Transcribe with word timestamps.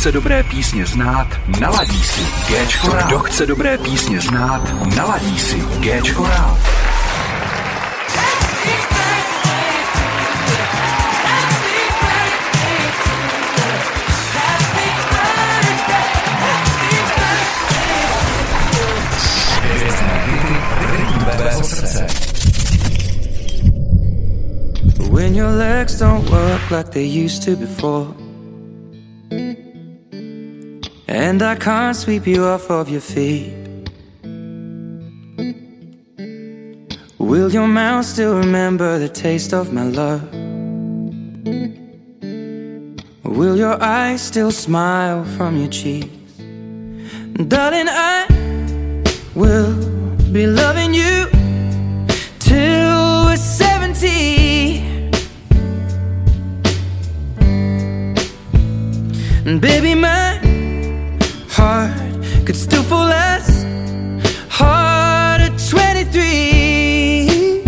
chce 0.00 0.12
dobré 0.12 0.42
písně 0.42 0.86
znát, 0.86 1.28
naladí 1.60 2.02
si 2.02 2.20
Géč 2.48 2.76
Chorál. 2.76 3.06
Kdo 3.06 3.18
chce 3.18 3.46
dobré 3.46 3.78
písně 3.78 4.20
znát, 4.20 4.96
naladí 4.96 5.38
si 5.38 5.60
Géč 5.80 6.10
Chorál. 6.10 6.58
When 25.10 25.34
your 25.34 25.50
legs 25.50 25.98
don't 25.98 26.30
work 26.30 26.70
like 26.70 26.90
they 26.90 27.24
used 27.24 27.44
to 27.44 27.56
before. 27.56 28.29
And 31.10 31.42
I 31.42 31.56
can't 31.56 31.96
sweep 31.96 32.24
you 32.24 32.44
off 32.44 32.70
of 32.70 32.88
your 32.88 33.00
feet. 33.00 33.52
Will 37.18 37.50
your 37.50 37.66
mouth 37.66 38.04
still 38.04 38.38
remember 38.38 38.96
the 39.00 39.08
taste 39.08 39.52
of 39.52 39.72
my 39.72 39.82
love? 39.82 40.22
Will 43.24 43.56
your 43.56 43.82
eyes 43.82 44.22
still 44.22 44.52
smile 44.52 45.24
from 45.36 45.56
your 45.56 45.68
cheeks? 45.68 46.06
Darling, 47.48 47.88
I 47.88 48.28
will 49.34 49.74
be 50.32 50.46
loving 50.46 50.94
you 50.94 51.26
till 52.38 53.24
we're 53.24 53.36
70. 53.36 54.78
And 59.44 59.60
baby, 59.60 59.96
my 59.96 60.49
heart 61.50 61.90
could 62.46 62.56
still 62.56 62.82
fall 62.82 63.10
as 63.10 63.64
hard 64.48 65.40
at 65.40 65.54
23. 65.68 67.62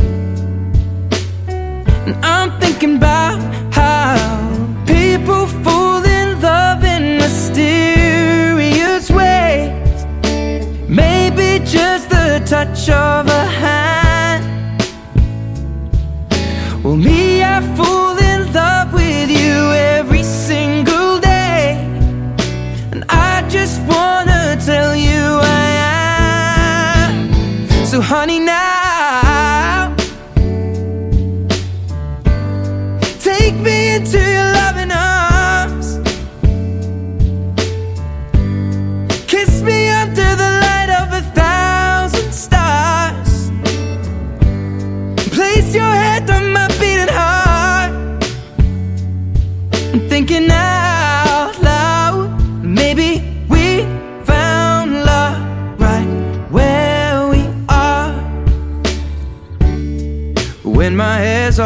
And 2.06 2.14
I'm 2.24 2.50
thinking 2.61 2.97
about 2.97 3.39
how 3.74 4.16
people 4.86 5.47
fall 5.64 6.05
in 6.05 6.41
love 6.41 6.84
in 6.84 7.19
mysterious 7.19 9.11
ways. 9.11 10.06
Maybe 10.89 11.64
just 11.64 12.08
the 12.11 12.42
touch 12.46 12.89
of 12.89 13.27
a 13.27 13.44
hand. 13.46 13.81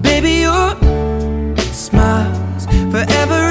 Baby, 0.00 0.42
your 0.42 0.76
smiles 1.72 2.66
forever 2.92 3.47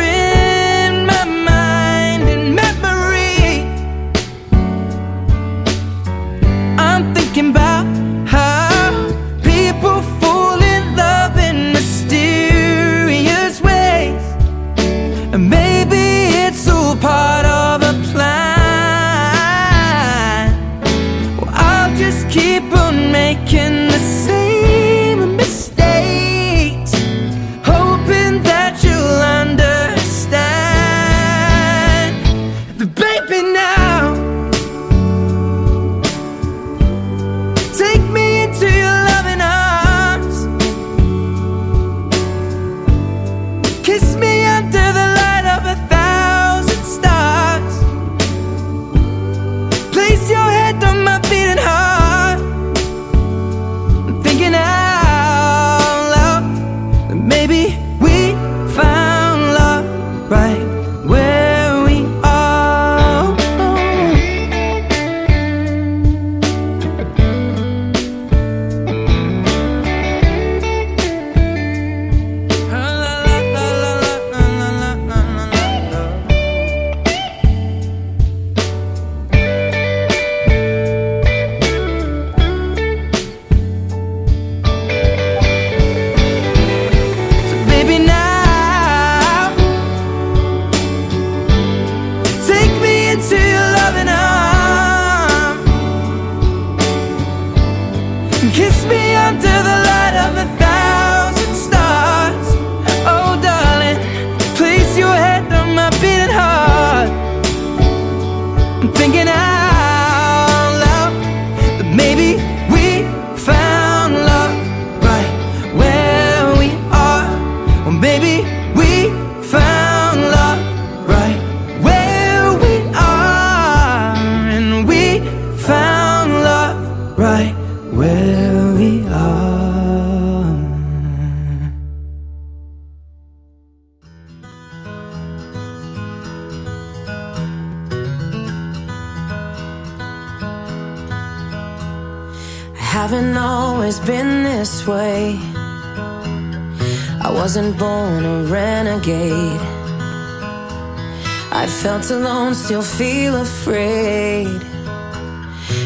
still 152.67 152.81
feel 152.81 153.35
afraid. 153.37 154.61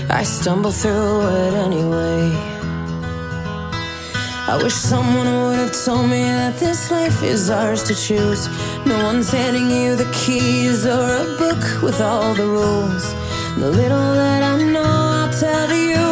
I 0.09 0.23
stumble 0.23 0.71
through 0.71 1.27
it 1.27 1.53
anyway. 1.53 2.33
I 4.51 4.59
wish 4.63 4.73
someone 4.73 5.27
would 5.43 5.59
have 5.59 5.75
told 5.85 6.09
me 6.09 6.23
that 6.23 6.55
this 6.57 6.89
life 6.89 7.21
is 7.21 7.51
ours 7.51 7.83
to 7.83 7.93
choose. 7.93 8.47
No 8.87 8.97
one's 9.03 9.29
handing 9.29 9.69
you 9.69 9.95
the 9.95 10.09
keys 10.11 10.87
or 10.87 11.05
a 11.23 11.25
book 11.37 11.83
with 11.83 12.01
all 12.01 12.33
the 12.33 12.47
rules. 12.47 13.05
The 13.59 13.69
little 13.69 14.07
that 14.21 14.41
I 14.41 14.55
know, 14.73 14.95
I'll 15.19 15.33
tell 15.39 15.71
you. 15.71 16.07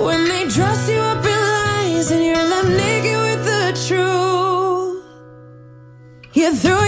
When 0.00 0.28
they 0.28 0.46
dress 0.46 0.88
you 0.88 1.00
up 1.00 1.24
in 1.24 1.40
lies 1.56 2.12
and 2.12 2.22
you're 2.24 2.48
left 2.52 2.68
naked 2.68 3.18
with 3.26 3.42
the 3.52 3.64
truth, 3.88 5.02
you 6.34 6.54
threw 6.54 6.87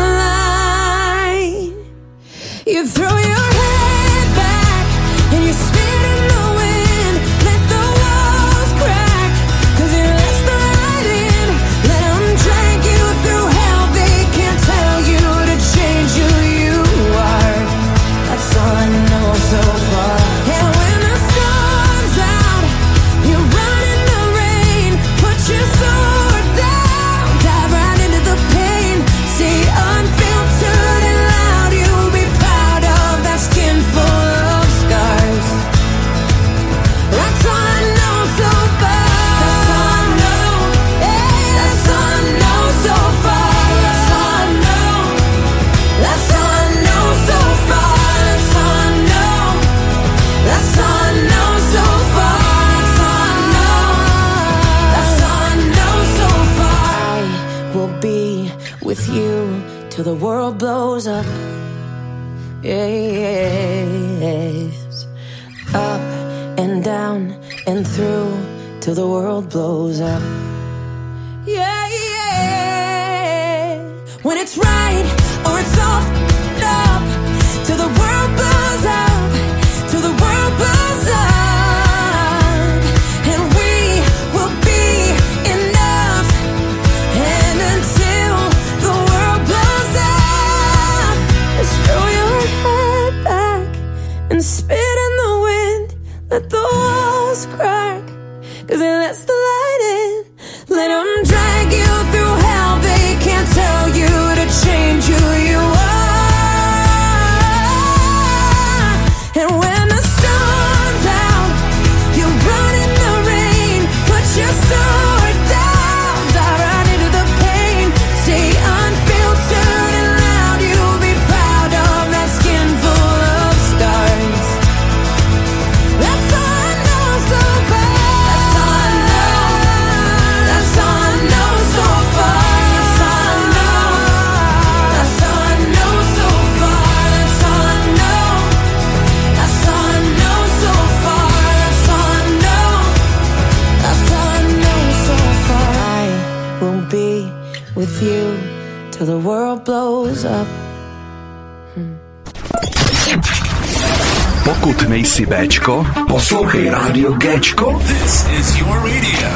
rádio 157.21 157.37
Gčko. 157.37 157.79
This 157.85 158.25
is 158.39 158.57
your 158.57 158.75
radio. 158.81 159.29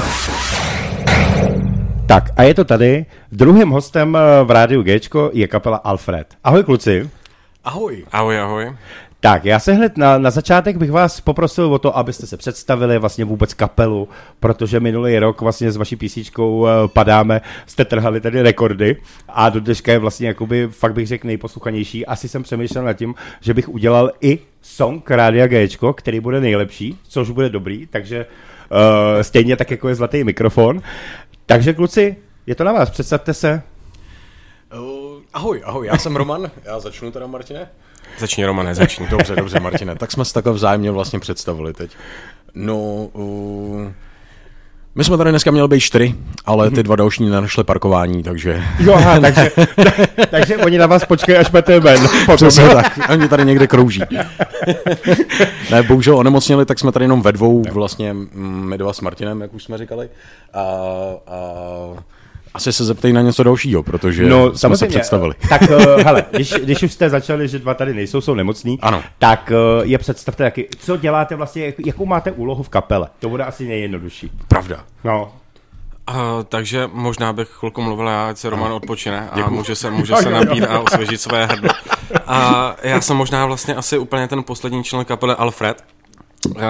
Tak 2.07 2.33
a 2.37 2.43
je 2.43 2.53
to 2.53 2.63
tady. 2.63 3.05
Druhým 3.31 3.69
hostem 3.69 4.17
eh, 4.17 4.43
v 4.43 4.51
rádiu 4.51 4.83
Gčko 4.83 5.29
je 5.33 5.47
kapela 5.47 5.77
Alfred. 5.77 6.27
Ahoj 6.43 6.63
kluci. 6.63 7.09
Ahoj. 7.63 8.05
Ahoj, 8.11 8.39
ahoj. 8.39 8.73
Tak, 9.19 9.45
já 9.45 9.59
se 9.59 9.73
hned 9.73 9.97
na, 9.97 10.17
na 10.17 10.31
začátek 10.31 10.77
bych 10.77 10.91
vás 10.91 11.21
poprosil 11.21 11.73
o 11.73 11.79
to, 11.79 11.97
abyste 11.97 12.27
se 12.27 12.37
představili 12.37 12.97
vlastně 12.99 13.25
vůbec 13.25 13.53
kapelu, 13.53 14.09
protože 14.39 14.79
minulý 14.79 15.19
rok 15.19 15.41
vlastně 15.41 15.71
s 15.71 15.77
vaší 15.77 15.95
písničkou 15.95 16.67
eh, 16.67 16.71
padáme, 16.87 17.41
jste 17.65 17.85
trhali 17.85 18.21
tady 18.21 18.41
rekordy 18.41 18.97
a 19.29 19.49
do 19.49 19.59
dneška 19.59 19.91
je 19.91 19.99
vlastně 19.99 20.27
jakoby, 20.27 20.67
fakt 20.71 20.93
bych 20.93 21.07
řekl 21.07 21.27
nejposluchanější. 21.27 22.05
Asi 22.05 22.29
jsem 22.29 22.43
přemýšlel 22.43 22.83
nad 22.83 22.93
tím, 22.93 23.15
že 23.41 23.53
bych 23.53 23.69
udělal 23.69 24.11
i 24.21 24.39
song 24.65 25.11
Rádia 25.11 25.47
Gčko, 25.47 25.93
který 25.93 26.19
bude 26.19 26.41
nejlepší, 26.41 26.99
což 27.07 27.29
bude 27.29 27.49
dobrý, 27.49 27.87
takže 27.87 28.25
stejně 29.21 29.57
tak, 29.57 29.71
jako 29.71 29.89
je 29.89 29.95
zlatý 29.95 30.23
mikrofon. 30.23 30.81
Takže 31.45 31.73
kluci, 31.73 32.15
je 32.47 32.55
to 32.55 32.63
na 32.63 32.71
vás, 32.71 32.89
představte 32.89 33.33
se. 33.33 33.61
Uh, 34.73 35.21
ahoj, 35.33 35.61
ahoj, 35.65 35.87
já 35.87 35.97
jsem 35.97 36.15
Roman, 36.15 36.51
já 36.63 36.79
začnu 36.79 37.11
teda, 37.11 37.27
Martine. 37.27 37.69
Začni, 38.17 38.45
Romane, 38.45 38.75
začni. 38.75 39.07
Dobře, 39.07 39.35
dobře, 39.35 39.59
Martine. 39.59 39.95
Tak 39.99 40.11
jsme 40.11 40.25
se 40.25 40.33
takhle 40.33 40.53
vzájemně 40.53 40.91
vlastně 40.91 41.19
představili 41.19 41.73
teď. 41.73 41.91
No, 42.53 42.77
uh, 43.13 43.91
my 44.95 45.03
jsme 45.03 45.17
tady 45.17 45.29
dneska 45.29 45.51
měli 45.51 45.67
být 45.67 45.79
čtyři, 45.79 46.15
ale 46.45 46.71
ty 46.71 46.83
dva 46.83 46.95
další 46.95 47.23
nenašli 47.23 47.63
parkování, 47.63 48.23
takže... 48.23 48.63
Jo, 48.79 48.93
aha, 48.93 49.19
takže, 49.21 49.51
takže 50.29 50.57
oni 50.57 50.77
na 50.77 50.87
vás 50.87 51.05
počkají, 51.05 51.37
až 51.37 51.49
budete 51.49 51.79
ven. 51.79 52.07
Přesně 52.35 52.69
tak, 52.69 52.99
oni 53.09 53.29
tady 53.29 53.45
někde 53.45 53.67
krouží. 53.67 54.01
ne, 55.71 55.83
bohužel 55.83 56.17
onemocněli, 56.17 56.65
tak 56.65 56.79
jsme 56.79 56.91
tady 56.91 57.05
jenom 57.05 57.21
ve 57.21 57.31
dvou, 57.31 57.63
vlastně 57.71 58.13
mm, 58.13 58.65
my 58.69 58.77
dva 58.77 58.93
s 58.93 59.01
Martinem, 59.01 59.41
jak 59.41 59.53
už 59.53 59.63
jsme 59.63 59.77
říkali. 59.77 60.09
A, 60.53 60.61
a 61.27 61.39
asi 62.55 62.73
se 62.73 62.85
zeptej 62.85 63.13
na 63.13 63.21
něco 63.21 63.43
dalšího, 63.43 63.83
protože 63.83 64.25
no, 64.25 64.57
jsme 64.57 64.77
se 64.77 64.87
představili. 64.87 65.33
Tak 65.49 65.61
uh, 65.61 65.77
hele, 66.03 66.25
když, 66.31 66.53
když 66.53 66.83
už 66.83 66.93
jste 66.93 67.09
začali, 67.09 67.47
že 67.47 67.59
dva 67.59 67.73
tady 67.73 67.93
nejsou, 67.93 68.21
jsou 68.21 68.33
nemocní, 68.33 68.79
ano. 68.81 69.03
tak 69.19 69.51
uh, 69.77 69.85
je 69.85 69.97
představte, 69.97 70.43
jaký, 70.43 70.65
co 70.79 70.97
děláte 70.97 71.35
vlastně, 71.35 71.65
jak, 71.65 71.75
jakou 71.85 72.05
máte 72.05 72.31
úlohu 72.31 72.63
v 72.63 72.69
kapele. 72.69 73.09
To 73.19 73.29
bude 73.29 73.43
asi 73.43 73.67
nejjednodušší. 73.67 74.31
Pravda. 74.47 74.83
No. 75.03 75.33
Uh, 76.09 76.15
takže 76.49 76.89
možná 76.93 77.33
bych 77.33 77.47
chvilku 77.47 77.81
mluvil, 77.81 78.07
já, 78.07 78.27
ať 78.29 78.37
se 78.37 78.49
Roman 78.49 78.71
odpočine 78.71 79.29
a 79.31 79.35
Děkuju. 79.35 79.55
může 79.55 79.75
se, 79.75 79.91
může 79.91 80.15
se 80.15 80.29
napít 80.45 80.63
a 80.63 80.79
osvěžit 80.79 81.21
své 81.21 81.45
hrdlo. 81.45 81.69
A 82.27 82.75
já 82.83 83.01
jsem 83.01 83.17
možná 83.17 83.45
vlastně 83.45 83.75
asi 83.75 83.97
úplně 83.97 84.27
ten 84.27 84.43
poslední 84.43 84.83
člen 84.83 85.05
kapely 85.05 85.33
Alfred, 85.33 85.83
uh, 86.45 86.61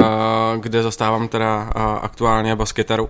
kde 0.59 0.83
zastávám 0.83 1.27
teda 1.27 1.69
uh, 1.75 1.81
aktuálně 2.01 2.55
baskytaru. 2.55 3.09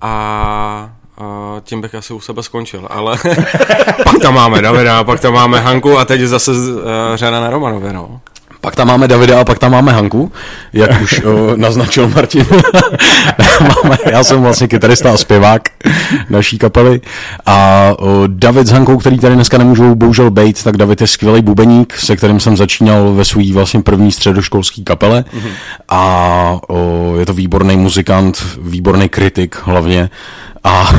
A 0.00 1.01
a 1.18 1.56
tím 1.64 1.80
bych 1.80 1.94
asi 1.94 2.12
u 2.12 2.20
sebe 2.20 2.42
skončil, 2.42 2.86
ale 2.90 3.18
pak 4.04 4.18
tam 4.22 4.34
máme 4.34 4.62
Davida, 4.62 5.04
pak 5.04 5.20
tam 5.20 5.34
máme 5.34 5.60
Hanku 5.60 5.98
a 5.98 6.04
teď 6.04 6.20
zase 6.20 6.50
uh, 6.50 6.56
řada 7.14 7.40
na 7.40 7.50
Romanově, 7.50 7.92
no. 7.92 8.20
Pak 8.62 8.76
tam 8.76 8.88
máme 8.88 9.08
Davida 9.08 9.40
a 9.40 9.44
pak 9.44 9.58
tam 9.58 9.72
máme 9.72 9.92
Hanku, 9.92 10.32
jak 10.72 11.02
už 11.02 11.20
o, 11.24 11.56
naznačil 11.56 12.08
Martin. 12.08 12.46
máme, 13.60 13.98
já 14.10 14.24
jsem 14.24 14.42
vlastně 14.42 14.68
kytarista 14.68 15.12
a 15.12 15.16
zpěvák 15.16 15.62
naší 16.30 16.58
kapely. 16.58 17.00
A 17.46 17.88
o, 17.98 18.22
David 18.26 18.66
s 18.66 18.70
Hankou, 18.70 18.96
který 18.96 19.18
tady 19.18 19.34
dneska 19.34 19.58
nemůžou 19.58 19.94
bohužel 19.94 20.30
být, 20.30 20.64
tak 20.64 20.76
David 20.76 21.00
je 21.00 21.06
skvělý 21.06 21.42
bubeník, 21.42 21.96
se 21.96 22.16
kterým 22.16 22.40
jsem 22.40 22.56
začínal 22.56 23.14
ve 23.14 23.24
své 23.24 23.52
vlastně 23.52 23.82
první 23.82 24.12
středoškolské 24.12 24.82
kapele. 24.82 25.24
Mm-hmm. 25.34 25.52
A 25.88 26.60
o, 26.68 27.14
je 27.18 27.26
to 27.26 27.34
výborný 27.34 27.76
muzikant, 27.76 28.46
výborný 28.60 29.08
kritik 29.08 29.56
hlavně 29.62 30.10
a 30.64 30.92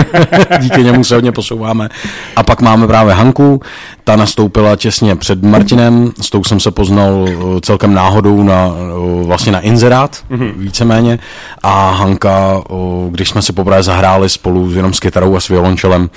díky 0.58 0.84
němu 0.84 1.04
se 1.04 1.14
hodně 1.14 1.32
posouváme. 1.32 1.88
A 2.36 2.42
pak 2.42 2.60
máme 2.60 2.86
právě 2.86 3.14
Hanku, 3.14 3.60
ta 4.04 4.16
nastoupila 4.16 4.76
těsně 4.76 5.16
před 5.16 5.42
Martinem, 5.42 6.12
s 6.20 6.30
tou 6.30 6.44
jsem 6.44 6.60
se 6.60 6.70
poznal 6.70 7.12
uh, 7.12 7.60
celkem 7.60 7.94
náhodou 7.94 8.42
na, 8.42 8.66
uh, 8.66 9.26
vlastně 9.26 9.52
na 9.52 9.60
inzerát, 9.60 10.24
mm-hmm. 10.30 10.52
víceméně, 10.56 11.18
a 11.62 11.90
Hanka, 11.90 12.62
uh, 12.70 13.10
když 13.10 13.28
jsme 13.28 13.42
se 13.42 13.52
poprvé 13.52 13.82
zahráli 13.82 14.28
spolu 14.28 14.72
jenom 14.72 14.94
s 14.94 15.00
kytarou 15.00 15.36
a 15.36 15.40
s 15.40 15.48
violončelem, 15.48 16.10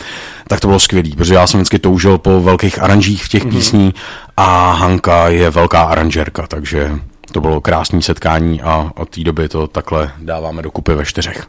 tak 0.47 0.59
to 0.59 0.67
bylo 0.67 0.79
skvělý, 0.79 1.15
protože 1.15 1.33
já 1.33 1.47
jsem 1.47 1.59
vždycky 1.59 1.79
toužil 1.79 2.17
po 2.17 2.41
velkých 2.41 2.81
aranžích 2.81 3.25
v 3.25 3.29
těch 3.29 3.45
mm-hmm. 3.45 3.55
písní 3.55 3.93
a 4.37 4.71
Hanka 4.71 5.27
je 5.27 5.49
velká 5.49 5.83
aranžerka, 5.83 6.47
takže 6.47 6.91
to 7.31 7.41
bylo 7.41 7.61
krásné 7.61 8.01
setkání 8.01 8.61
a 8.61 8.91
od 8.95 9.09
té 9.09 9.23
doby 9.23 9.49
to 9.49 9.67
takhle 9.67 10.11
dáváme 10.17 10.61
dokupy 10.61 10.93
ve 10.93 11.05
čtyřech. 11.05 11.47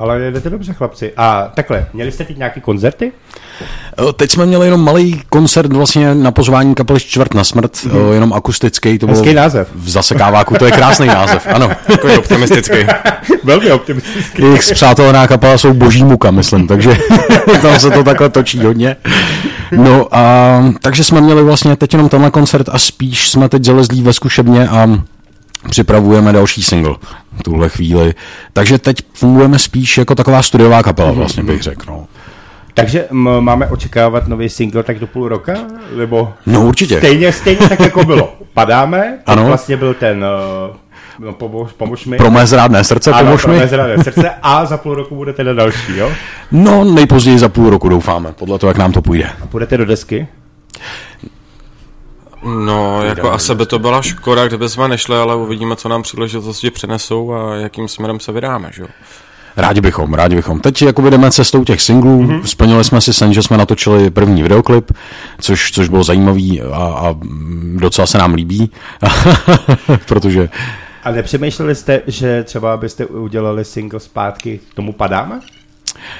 Ale 0.00 0.20
jedete 0.20 0.50
dobře, 0.50 0.72
chlapci. 0.72 1.12
A 1.16 1.52
takhle, 1.54 1.86
měli 1.92 2.12
jste 2.12 2.24
teď 2.24 2.36
nějaký 2.36 2.60
koncerty? 2.60 3.12
Teď 4.16 4.30
jsme 4.30 4.46
měli 4.46 4.66
jenom 4.66 4.84
malý 4.84 5.22
koncert 5.28 5.72
vlastně 5.72 6.14
na 6.14 6.30
pozvání 6.30 6.74
kapely 6.74 7.00
Čtvrt 7.00 7.34
na 7.34 7.44
smrt, 7.44 7.72
mm-hmm. 7.72 8.12
jenom 8.12 8.32
akustický. 8.32 8.98
To 8.98 9.06
Hezký 9.06 9.34
název. 9.34 9.68
V 9.74 9.88
zasekáváku, 9.88 10.54
to 10.54 10.64
je 10.64 10.70
krásný 10.70 11.06
název, 11.06 11.46
ano. 11.46 11.70
Takový 11.86 12.16
optimistický. 12.16 12.76
Velmi 13.44 13.72
optimistický. 13.72 14.42
Jejich 14.42 14.64
zpřátelná 14.64 15.26
kapela 15.26 15.58
jsou 15.58 15.74
boží 15.74 16.04
muka, 16.04 16.30
myslím, 16.30 16.68
takže 16.68 16.90
tam 17.62 17.78
se 17.78 17.90
to 17.90 18.04
takhle 18.04 18.28
točí 18.28 18.58
hodně. 18.58 18.96
No 19.72 20.08
a 20.12 20.64
takže 20.80 21.04
jsme 21.04 21.20
měli 21.20 21.42
vlastně 21.42 21.76
teď 21.76 21.92
jenom 21.92 22.08
tenhle 22.08 22.30
koncert 22.30 22.68
a 22.68 22.78
spíš 22.78 23.30
jsme 23.30 23.48
teď 23.48 23.64
zalezlí 23.64 24.02
ve 24.02 24.12
zkušebně 24.12 24.68
a 24.68 24.88
připravujeme 25.70 26.32
další 26.32 26.62
single 26.62 26.94
v 27.38 27.42
tuhle 27.42 27.68
chvíli. 27.68 28.14
Takže 28.52 28.78
teď 28.78 29.02
fungujeme 29.14 29.58
spíš 29.58 29.98
jako 29.98 30.14
taková 30.14 30.42
studiová 30.42 30.82
kapela, 30.82 31.12
vlastně 31.12 31.42
bych 31.42 31.62
řekl. 31.62 31.84
No. 31.88 32.06
Takže 32.74 33.06
m- 33.10 33.40
máme 33.40 33.66
očekávat 33.66 34.28
nový 34.28 34.48
single 34.48 34.82
tak 34.82 34.98
do 34.98 35.06
půl 35.06 35.28
roka? 35.28 35.54
Nebo 35.96 36.32
no 36.46 36.66
určitě. 36.66 36.98
Stejně, 36.98 37.32
stejně 37.32 37.68
tak, 37.68 37.80
jako 37.80 38.04
bylo. 38.04 38.32
Padáme, 38.54 39.18
ano. 39.26 39.44
vlastně 39.44 39.76
byl 39.76 39.94
ten 39.94 40.24
uh, 40.68 40.76
no, 41.26 41.32
pomož, 41.32 41.72
pomož 41.72 42.06
mi. 42.06 42.16
Pro 42.16 42.30
mé 42.30 42.46
zrádné 42.46 42.84
srdce, 42.84 43.12
ano, 43.12 43.24
pomož 43.24 43.42
pro 43.42 43.52
mi. 43.52 43.58
Mé 43.58 43.68
zrádné 43.68 44.04
srdce 44.04 44.30
a 44.42 44.64
za 44.64 44.76
půl 44.76 44.94
roku 44.94 45.14
bude 45.14 45.32
teda 45.32 45.54
další, 45.54 45.96
jo? 45.96 46.12
No, 46.52 46.84
nejpozději 46.84 47.38
za 47.38 47.48
půl 47.48 47.70
roku 47.70 47.88
doufáme, 47.88 48.32
podle 48.32 48.58
toho, 48.58 48.70
jak 48.70 48.78
nám 48.78 48.92
to 48.92 49.02
půjde. 49.02 49.30
A 49.42 49.46
půjdete 49.46 49.76
do 49.76 49.84
desky? 49.84 50.26
No, 52.42 53.02
jako 53.02 53.32
asi 53.32 53.54
by 53.54 53.66
to 53.66 53.78
byla 53.78 54.02
škoda, 54.02 54.48
kdyby 54.48 54.68
jsme 54.68 54.88
nešli, 54.88 55.16
ale 55.16 55.36
uvidíme, 55.36 55.76
co 55.76 55.88
nám 55.88 56.02
příležitosti 56.02 56.70
přenesou 56.70 57.32
a 57.34 57.54
jakým 57.54 57.88
směrem 57.88 58.20
se 58.20 58.32
vydáme, 58.32 58.70
že 58.72 58.82
jo. 58.82 58.88
Rádi 59.56 59.80
bychom, 59.80 60.14
rádi 60.14 60.36
bychom. 60.36 60.60
Teď 60.60 60.82
jako 60.82 61.10
jdeme 61.10 61.30
cestou 61.30 61.64
těch 61.64 61.80
singlů, 61.82 62.22
mm-hmm. 62.22 62.42
splnili 62.42 62.84
jsme 62.84 63.00
si 63.00 63.12
sen, 63.12 63.32
že 63.32 63.42
jsme 63.42 63.56
natočili 63.56 64.10
první 64.10 64.42
videoklip, 64.42 64.92
což, 65.40 65.72
což 65.72 65.88
bylo 65.88 66.04
zajímavý 66.04 66.62
a, 66.62 66.66
a 66.76 67.14
docela 67.76 68.06
se 68.06 68.18
nám 68.18 68.34
líbí, 68.34 68.70
protože... 70.06 70.48
A 71.04 71.10
nepřemýšleli 71.10 71.74
jste, 71.74 72.02
že 72.06 72.44
třeba 72.44 72.76
byste 72.76 73.06
udělali 73.06 73.64
single 73.64 74.00
zpátky 74.00 74.60
tomu 74.74 74.92
padáme? 74.92 75.40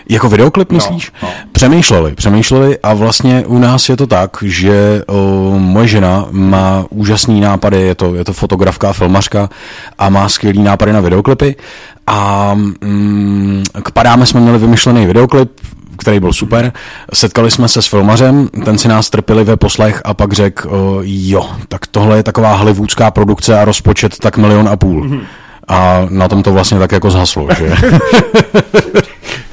Jako 0.09 0.29
videoklip, 0.29 0.73
no, 0.73 0.77
myslíš? 0.77 1.13
No, 1.23 1.29
no. 1.29 1.35
Přemýšleli, 1.53 2.15
přemýšleli 2.15 2.79
a 2.83 2.95
vlastně 2.95 3.45
u 3.47 3.59
nás 3.59 3.89
je 3.89 3.97
to 3.97 4.07
tak, 4.07 4.37
že 4.43 5.03
o, 5.07 5.55
moje 5.59 5.89
žena 5.89 6.27
má 6.31 6.85
úžasný 6.91 7.41
nápady, 7.41 7.81
je 7.81 7.95
to, 7.95 8.15
je 8.15 8.25
to 8.25 8.33
fotografka, 8.33 8.93
filmařka 8.93 9.49
a 9.99 10.09
má 10.09 10.29
skvělý 10.29 10.63
nápady 10.63 10.93
na 10.93 11.01
videoklipy 11.01 11.57
a 12.07 12.51
mm, 12.55 13.63
k 13.83 13.91
Padáme 13.91 14.27
jsme 14.27 14.41
měli 14.41 14.59
vymyšlený 14.59 15.07
videoklip, 15.07 15.51
který 16.01 16.21
byl 16.21 16.33
super. 16.33 16.73
Setkali 17.15 17.51
jsme 17.51 17.69
se 17.69 17.83
s 17.83 17.87
filmařem, 17.87 18.49
ten 18.65 18.79
si 18.79 18.89
nás 18.89 19.11
trpělivě 19.11 19.57
poslech 19.57 20.01
a 20.05 20.15
pak 20.15 20.33
řekl, 20.33 21.03
jo, 21.05 21.51
tak 21.69 21.87
tohle 21.87 22.17
je 22.17 22.23
taková 22.23 22.55
hollywoodská 22.55 23.11
produkce 23.11 23.61
a 23.61 23.65
rozpočet 23.65 24.19
tak 24.19 24.37
milion 24.37 24.69
a 24.69 24.77
půl. 24.77 25.05
Mm-hmm. 25.05 25.21
A 25.69 26.07
na 26.11 26.29
tom 26.29 26.43
to 26.43 26.53
vlastně 26.53 26.79
tak 26.79 26.93
jako 26.93 27.11
zhaslo, 27.11 27.49
že? 27.59 27.73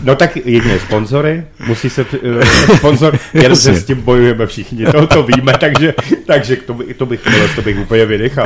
No 0.02 0.16
tak 0.16 0.36
jedině 0.38 0.80
sponzory, 0.80 1.44
musí 1.68 1.90
se 1.90 2.02
uh, 2.02 2.78
sponzor, 2.78 3.20
jenom 3.34 3.56
se 3.56 3.74
s 3.74 3.86
tím 3.86 4.02
bojujeme 4.02 4.48
všichni, 4.48 4.86
to, 4.86 5.08
to 5.08 5.24
víme, 5.24 5.54
takže, 5.60 5.94
takže 6.26 6.56
to, 6.56 6.74
by, 6.74 6.94
to, 6.94 7.06
bych, 7.06 7.22
to 7.56 7.62
bych 7.62 7.80
úplně 7.80 8.06
vynechal. 8.06 8.46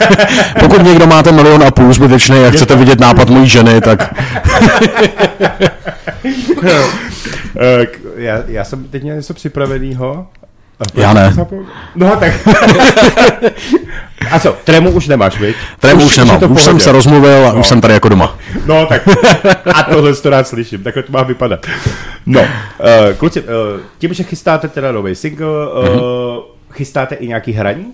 Pokud 0.60 0.82
někdo 0.82 1.06
máte 1.06 1.32
milion 1.32 1.62
a 1.62 1.70
půl 1.70 1.92
zbytečný 1.92 2.44
a 2.44 2.50
chcete 2.50 2.76
vidět 2.76 3.00
nápad 3.00 3.28
mojí 3.30 3.48
ženy, 3.48 3.80
tak... 3.80 4.14
Eh, 7.60 7.86
já, 8.16 8.42
já 8.46 8.64
jsem 8.64 8.84
teď 8.84 9.02
měl 9.02 9.16
něco 9.16 9.34
připraveného. 9.34 10.26
Já 10.94 11.12
ne. 11.12 11.34
No 11.94 12.16
tak. 12.16 12.32
A 14.30 14.38
co, 14.38 14.56
trému 14.64 14.90
už 14.90 15.08
nemáš, 15.08 15.40
viď? 15.40 15.56
Trému 15.80 16.04
už, 16.04 16.06
už 16.06 16.16
nemám, 16.16 16.42
už, 16.42 16.50
už 16.50 16.62
jsem 16.62 16.80
se 16.80 16.92
rozmluvil 16.92 17.46
a 17.46 17.52
no. 17.52 17.60
už 17.60 17.66
jsem 17.66 17.80
tady 17.80 17.94
jako 17.94 18.08
doma. 18.08 18.38
No 18.66 18.86
tak, 18.86 19.08
a 19.74 19.82
tohle 19.82 20.14
to 20.14 20.30
rád 20.30 20.48
slyším, 20.48 20.82
takhle 20.82 21.02
to 21.02 21.12
má 21.12 21.22
vypadat. 21.22 21.66
No, 22.26 22.40
uh, 22.40 22.46
kluci, 23.16 23.40
uh, 23.40 23.46
tím, 23.98 24.14
že 24.14 24.22
chystáte 24.22 24.68
teda 24.68 24.92
nový 24.92 25.14
single, 25.14 25.48
uh, 25.48 25.84
mm-hmm. 25.84 26.42
chystáte 26.70 27.14
i 27.14 27.26
nějaký 27.26 27.52
hraní? 27.52 27.86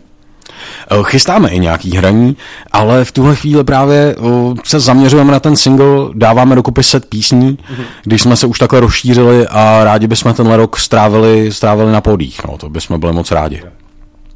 Chystáme 1.03 1.49
i 1.49 1.59
nějaký 1.59 1.97
hraní, 1.97 2.37
ale 2.73 3.05
v 3.05 3.13
tuhle 3.13 3.37
chvíli 3.37 3.65
právě 3.65 4.17
se 4.65 4.81
zaměřujeme 4.81 5.33
na 5.33 5.41
ten 5.41 5.57
single, 5.57 6.09
dáváme 6.15 6.55
dokupy 6.55 6.83
set 6.83 7.07
písní, 7.07 7.57
mm-hmm. 7.57 7.85
když 8.05 8.23
jsme 8.23 8.37
se 8.37 8.47
už 8.47 8.59
takhle 8.59 8.81
rozšířili 8.81 9.47
a 9.47 9.85
rádi 9.85 10.07
bychom 10.07 10.35
tenhle 10.35 10.57
rok 10.57 10.79
strávili, 10.79 11.53
strávili 11.53 11.93
na 11.93 12.01
podích, 12.01 12.41
no, 12.45 12.59
to 12.59 12.71
bychom 12.71 13.01
byli 13.01 13.13
moc 13.13 13.31
rádi. 13.31 13.63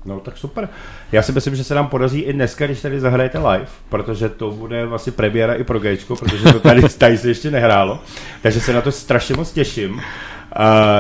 No 0.05 0.21
tak 0.21 0.39
super. 0.39 0.69
Já 1.13 1.23
si 1.23 1.33
myslím, 1.33 1.57
že 1.57 1.65
se 1.65 1.75
nám 1.75 1.87
podaří 1.87 2.21
i 2.21 2.33
dneska, 2.33 2.67
když 2.67 2.81
tady 2.81 3.01
zahrajete 3.01 3.39
live, 3.39 3.67
protože 3.89 4.29
to 4.29 4.51
bude 4.51 4.87
vlastně 4.87 5.13
premiéra 5.13 5.55
i 5.55 5.65
pro 5.65 5.81
Gčko, 5.81 6.17
protože 6.17 6.53
to 6.53 6.61
tady, 6.61 6.83
tady 6.99 7.19
se 7.19 7.29
ještě 7.29 7.51
nehrálo. 7.51 8.01
Takže 8.43 8.61
se 8.61 8.73
na 8.73 8.81
to 8.81 8.93
strašně 8.93 9.37
moc 9.37 9.53
těším. 9.53 10.01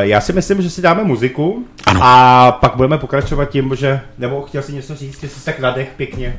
Já 0.00 0.20
si 0.20 0.32
myslím, 0.32 0.62
že 0.62 0.70
si 0.70 0.82
dáme 0.82 1.04
muziku 1.04 1.66
ano. 1.86 2.00
a 2.02 2.52
pak 2.52 2.76
budeme 2.76 2.98
pokračovat 2.98 3.44
tím, 3.44 3.76
že, 3.76 4.00
nebo 4.18 4.42
chtěl 4.42 4.62
si 4.62 4.72
něco 4.72 4.94
říct, 4.94 5.22
jestli 5.22 5.40
tak 5.44 5.58
nadech 5.58 5.88
pěkně. 5.96 6.36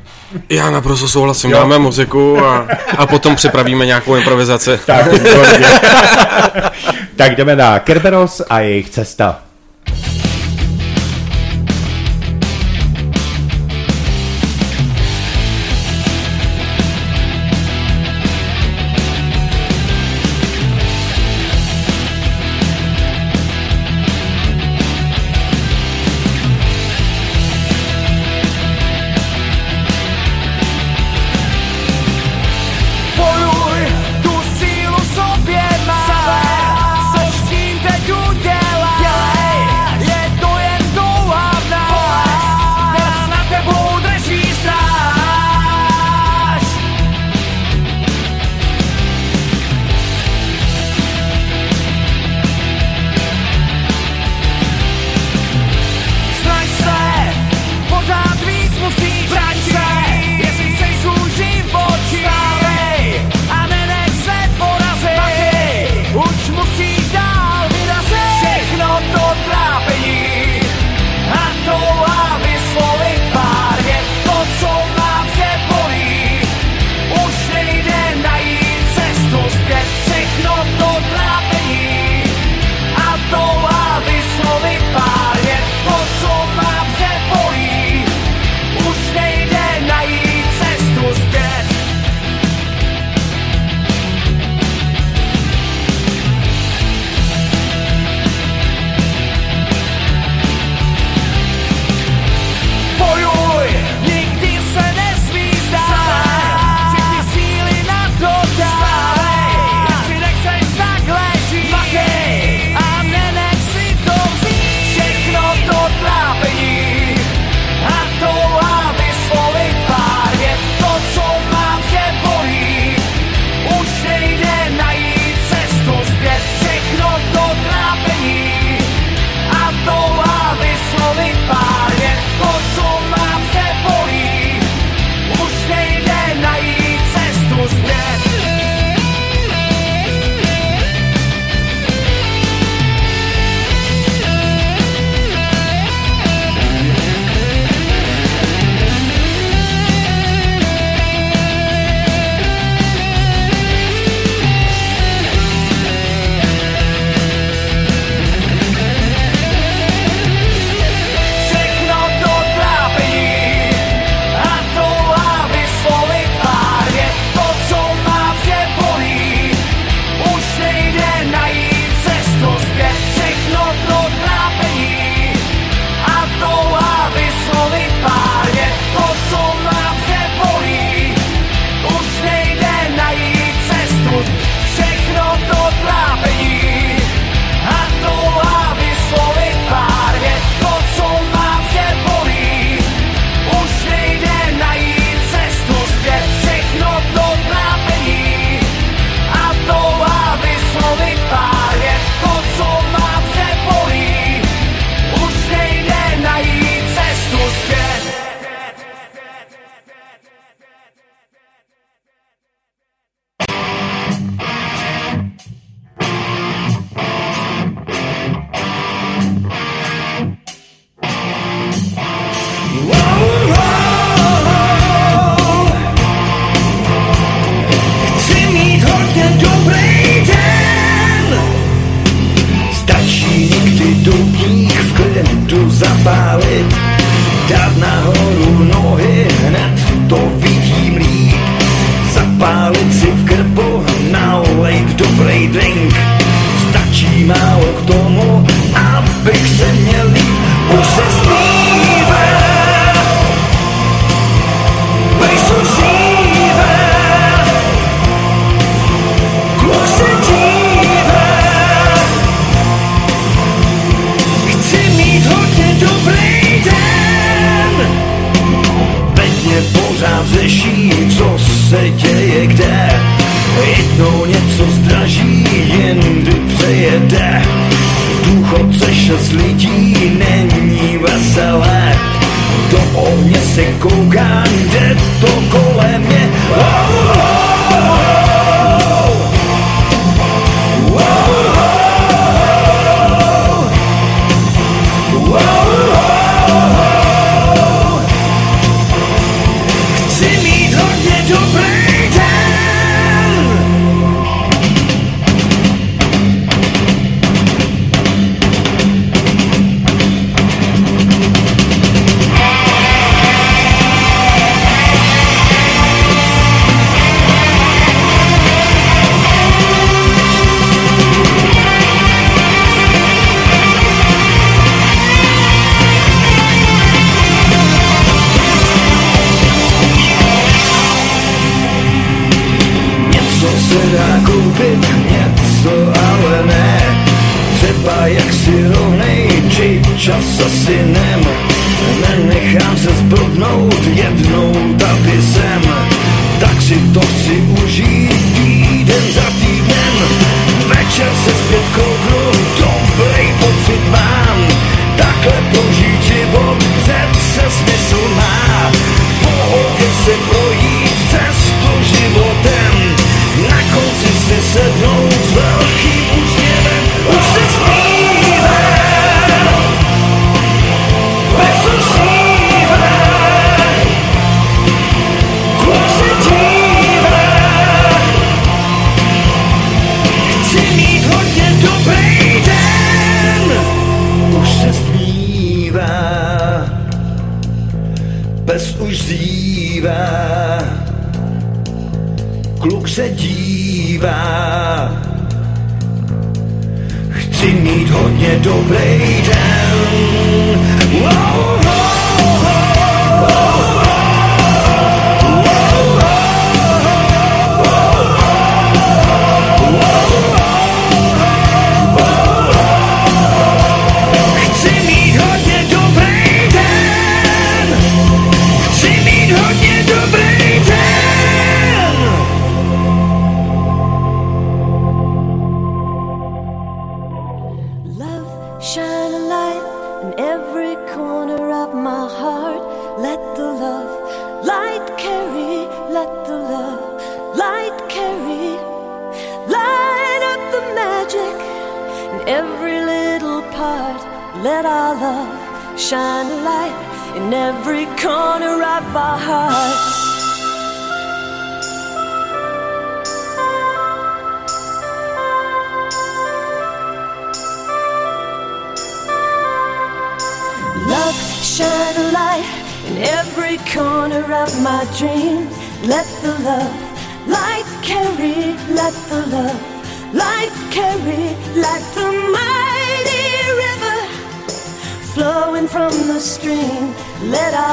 Já 0.50 0.70
naprosto 0.70 1.08
souhlasím, 1.08 1.52
jo. 1.52 1.58
dáme 1.58 1.80
muziku 1.80 2.46
a, 2.46 2.68
a 2.98 3.08
potom 3.08 3.36
připravíme 3.36 3.86
nějakou 3.86 4.16
improvizaci. 4.16 4.80
tak, 4.86 5.06
tak 7.16 7.36
jdeme 7.36 7.56
na 7.56 7.80
Kerberos 7.80 8.42
a 8.50 8.60
jejich 8.60 8.90
cesta. 8.90 9.40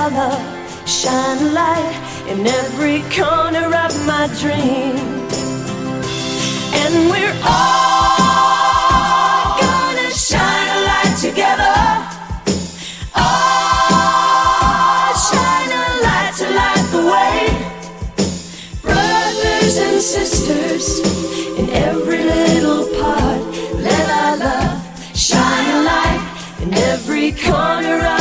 color, 0.00 0.36
shine 0.86 1.38
a 1.46 1.50
light 1.60 1.96
in 2.32 2.38
every 2.46 2.98
corner 3.18 3.66
of 3.84 3.92
my 4.10 4.24
dream. 4.42 4.96
And 6.82 6.94
we're 7.12 7.38
all 7.54 8.00
gonna 9.64 10.10
shine 10.28 10.68
a 10.76 10.80
light 10.90 11.16
together. 11.26 11.76
All 13.24 15.10
shine 15.28 15.72
a 15.82 15.86
light 16.06 16.32
to 16.40 16.46
light 16.60 16.86
the 16.96 17.02
way. 17.12 17.38
Brothers 18.86 19.74
and 19.86 19.98
sisters 20.14 20.86
in 21.58 21.66
every 21.88 22.22
little 22.36 22.84
part, 23.00 23.40
let 23.86 24.06
our 24.22 24.34
love 24.46 24.78
shine 25.28 25.68
a 25.76 25.80
light 25.92 26.22
in 26.62 26.70
every 26.92 27.28
corner 27.48 27.98
of 28.14 28.19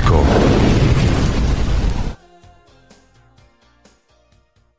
Géčko. 0.00 0.26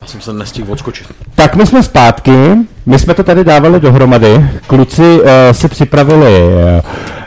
Já 0.01 0.07
jsem 0.07 0.21
se 0.21 0.33
nestihl 0.33 0.71
odskočit. 0.71 1.07
Tak 1.35 1.55
my 1.55 1.65
jsme 1.67 1.83
zpátky, 1.83 2.55
my 2.85 2.99
jsme 2.99 3.13
to 3.13 3.23
tady 3.23 3.43
dávali 3.43 3.79
dohromady, 3.79 4.45
kluci 4.67 5.01
uh, 5.21 5.27
si 5.51 5.67
připravili 5.67 6.39
uh, 6.43 6.81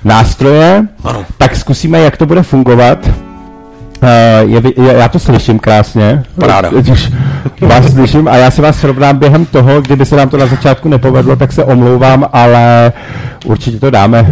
nástroje, 0.05 0.87
Ano. 1.05 1.25
tak 1.39 1.57
zkusíme, 1.57 1.99
jak 1.99 2.17
to 2.17 2.27
bude 2.27 2.43
fungovat. 2.43 3.07
Uh, 3.07 4.51
je, 4.51 4.63
je, 4.77 4.93
já 4.95 5.09
to 5.09 5.19
slyším 5.19 5.59
krásně. 5.59 6.23
Paráda. 6.41 6.71
Už 6.71 7.11
vás 7.61 7.93
slyším 7.93 8.29
a 8.29 8.37
já 8.37 8.51
si 8.51 8.63
vás 8.63 8.81
srovnám 8.81 9.19
během 9.19 9.47
toho, 9.47 9.81
kdyby 9.81 10.07
se 10.07 10.17
nám 10.17 10.29
to 10.29 10.37
na 10.37 10.47
začátku 10.47 10.89
nepovedlo, 10.89 11.37
tak 11.37 11.53
se 11.53 11.65
omlouvám, 11.65 12.29
ale 12.33 12.93
určitě 13.45 13.81
to 13.81 13.91
dáme. 13.91 14.27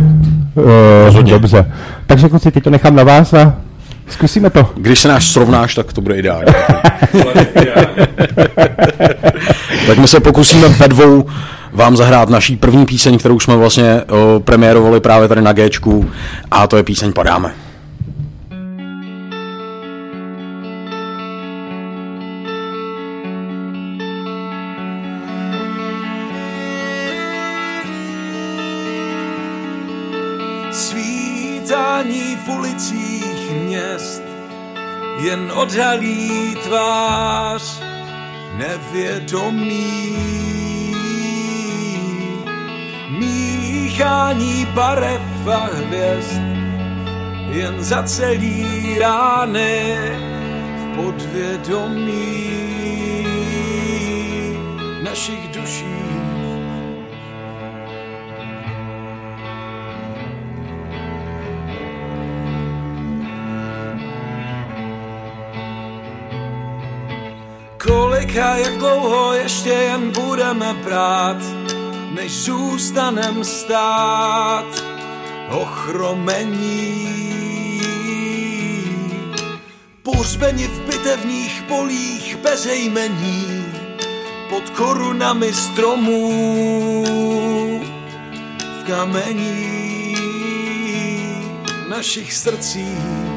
Uh, 0.54 0.64
Rozhodně. 1.04 1.32
dobře. 1.32 1.72
Takže 2.12 2.28
kluci, 2.28 2.50
teď 2.50 2.64
to 2.64 2.70
nechám 2.70 2.96
na 2.96 3.04
vás 3.04 3.34
a 3.34 3.54
zkusíme 4.08 4.50
to. 4.50 4.70
Když 4.76 4.98
se 4.98 5.08
náš 5.08 5.28
srovnáš, 5.28 5.74
tak 5.74 5.92
to 5.92 6.00
bude 6.00 6.16
ideální. 6.16 6.46
tak 9.86 9.98
my 9.98 10.08
se 10.08 10.20
pokusíme 10.20 10.68
ve 10.68 10.88
dvou 10.88 11.26
vám 11.72 11.96
zahrát 11.96 12.28
naší 12.28 12.56
první 12.56 12.86
píseň, 12.86 13.18
kterou 13.18 13.40
jsme 13.40 13.56
vlastně 13.56 14.02
o, 14.02 14.40
premiérovali 14.40 15.00
právě 15.00 15.28
tady 15.28 15.42
na 15.42 15.52
Gčku 15.52 16.10
a 16.50 16.66
to 16.66 16.76
je 16.76 16.82
píseň 16.82 17.12
Padáme. 17.12 17.52
Nevědomý. 39.32 40.16
Míchání 43.08 44.66
barev 44.74 45.46
a 45.46 45.70
hvězd 45.72 46.42
jen 47.50 47.84
zacelí 47.84 48.98
rány 48.98 49.96
v 50.76 50.96
podvědomí 50.96 52.50
našich 55.02 55.48
duší. 55.48 56.11
A 68.22 68.56
jak 68.56 68.78
dlouho 68.78 69.32
ještě 69.32 69.68
jen 69.68 70.10
budeme 70.10 70.74
brát, 70.74 71.36
než 72.14 72.32
zůstanem 72.32 73.44
stát 73.44 74.84
ochromení. 75.50 77.12
Pohřbeni 80.02 80.66
v 80.66 80.80
bitevních 80.80 81.62
polích 81.68 82.36
bez 82.36 82.66
jmení, 82.66 83.64
pod 84.48 84.70
korunami 84.70 85.52
stromů, 85.52 86.34
v 88.80 88.84
kamení 88.86 90.16
našich 91.88 92.32
srdcích. 92.32 93.31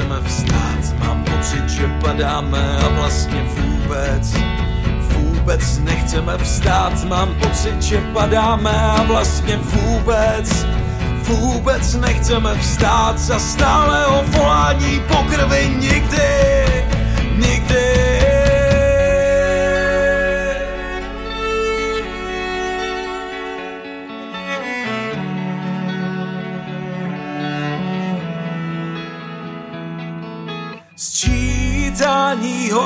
Nechceme 0.00 0.28
vstát. 0.28 0.98
Mám 0.98 1.24
pocit, 1.24 1.68
že 1.68 1.86
padáme 2.00 2.78
a 2.78 2.88
vlastně 2.88 3.42
vůbec, 3.56 4.34
vůbec 5.00 5.78
nechceme 5.78 6.38
vstát. 6.38 7.04
Mám 7.04 7.34
pocit, 7.34 7.82
že 7.82 8.00
padáme 8.12 8.70
a 8.70 9.02
vlastně 9.02 9.56
vůbec, 9.56 10.66
vůbec 11.22 11.94
nechceme 11.94 12.54
vstát. 12.54 13.18
Za 13.18 13.38
stálého 13.38 14.24
volání 14.26 15.02
po 15.08 15.16
krvi 15.16 15.68
nikdy, 15.78 15.94
nikdy. 15.94 16.79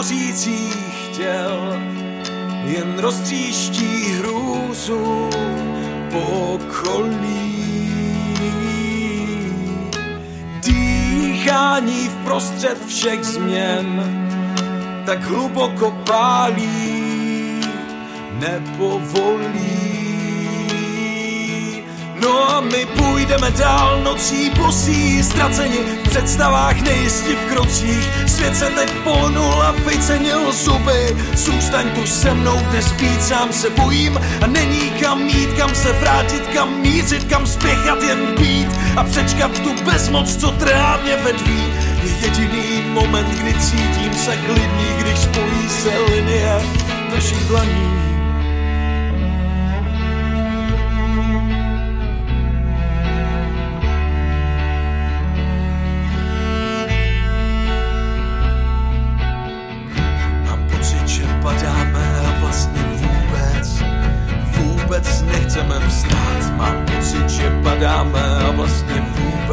Hořících 0.05 1.09
těl 1.13 1.81
jen 2.65 2.99
roztříští 2.99 4.13
hrůzu 4.13 5.31
po 6.11 6.21
okolí. 6.55 7.55
Dýchání 10.67 12.09
v 12.09 12.17
prostřed 12.25 12.87
všech 12.87 13.25
změn 13.25 14.05
tak 15.07 15.25
hluboko 15.25 15.91
pálí, 16.07 17.61
nepovolí. 18.33 19.85
No 22.21 22.51
a 22.51 22.61
my 22.61 22.87
půjdeme 22.87 23.51
dál 23.51 24.01
nocí 24.01 24.51
bosí, 24.51 25.23
ztraceni 25.23 25.79
v 25.79 26.09
představách 26.09 26.81
nejistí 26.81 27.35
v 27.35 27.53
krocích. 27.53 28.11
Svět 28.27 28.57
se 28.57 28.71
teď 28.71 28.91
pohnul 29.05 29.63
a 29.63 29.74
vycenil 29.87 30.53
zuby. 30.53 31.17
Zůstaň 31.35 31.91
tu 31.91 32.07
se 32.07 32.35
mnou, 32.35 32.59
dnes 32.71 32.93
být 32.93 33.23
sám 33.23 33.53
se 33.53 33.71
bojím 33.71 34.21
a 34.43 34.47
není 34.47 34.91
kam 35.01 35.23
mít, 35.23 35.53
kam 35.59 35.75
se 35.75 35.93
vrátit, 35.93 36.47
kam 36.47 36.81
mířit, 36.81 37.25
kam 37.25 37.47
spěchat, 37.47 38.03
jen 38.03 38.35
být 38.39 38.69
a 38.97 39.05
přečkat 39.05 39.59
tu 39.59 39.85
bezmoc, 39.85 40.37
co 40.37 40.51
trhá 40.51 40.97
mě 41.03 41.17
vedví. 41.17 41.65
Je 42.03 42.11
jediný 42.11 42.83
moment, 42.89 43.29
kdy 43.29 43.55
cítím 43.55 44.15
se 44.15 44.37
klidný, 44.37 44.87
když 45.01 45.19
spojí 45.19 45.69
se 45.69 45.99
linie 46.15 46.61
našich 47.15 47.45
dlaní. 47.45 48.14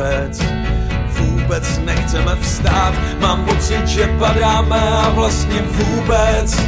Vůbec, 0.01 0.41
vůbec 1.19 1.79
nechceme 1.85 2.35
vstát. 2.41 2.93
Mám 3.19 3.45
pocit, 3.45 3.87
že 3.87 4.07
padáme 4.19 4.79
a 4.79 5.09
vlastně 5.09 5.61
vůbec, 5.61 6.61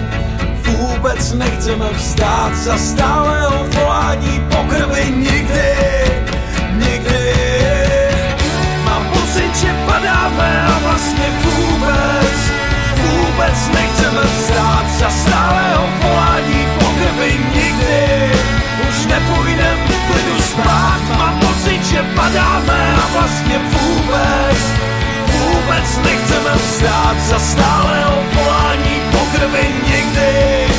vůbec 0.67 1.33
nechceme 1.33 1.85
vstát. 1.97 2.55
Za 2.55 2.77
stálého 2.77 3.65
volání 3.79 4.43
po 4.49 4.63
krvi 4.69 5.11
nikdy, 5.11 5.73
nikdy. 6.73 7.33
Mám 8.85 9.05
pocit, 9.13 9.55
že 9.55 9.75
padáme 9.85 10.65
a 10.67 10.79
vlastně 10.79 11.25
vůbec, 11.43 12.37
vůbec 12.97 13.69
nechceme 13.73 14.21
vstát 14.21 14.85
za 14.99 15.09
stálého 15.09 15.87
volání 16.03 16.67
po 16.79 16.85
krvi 16.85 17.39
nikdy. 17.55 18.31
Už 18.89 19.05
nepůjdem 19.05 19.77
v 19.87 20.11
klidu 20.11 20.41
spát, 20.41 21.01
mám 21.17 21.42
že 21.93 22.03
padáme 22.15 22.95
a 23.03 23.07
vlastně 23.13 23.57
vůbec, 23.57 24.57
vůbec 25.27 25.97
nechceme 26.05 26.57
vstát 26.57 27.17
za 27.19 27.39
stálého 27.39 28.23
volání 28.33 29.01
po 29.11 29.17
krvi 29.17 29.67
nikdy, 29.85 29.93
nikdy. 29.97 30.72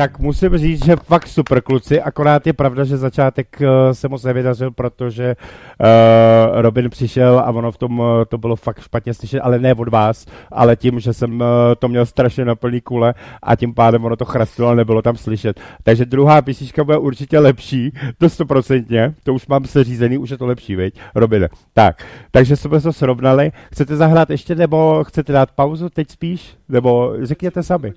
Tak 0.00 0.18
musím 0.18 0.58
říct, 0.58 0.84
že 0.84 0.96
fakt 0.96 1.26
super 1.26 1.60
kluci, 1.60 2.00
akorát 2.00 2.46
je 2.46 2.52
pravda, 2.52 2.84
že 2.84 2.96
začátek 2.96 3.56
uh, 3.60 3.66
se 3.92 4.08
moc 4.08 4.24
nevydařil, 4.24 4.70
protože 4.70 5.36
uh, 5.36 6.60
Robin 6.60 6.90
přišel 6.90 7.38
a 7.38 7.50
ono 7.50 7.72
v 7.72 7.76
tom 7.76 7.98
uh, 7.98 8.06
to 8.28 8.38
bylo 8.38 8.56
fakt 8.56 8.80
špatně 8.80 9.14
slyšet, 9.14 9.40
ale 9.40 9.58
ne 9.58 9.74
od 9.74 9.88
vás, 9.88 10.26
ale 10.52 10.76
tím, 10.76 11.00
že 11.00 11.12
jsem 11.12 11.44
to 11.78 11.88
měl 11.88 12.06
strašně 12.06 12.44
na 12.44 12.54
plný 12.54 12.80
kule 12.80 13.14
a 13.42 13.56
tím 13.56 13.74
pádem 13.74 14.04
ono 14.04 14.16
to 14.16 14.24
chrastilo 14.24 14.68
a 14.68 14.74
nebylo 14.74 15.02
tam 15.02 15.16
slyšet. 15.16 15.60
Takže 15.82 16.04
druhá 16.04 16.42
písnička 16.42 16.84
bude 16.84 16.98
určitě 16.98 17.38
lepší, 17.38 17.92
to 18.18 18.28
stoprocentně, 18.28 19.14
to 19.22 19.34
už 19.34 19.46
mám 19.46 19.64
seřízený, 19.64 20.18
už 20.18 20.30
je 20.30 20.38
to 20.38 20.46
lepší, 20.46 20.76
viď? 20.76 21.00
Robin. 21.14 21.48
Tak, 21.74 22.06
takže 22.30 22.56
jsme 22.56 22.80
to 22.80 22.92
srovnali. 22.92 23.52
Chcete 23.72 23.96
zahrát 23.96 24.30
ještě, 24.30 24.54
nebo 24.54 25.04
chcete 25.04 25.32
dát 25.32 25.50
pauzu 25.50 25.88
teď 25.88 26.10
spíš? 26.10 26.56
Nebo 26.68 27.14
řekněte 27.22 27.62
sami. 27.62 27.92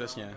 Přesně. 0.00 0.30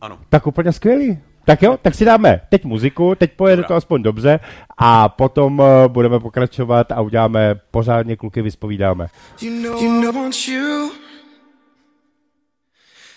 Ano. 0.00 0.18
Tak 0.28 0.46
úplně 0.46 0.72
skvělý. 0.72 1.18
Tak 1.44 1.62
jo, 1.62 1.78
tak 1.82 1.94
si 1.94 2.04
dáme 2.04 2.40
teď 2.48 2.64
muziku, 2.64 3.14
teď 3.14 3.32
pojede 3.32 3.62
to 3.62 3.74
aspoň 3.74 4.02
dobře 4.02 4.40
a 4.78 5.08
potom 5.08 5.58
uh, 5.58 5.66
budeme 5.88 6.20
pokračovat 6.20 6.92
a 6.92 7.00
uděláme 7.00 7.54
pořádně 7.70 8.16
kluky 8.16 8.42
vyspovídáme. 8.42 9.06
You 9.40 9.62
know, 9.62 9.82
you 9.82 10.02
know 10.02 10.14
I 10.14 10.18
want 10.18 10.48
you. 10.48 10.90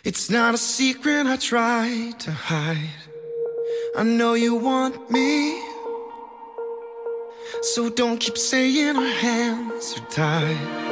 It's 0.03 0.29
not 0.29 0.55
a 0.55 0.57
secret 0.57 1.27
I 1.27 1.37
try 1.37 2.13
to 2.25 2.31
hide. 2.31 2.91
I 3.97 4.17
know 4.17 4.35
you 4.35 4.59
want 4.59 5.09
me. 5.09 5.51
So 7.61 7.89
don't 7.89 8.19
keep 8.19 8.37
saying 8.37 8.97
our 8.97 9.13
hands 9.21 9.97
are 9.97 10.05
tied. 10.09 10.90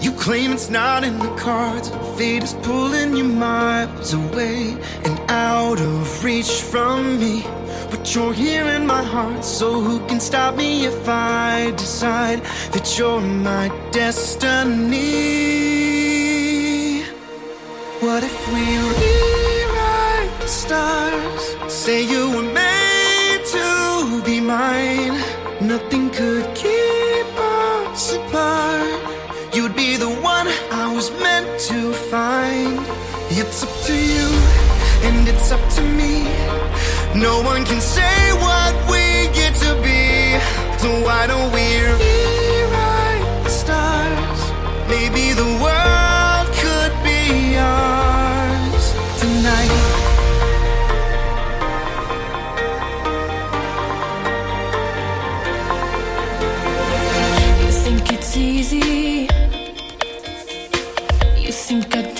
You 0.00 0.12
claim 0.12 0.52
it's 0.52 0.70
not 0.70 1.04
in 1.04 1.18
the 1.18 1.28
cards. 1.36 1.90
Fate 2.16 2.42
is 2.42 2.54
pulling 2.62 3.14
you 3.14 3.24
miles 3.24 4.14
away 4.14 4.74
and 5.04 5.20
out 5.28 5.78
of 5.78 6.24
reach 6.24 6.62
from 6.62 7.18
me. 7.20 7.44
But 7.90 8.14
you're 8.14 8.32
here 8.32 8.64
in 8.64 8.86
my 8.86 9.02
heart, 9.02 9.44
so 9.44 9.78
who 9.78 9.98
can 10.06 10.18
stop 10.18 10.56
me 10.56 10.86
if 10.86 11.06
I 11.06 11.72
decide 11.76 12.42
that 12.72 12.96
you're 12.96 13.20
my 13.20 13.68
destiny? 13.92 15.02
What 18.00 18.22
if 18.24 18.38
we 18.52 18.64
rewrite 19.00 20.40
the 20.40 20.48
stars? 20.48 21.42
Say 21.70 22.02
you 22.04 22.30
were 22.34 22.50
made 22.54 23.42
to 23.52 24.22
be 24.24 24.40
mine. 24.40 25.20
Nothing 25.60 26.08
could 26.08 26.54
keep 26.54 26.89
was 31.00 31.10
meant 31.22 31.48
to 31.58 31.94
find. 32.12 32.78
It's 33.30 33.62
up 33.62 33.74
to 33.88 33.94
you, 34.14 34.28
and 35.06 35.26
it's 35.26 35.50
up 35.50 35.64
to 35.76 35.82
me. 35.98 36.24
No 37.26 37.40
one 37.40 37.64
can 37.64 37.80
say 37.80 38.16
what 38.44 38.74
we 38.92 39.04
get 39.40 39.52
to 39.64 39.70
be. 39.86 40.02
So 40.82 40.88
why 41.06 41.26
don't 41.26 41.50
we 41.56 41.66
rewrite 42.00 43.28
the 43.44 43.52
stars? 43.62 44.40
Maybe 44.94 45.32
the 45.32 45.50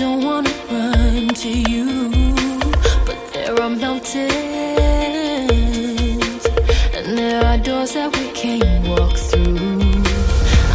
don't 0.01 0.25
wanna 0.25 0.51
run 0.71 1.29
to 1.29 1.51
you. 1.71 2.11
But 3.05 3.19
there 3.35 3.55
are 3.61 3.69
mountains, 3.69 4.33
and 6.97 7.19
there 7.19 7.45
are 7.45 7.59
doors 7.59 7.93
that 7.93 8.09
we 8.17 8.31
can't 8.33 8.89
walk 8.89 9.15
through. 9.15 9.59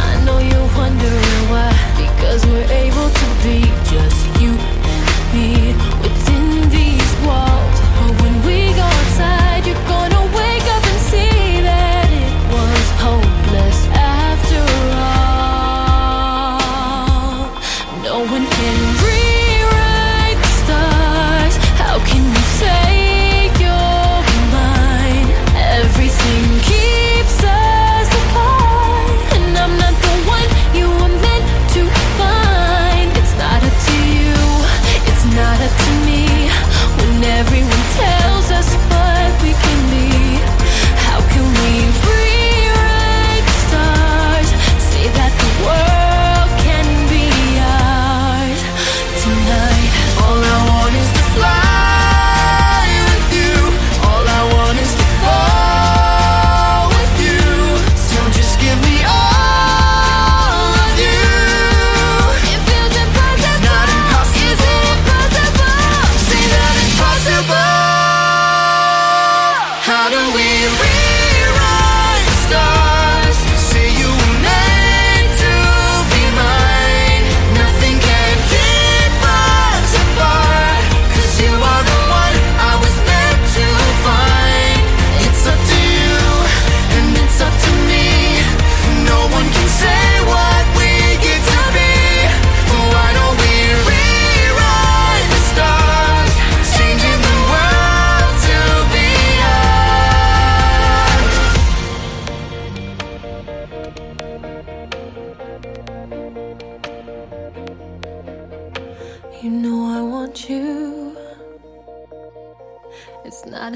I 0.08 0.12
know 0.24 0.38
you're 0.38 0.70
wondering 0.78 1.42
why. 1.50 1.72
Because 2.02 2.46
we're 2.46 2.70
able 2.70 3.10
to 3.20 3.26
be 3.42 3.58
just 3.90 4.35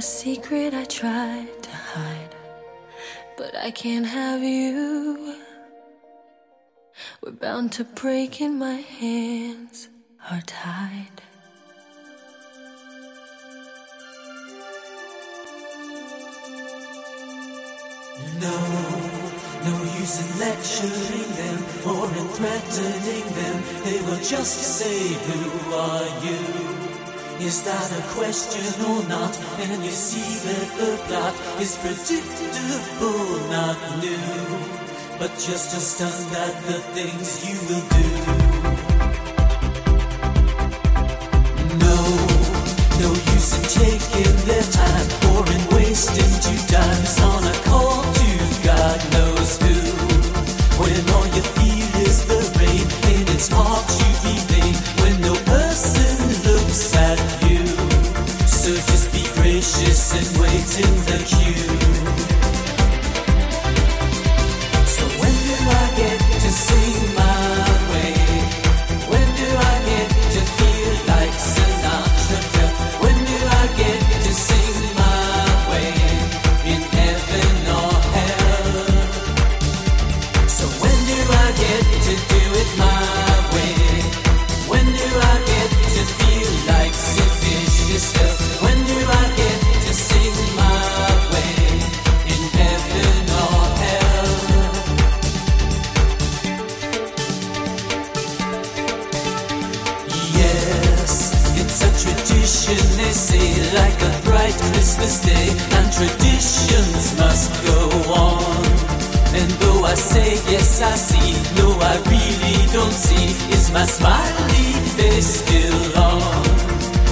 a 0.00 0.02
secret 0.02 0.72
I 0.72 0.84
tried 0.84 1.62
to 1.62 1.70
hide, 1.70 2.34
but 3.36 3.54
I 3.54 3.70
can't 3.70 4.06
have 4.06 4.42
you. 4.42 5.36
We're 7.22 7.32
bound 7.32 7.72
to 7.72 7.84
break 7.84 8.40
and 8.40 8.58
my 8.58 8.80
hands 9.00 9.90
are 10.30 10.40
tied. 10.46 11.18
No 18.46 18.58
no 19.66 19.74
use 20.00 20.16
in 20.22 20.30
lecturing 20.44 21.30
them 21.40 21.58
or 21.90 22.06
in 22.20 22.26
threatening 22.36 23.26
them. 23.38 23.56
They 23.84 23.98
will 24.06 24.22
just 24.34 24.56
say, 24.78 24.98
Who 25.26 25.74
are 25.74 26.08
you? 26.24 26.89
Is 27.40 27.62
that 27.62 27.90
a 27.98 28.02
question 28.12 28.84
or 28.84 29.02
not? 29.08 29.34
And 29.60 29.82
you 29.82 29.90
see 29.90 30.44
that 30.44 30.68
the 30.76 30.92
plot 31.08 31.34
is 31.58 31.74
predictable, 31.80 33.40
not 33.48 33.78
new. 33.96 34.20
But 35.18 35.32
just 35.40 35.72
a 35.72 35.80
stunt 35.80 36.36
at 36.36 36.54
the 36.68 36.78
things 36.92 37.40
you 37.48 37.56
will 37.64 37.86
do. 37.96 38.08
No, 41.80 41.98
no 43.00 43.10
use 43.32 43.50
in 43.56 43.64
taking 43.72 44.36
their 44.44 44.66
time 44.76 45.08
or 45.32 45.40
in 45.48 45.62
wasting 45.74 46.32
two 46.44 46.60
times 46.68 47.18
on 47.20 47.42
a 47.42 47.56
call 47.64 48.02
to 48.04 48.30
God 48.68 49.00
knows 49.12 49.56
who. 49.62 49.76
When 50.76 51.08
all 51.16 51.26
you 51.34 51.42
feel 51.56 51.88
is 52.04 52.18
the 52.26 52.40
rain 52.60 52.86
and 53.16 53.30
it's 53.30 53.48
hard 53.48 53.99
in 60.82 60.96
the 61.04 61.24
queue. 61.26 61.79
Day, 105.00 105.48
and 105.48 105.90
traditions 105.90 107.16
must 107.16 107.50
go 107.64 108.12
on. 108.12 108.64
And 109.32 109.50
though 109.58 109.84
I 109.84 109.94
say 109.94 110.34
yes, 110.52 110.82
I 110.82 110.94
see, 110.94 111.32
no, 111.56 111.72
I 111.80 111.96
really 112.12 112.66
don't 112.70 112.92
see. 112.92 113.32
Is 113.50 113.72
my 113.72 113.86
smiley 113.86 114.72
face 114.96 115.40
still 115.40 115.98
on? 115.98 116.44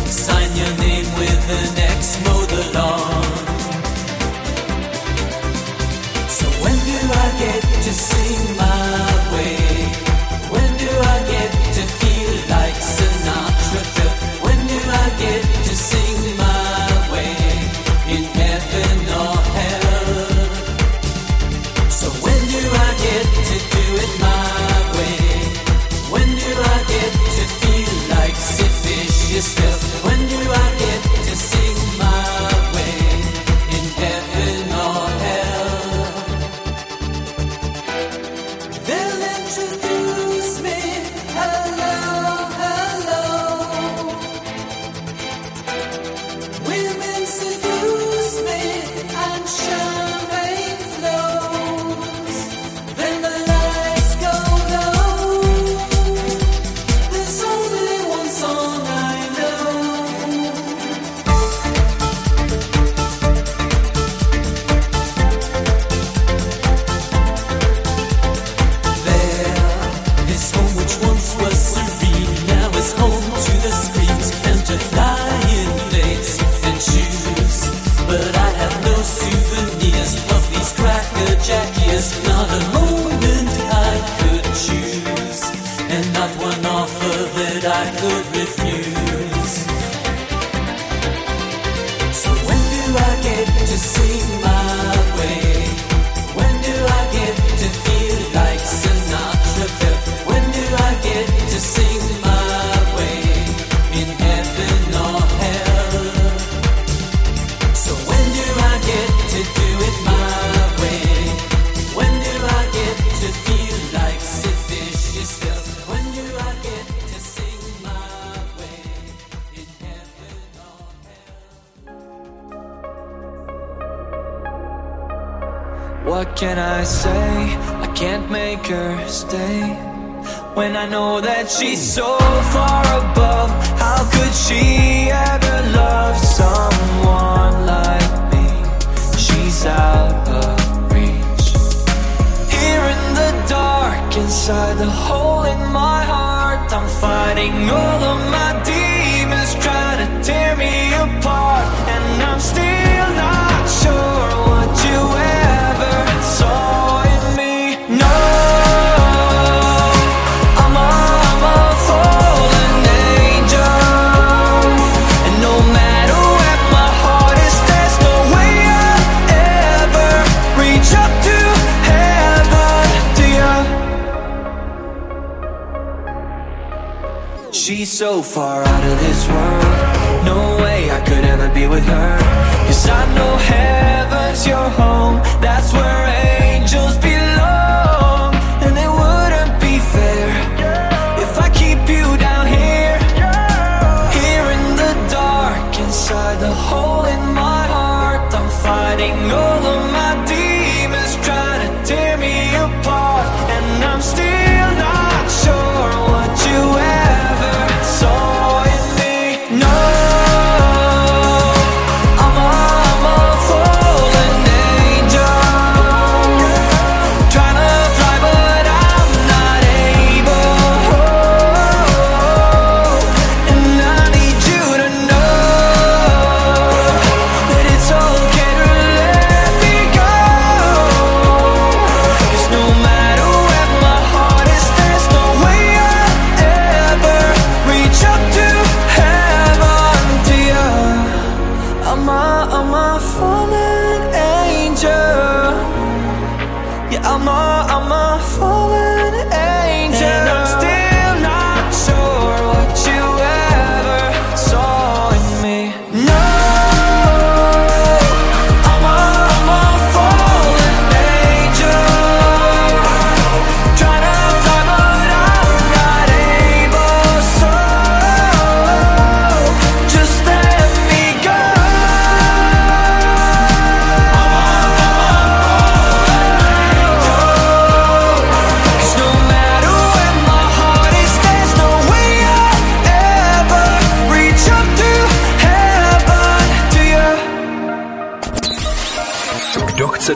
Sign 0.07 0.55
your 0.55 0.77
name 0.77 1.09
with 1.17 1.41
the 1.49 1.81
next 1.81 2.23
mode 2.27 2.49
the 2.51 2.65
lawn. 2.79 3.25
So 6.29 6.47
when 6.63 6.77
do 6.85 6.99
I 7.25 7.39
get 7.39 7.63
to 7.63 7.93
sing 7.95 8.57
my? 8.59 9.08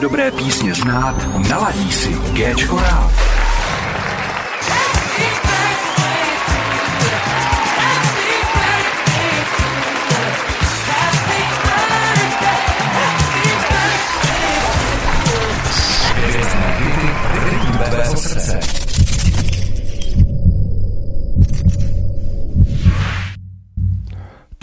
Dobré 0.03 0.31
písně 0.31 0.73
znát, 0.73 1.15
naladí 1.49 1.91
si 1.91 2.13
Géčko 2.33 2.75
rád. 2.75 3.32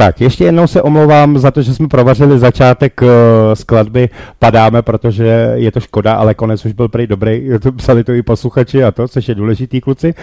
Tak, 0.01 0.21
ještě 0.21 0.45
jednou 0.45 0.67
se 0.67 0.83
omlouvám 0.83 1.39
za 1.39 1.51
to, 1.51 1.63
že 1.63 1.75
jsme 1.75 1.89
provařili 1.89 2.39
začátek 2.39 3.03
uh, 3.03 3.09
skladby 3.55 4.09
Padáme, 4.39 4.83
protože 4.83 5.53
je 5.55 5.73
to 5.73 5.81
škoda, 5.81 6.15
ale 6.15 6.35
konec 6.35 6.65
už 6.65 6.73
byl 6.73 6.89
prý 6.89 7.07
dobrý, 7.07 7.49
psali 7.77 8.05
to 8.05 8.13
i 8.13 8.23
posluchači 8.23 8.85
a 8.85 8.91
to, 8.91 9.09
což 9.09 9.29
je 9.29 9.35
důležitý 9.35 9.81
kluci. 9.81 10.15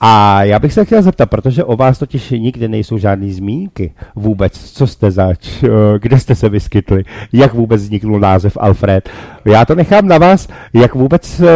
A 0.00 0.44
já 0.44 0.58
bych 0.58 0.72
se 0.72 0.84
chtěl 0.84 1.02
zeptat, 1.02 1.30
protože 1.30 1.64
o 1.64 1.76
vás 1.76 1.98
totiž 1.98 2.30
nikdy 2.30 2.68
nejsou 2.68 2.98
žádné 2.98 3.32
zmínky 3.32 3.92
vůbec, 4.14 4.72
co 4.72 4.86
jste 4.86 5.10
zač, 5.10 5.62
uh, 5.62 5.68
kde 5.98 6.18
jste 6.18 6.34
se 6.34 6.48
vyskytli, 6.48 7.04
jak 7.32 7.54
vůbec 7.54 7.82
vzniknul 7.82 8.20
název 8.20 8.58
Alfred. 8.60 9.08
Já 9.44 9.64
to 9.64 9.74
nechám 9.74 10.08
na 10.08 10.18
vás, 10.18 10.48
jak 10.72 10.94
vůbec 10.94 11.40
uh, 11.40 11.46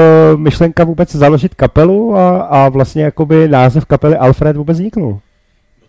myšlenka 0.40 0.84
vůbec 0.84 1.14
založit 1.14 1.54
kapelu 1.54 2.16
a, 2.16 2.40
a 2.40 2.68
vlastně 2.68 3.02
jakoby 3.02 3.48
název 3.48 3.84
kapely 3.84 4.16
Alfred 4.16 4.56
vůbec 4.56 4.76
vzniknul. 4.76 5.20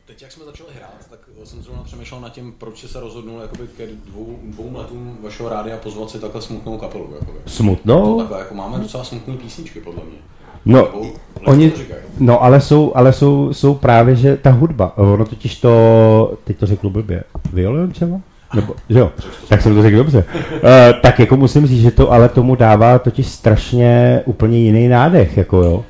Teď, 0.05 0.21
jak 0.21 0.31
jsme 0.31 0.45
začali 0.45 0.69
hrát, 0.75 1.09
tak 1.09 1.19
jsem 1.43 1.61
zrovna 1.61 1.83
přemýšlel 2.07 2.21
nad 2.21 2.29
tím, 2.29 2.53
proč 2.57 2.79
jsi 2.79 2.87
se 2.87 2.99
rozhodnul 2.99 3.41
jakoby 3.41 3.67
ke 3.77 3.87
dvou, 4.11 4.39
dvou 4.43 4.77
letům 4.77 5.17
vašeho 5.23 5.49
rádia 5.49 5.77
pozvat 5.77 6.09
si 6.09 6.19
takhle 6.19 6.41
smutnou 6.41 6.77
kapelu. 6.77 7.09
Jakoby. 7.19 7.37
Smutnou? 7.45 8.13
To 8.13 8.17
takhle, 8.17 8.39
jako 8.39 8.55
máme 8.55 8.79
docela 8.79 9.03
smutné 9.03 9.33
písničky, 9.37 9.79
podle 9.79 10.03
mě. 10.03 10.17
No, 10.65 10.77
Nebo 10.77 11.11
oni, 11.45 11.71
no 12.19 12.43
ale 12.43 12.61
jsou, 12.61 12.91
ale 12.95 13.13
jsou, 13.13 13.53
jsou 13.53 13.75
právě, 13.75 14.15
že 14.15 14.37
ta 14.37 14.51
hudba, 14.51 14.97
ono 14.97 15.25
totiž 15.25 15.59
to, 15.59 16.33
teď 16.43 16.57
to 16.57 16.65
řeknu 16.65 16.89
blbě, 16.89 17.23
violončelo? 17.53 18.21
Nebo, 18.55 18.73
že 18.89 18.99
jo, 18.99 19.11
tak 19.49 19.61
jsem 19.61 19.75
to 19.75 19.81
řekl 19.81 19.97
dobře. 19.97 20.25
Uh, 20.53 20.61
tak 21.01 21.19
jako 21.19 21.37
musím 21.37 21.67
říct, 21.67 21.81
že 21.81 21.91
to 21.91 22.11
ale 22.11 22.29
tomu 22.29 22.55
dává 22.55 22.99
totiž 22.99 23.27
strašně 23.27 24.21
úplně 24.25 24.57
jiný 24.57 24.87
nádech, 24.87 25.37
jako 25.37 25.57
jo, 25.57 25.85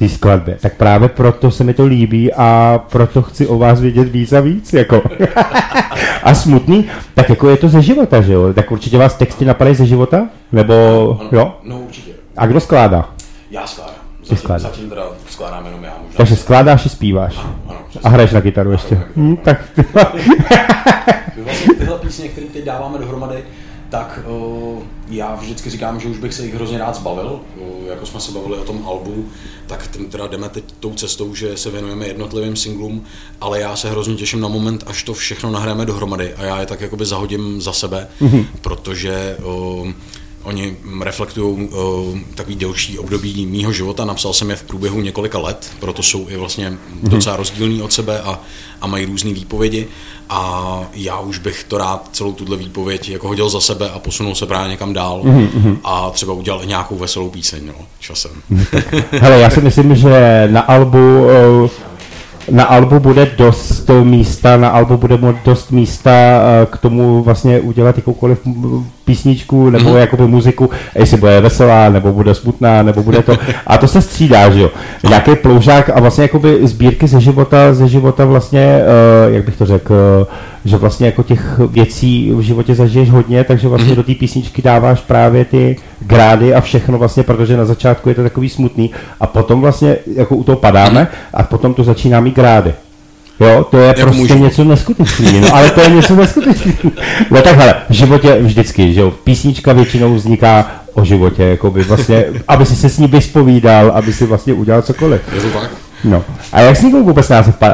té 0.00 0.08
skladbě. 0.08 0.58
Tak 0.60 0.76
právě 0.76 1.08
proto 1.08 1.50
se 1.50 1.64
mi 1.64 1.74
to 1.74 1.86
líbí 1.86 2.32
a 2.32 2.80
proto 2.90 3.22
chci 3.22 3.46
o 3.46 3.58
vás 3.58 3.80
vědět 3.80 4.08
víc 4.08 4.32
a 4.32 4.40
víc, 4.40 4.72
jako. 4.72 5.02
a 6.22 6.34
smutný, 6.34 6.84
tak 7.14 7.28
jako 7.30 7.48
je 7.48 7.56
to 7.56 7.68
ze 7.68 7.82
života, 7.82 8.20
že 8.20 8.32
jo? 8.32 8.52
Tak 8.52 8.70
určitě 8.70 8.98
vás 8.98 9.14
texty 9.14 9.44
napadají 9.44 9.76
ze 9.76 9.86
života? 9.86 10.28
Nebo, 10.52 10.74
Ano, 11.20 11.28
jo? 11.32 11.54
No 11.64 11.78
určitě. 11.80 12.10
A 12.36 12.46
kdo 12.46 12.60
skládá? 12.60 13.08
Já 13.50 13.66
skládám. 13.66 13.94
Zatím, 14.22 14.36
skládáš. 14.38 14.62
zatím 14.62 14.88
teda 14.88 15.02
skládám 15.28 15.66
jenom 15.66 15.84
já. 15.84 15.90
Možná. 16.02 16.16
Takže 16.16 16.36
skládáš 16.36 16.86
i 16.86 16.88
zpíváš. 16.88 17.36
Ano, 17.68 17.78
přesně. 17.88 18.00
A 18.04 18.08
hraješ 18.08 18.32
na 18.32 18.40
kytaru 18.40 18.72
ještě. 18.72 19.00
Hm, 19.16 19.36
tak 19.36 19.60
My 21.36 21.42
vlastně 21.42 21.74
tyhle 21.74 21.98
písně, 21.98 22.28
které 22.28 22.46
teď 22.46 22.64
dáváme 22.64 22.98
dohromady, 22.98 23.44
tak 23.88 24.20
uh, 24.26 24.82
já 25.10 25.34
vždycky 25.34 25.70
říkám, 25.70 26.00
že 26.00 26.08
už 26.08 26.18
bych 26.18 26.34
se 26.34 26.44
jich 26.44 26.54
hrozně 26.54 26.78
rád 26.78 26.94
zbavil. 26.94 27.40
Jako 27.86 28.06
jsme 28.06 28.20
se 28.20 28.32
bavili 28.32 28.58
o 28.58 28.64
tom 28.64 28.82
albu, 28.86 29.28
tak 29.66 29.90
tím 29.90 30.10
teda 30.10 30.26
jdeme 30.26 30.48
teď 30.48 30.64
tou 30.80 30.94
cestou, 30.94 31.34
že 31.34 31.56
se 31.56 31.70
věnujeme 31.70 32.06
jednotlivým 32.06 32.56
singlům, 32.56 33.04
ale 33.40 33.60
já 33.60 33.76
se 33.76 33.90
hrozně 33.90 34.14
těším 34.14 34.40
na 34.40 34.48
moment, 34.48 34.84
až 34.86 35.02
to 35.02 35.14
všechno 35.14 35.50
nahráme 35.50 35.86
dohromady 35.86 36.34
a 36.34 36.44
já 36.44 36.60
je 36.60 36.66
tak 36.66 36.80
jakoby 36.80 37.06
zahodím 37.06 37.60
za 37.60 37.72
sebe, 37.72 38.08
mm-hmm. 38.20 38.46
protože 38.60 39.36
uh, 39.44 39.90
Oni 40.42 40.76
reflektují 41.02 41.68
uh, 41.68 42.18
takový 42.34 42.56
delší 42.56 42.98
období 42.98 43.46
mýho 43.46 43.72
života, 43.72 44.04
napsal 44.04 44.32
jsem 44.32 44.50
je 44.50 44.56
v 44.56 44.62
průběhu 44.62 45.00
několika 45.00 45.38
let, 45.38 45.70
proto 45.80 46.02
jsou 46.02 46.28
i 46.28 46.36
vlastně 46.36 46.72
docela 47.02 47.36
rozdílní 47.36 47.82
od 47.82 47.92
sebe 47.92 48.20
a, 48.20 48.40
a 48.80 48.86
mají 48.86 49.06
různé 49.06 49.32
výpovědi. 49.32 49.86
A 50.28 50.82
já 50.94 51.20
už 51.20 51.38
bych 51.38 51.64
to 51.64 51.78
rád 51.78 52.08
celou 52.12 52.32
tuhle 52.32 52.56
výpověď 52.56 53.08
jako 53.08 53.28
hodil 53.28 53.48
za 53.48 53.60
sebe 53.60 53.90
a 53.90 53.98
posunul 53.98 54.34
se 54.34 54.46
právě 54.46 54.70
někam 54.70 54.92
dál 54.92 55.22
a 55.84 56.10
třeba 56.10 56.32
udělal 56.32 56.62
i 56.62 56.66
nějakou 56.66 56.96
veselou 56.96 57.30
píseň 57.30 57.66
no, 57.66 57.74
časem. 57.98 58.30
Hele, 59.10 59.40
já 59.40 59.50
si 59.50 59.60
myslím, 59.60 59.96
že 59.96 60.48
na 60.50 60.60
albu 60.60 61.26
eh, 61.30 61.90
na 62.50 62.64
albu 62.64 63.00
bude 63.00 63.34
dost 63.38 63.90
místa, 64.02 64.56
na 64.56 64.68
albu 64.68 64.96
bude 64.96 65.18
dost 65.44 65.70
místa 65.70 66.10
eh, 66.10 66.66
k 66.66 66.76
tomu 66.76 67.22
vlastně 67.22 67.60
udělat 67.60 67.96
jakoukoliv 67.96 68.38
písničku 69.10 69.70
nebo 69.70 69.90
mm-hmm. 69.90 69.96
jakoby 69.96 70.26
muziku, 70.26 70.70
jestli 70.94 71.16
bude 71.16 71.40
veselá, 71.40 71.88
nebo 71.90 72.12
bude 72.12 72.34
smutná, 72.34 72.82
nebo 72.82 73.02
bude 73.02 73.22
to, 73.22 73.34
a 73.66 73.78
to 73.78 73.88
se 73.88 74.02
střídá, 74.02 74.50
že 74.50 74.60
jo. 74.60 74.70
Nějaký 75.08 75.36
ploužák 75.36 75.90
a 75.90 76.00
vlastně 76.00 76.22
jakoby 76.22 76.58
sbírky 76.62 77.08
ze 77.08 77.20
života, 77.20 77.74
ze 77.74 77.88
života 77.88 78.24
vlastně, 78.24 78.60
eh, 78.60 79.30
jak 79.30 79.44
bych 79.44 79.56
to 79.56 79.66
řekl, 79.66 79.94
eh, 79.94 80.26
že 80.64 80.76
vlastně 80.76 81.06
jako 81.06 81.22
těch 81.22 81.58
věcí 81.58 82.32
v 82.34 82.40
životě 82.40 82.74
zažiješ 82.74 83.10
hodně, 83.10 83.44
takže 83.44 83.68
vlastně 83.68 83.94
do 83.94 84.02
té 84.02 84.14
písničky 84.14 84.62
dáváš 84.62 85.00
právě 85.00 85.44
ty 85.44 85.76
grády 86.00 86.54
a 86.54 86.60
všechno 86.60 86.98
vlastně, 86.98 87.22
protože 87.22 87.56
na 87.56 87.64
začátku 87.64 88.08
je 88.08 88.14
to 88.14 88.22
takový 88.22 88.48
smutný 88.48 88.90
a 89.20 89.26
potom 89.26 89.60
vlastně 89.60 89.96
jako 90.16 90.36
u 90.36 90.44
toho 90.44 90.56
padáme 90.56 91.08
a 91.34 91.42
potom 91.42 91.74
to 91.74 91.84
začíná 91.84 92.20
mít 92.20 92.34
grády. 92.34 92.74
Jo, 93.40 93.66
to 93.70 93.76
je 93.78 93.86
Jako 93.86 94.00
prostě 94.00 94.20
můžu. 94.20 94.34
něco 94.44 94.64
neskutečného, 94.64 95.40
no, 95.40 95.54
ale 95.54 95.70
to 95.70 95.80
je 95.80 95.90
něco 95.90 96.16
neskutečného. 96.16 96.78
No 97.30 97.42
tak 97.42 97.56
hele, 97.56 97.74
v 97.90 97.92
životě 97.92 98.38
vždycky, 98.40 98.94
že 98.94 99.00
jo, 99.00 99.10
písnička 99.24 99.72
většinou 99.72 100.14
vzniká 100.14 100.70
o 100.94 101.04
životě, 101.04 101.42
jakoby 101.42 101.82
vlastně, 101.82 102.24
aby 102.48 102.66
si 102.66 102.76
se 102.76 102.88
s 102.88 102.98
ní 102.98 103.06
vyspovídal, 103.06 103.90
aby 103.94 104.12
si 104.12 104.26
vlastně 104.26 104.52
udělal 104.52 104.82
cokoliv. 104.82 105.20
Je 105.34 105.40
to 105.40 105.58
tak? 105.58 105.70
No. 106.04 106.24
A 106.52 106.60
jak 106.60 106.76
vznikl 106.76 107.02
vůbec 107.02 107.28
název 107.28 107.54
uh, 107.62 107.68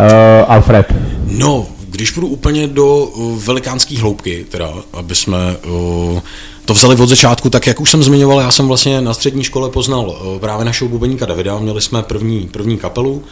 Alfred? 0.48 0.94
No, 1.26 1.66
když 1.90 2.10
půjdu 2.10 2.26
úplně 2.26 2.66
do 2.66 2.96
uh, 2.96 3.42
velikánské 3.42 3.98
hloubky, 3.98 4.46
teda, 4.48 4.70
aby 4.92 5.14
jsme 5.14 5.36
uh, 5.66 6.18
to 6.64 6.74
vzali 6.74 6.96
od 6.96 7.08
začátku, 7.08 7.50
tak 7.50 7.66
jak 7.66 7.80
už 7.80 7.90
jsem 7.90 8.02
zmiňoval, 8.02 8.40
já 8.40 8.50
jsem 8.50 8.68
vlastně 8.68 9.00
na 9.00 9.14
střední 9.14 9.44
škole 9.44 9.70
poznal 9.70 10.08
uh, 10.08 10.38
právě 10.40 10.64
našeho 10.64 10.88
bubeníka 10.88 11.26
Davida, 11.26 11.58
měli 11.58 11.80
jsme 11.80 12.02
první, 12.02 12.48
první 12.52 12.76
kapelu, 12.78 13.22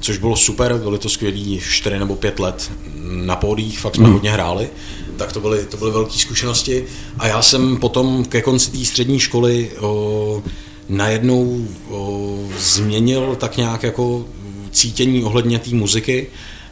což 0.00 0.18
bylo 0.18 0.36
super, 0.36 0.74
byly 0.74 0.98
to 0.98 1.08
skvělý 1.08 1.60
4 1.60 1.98
nebo 1.98 2.16
5 2.16 2.40
let 2.40 2.70
na 3.04 3.36
pódích, 3.36 3.80
fakt 3.80 3.94
jsme 3.94 4.04
hmm. 4.04 4.12
hodně 4.12 4.30
hráli, 4.30 4.70
tak 5.16 5.32
to 5.32 5.40
byly, 5.40 5.66
to 5.66 5.76
byly 5.76 5.90
velké 5.90 6.18
zkušenosti 6.18 6.84
a 7.18 7.26
já 7.26 7.42
jsem 7.42 7.76
potom 7.76 8.24
ke 8.24 8.42
konci 8.42 8.70
té 8.70 8.84
střední 8.84 9.20
školy 9.20 9.70
uh, 9.80 10.42
najednou 10.88 11.66
o, 11.90 12.38
změnil 12.58 13.36
tak 13.40 13.56
nějak 13.56 13.82
jako 13.82 14.24
cítění 14.70 15.24
ohledně 15.24 15.58
té 15.58 15.70
muziky 15.70 16.26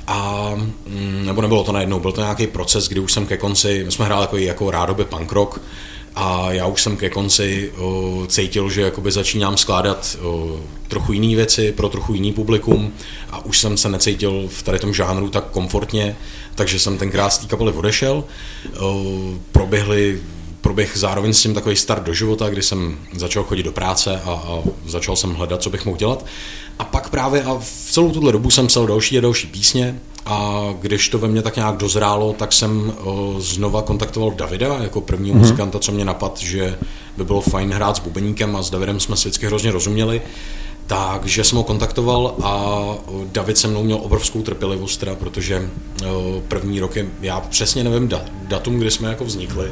a 0.06 0.52
mm, 0.86 1.22
nebo 1.26 1.42
nebylo 1.42 1.64
to 1.64 1.72
najednou, 1.72 2.00
byl 2.00 2.12
to 2.12 2.20
nějaký 2.20 2.46
proces, 2.46 2.88
kdy 2.88 3.00
už 3.00 3.12
jsem 3.12 3.26
ke 3.26 3.36
konci, 3.36 3.82
my 3.84 3.92
jsme 3.92 4.04
hráli 4.04 4.22
jako, 4.22 4.36
jako 4.36 4.70
rádoby 4.70 5.04
punk 5.04 5.32
rock 5.32 5.60
a 6.16 6.52
já 6.52 6.66
už 6.66 6.82
jsem 6.82 6.96
ke 6.96 7.10
konci 7.10 7.72
o, 7.76 8.22
cítil, 8.28 8.70
že 8.70 8.82
jakoby 8.82 9.12
začínám 9.12 9.56
skládat 9.56 10.16
o, 10.22 10.60
trochu 10.88 11.12
jiné 11.12 11.36
věci 11.36 11.72
pro 11.72 11.88
trochu 11.88 12.14
jiný 12.14 12.32
publikum 12.32 12.92
a 13.30 13.44
už 13.44 13.58
jsem 13.58 13.76
se 13.76 13.88
necítil 13.88 14.48
v 14.48 14.62
tady 14.62 14.78
tom 14.78 14.94
žánru 14.94 15.30
tak 15.30 15.44
komfortně, 15.50 16.16
takže 16.54 16.78
jsem 16.78 16.98
tenkrát 16.98 17.30
z 17.30 17.38
té 17.38 17.46
kapely 17.46 17.72
odešel. 17.72 18.24
O, 18.80 19.04
proběhly 19.52 20.20
proběh 20.60 20.92
zároveň 20.94 21.32
s 21.32 21.42
tím 21.42 21.54
takový 21.54 21.76
start 21.76 22.02
do 22.02 22.14
života, 22.14 22.48
kdy 22.48 22.62
jsem 22.62 22.98
začal 23.14 23.44
chodit 23.44 23.62
do 23.62 23.72
práce 23.72 24.20
a, 24.24 24.30
a 24.30 24.62
začal 24.86 25.16
jsem 25.16 25.34
hledat, 25.34 25.62
co 25.62 25.70
bych 25.70 25.84
mohl 25.84 25.98
dělat. 25.98 26.26
A 26.78 26.84
pak 26.84 27.10
právě 27.10 27.42
a 27.42 27.58
v 27.58 27.88
celou 27.90 28.10
tuhle 28.10 28.32
dobu 28.32 28.50
jsem 28.50 28.66
psal 28.66 28.86
další 28.86 29.18
a 29.18 29.20
další 29.20 29.46
písně 29.46 30.00
a 30.26 30.68
když 30.80 31.08
to 31.08 31.18
ve 31.18 31.28
mně 31.28 31.42
tak 31.42 31.56
nějak 31.56 31.76
dozrálo, 31.76 32.32
tak 32.32 32.52
jsem 32.52 32.92
o, 33.04 33.34
znova 33.38 33.82
kontaktoval 33.82 34.30
Davida 34.30 34.78
jako 34.78 35.00
prvního 35.00 35.36
mm-hmm. 35.36 35.38
muzikanta, 35.38 35.78
co 35.78 35.92
mě 35.92 36.04
napad, 36.04 36.38
že 36.38 36.78
by 37.16 37.24
bylo 37.24 37.40
fajn 37.40 37.72
hrát 37.72 37.96
s 37.96 38.00
bubeníkem 38.00 38.56
a 38.56 38.62
s 38.62 38.70
Davidem 38.70 39.00
jsme 39.00 39.16
si 39.16 39.28
vždycky 39.28 39.46
hrozně 39.46 39.72
rozuměli. 39.72 40.22
Takže 40.86 41.44
jsem 41.44 41.58
ho 41.58 41.64
kontaktoval 41.64 42.34
a 42.42 42.54
o, 42.54 43.00
David 43.32 43.58
se 43.58 43.68
mnou 43.68 43.82
měl 43.82 43.98
obrovskou 44.02 44.42
trpělivost, 44.42 44.96
teda, 45.00 45.14
protože 45.14 45.70
o, 46.10 46.42
první 46.48 46.80
roky, 46.80 47.08
já 47.22 47.40
přesně 47.40 47.84
nevím 47.84 48.08
da, 48.08 48.24
datum, 48.42 48.78
kdy 48.78 48.90
jsme 48.90 49.08
jako 49.08 49.24
vznikli, 49.24 49.70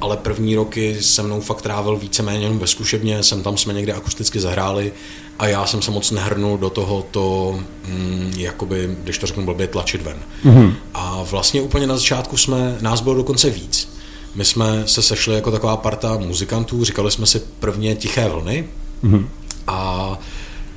ale 0.00 0.16
první 0.16 0.56
roky 0.56 0.96
se 1.00 1.22
mnou 1.22 1.40
fakt 1.40 1.62
trávil 1.62 1.96
víceméně 1.96 2.44
jenom 2.44 2.58
ve 2.58 2.66
zkušebně, 2.66 3.22
jsem 3.22 3.42
tam 3.42 3.56
jsme 3.56 3.74
někde 3.74 3.92
akusticky 3.92 4.40
zahráli 4.40 4.92
a 5.38 5.46
já 5.46 5.66
jsem 5.66 5.82
se 5.82 5.90
moc 5.90 6.10
nehrnul 6.10 6.58
do 6.58 6.70
toho 6.70 7.06
to, 7.10 7.58
mm, 7.88 8.32
jakoby, 8.36 8.96
když 9.04 9.18
to 9.18 9.26
řeknu 9.26 9.44
blbě, 9.44 9.66
tlačit 9.66 10.02
ven. 10.02 10.16
Mm-hmm. 10.44 10.74
A 10.94 11.22
vlastně 11.22 11.62
úplně 11.62 11.86
na 11.86 11.96
začátku 11.96 12.36
jsme, 12.36 12.78
nás 12.80 13.00
bylo 13.00 13.14
dokonce 13.14 13.50
víc. 13.50 13.88
My 14.34 14.44
jsme 14.44 14.82
se 14.86 15.02
sešli 15.02 15.34
jako 15.34 15.50
taková 15.50 15.76
parta 15.76 16.16
muzikantů, 16.16 16.84
říkali 16.84 17.10
jsme 17.10 17.26
si 17.26 17.40
prvně 17.60 17.94
tiché 17.94 18.28
vlny 18.28 18.68
mm-hmm. 19.04 19.26
a 19.66 20.18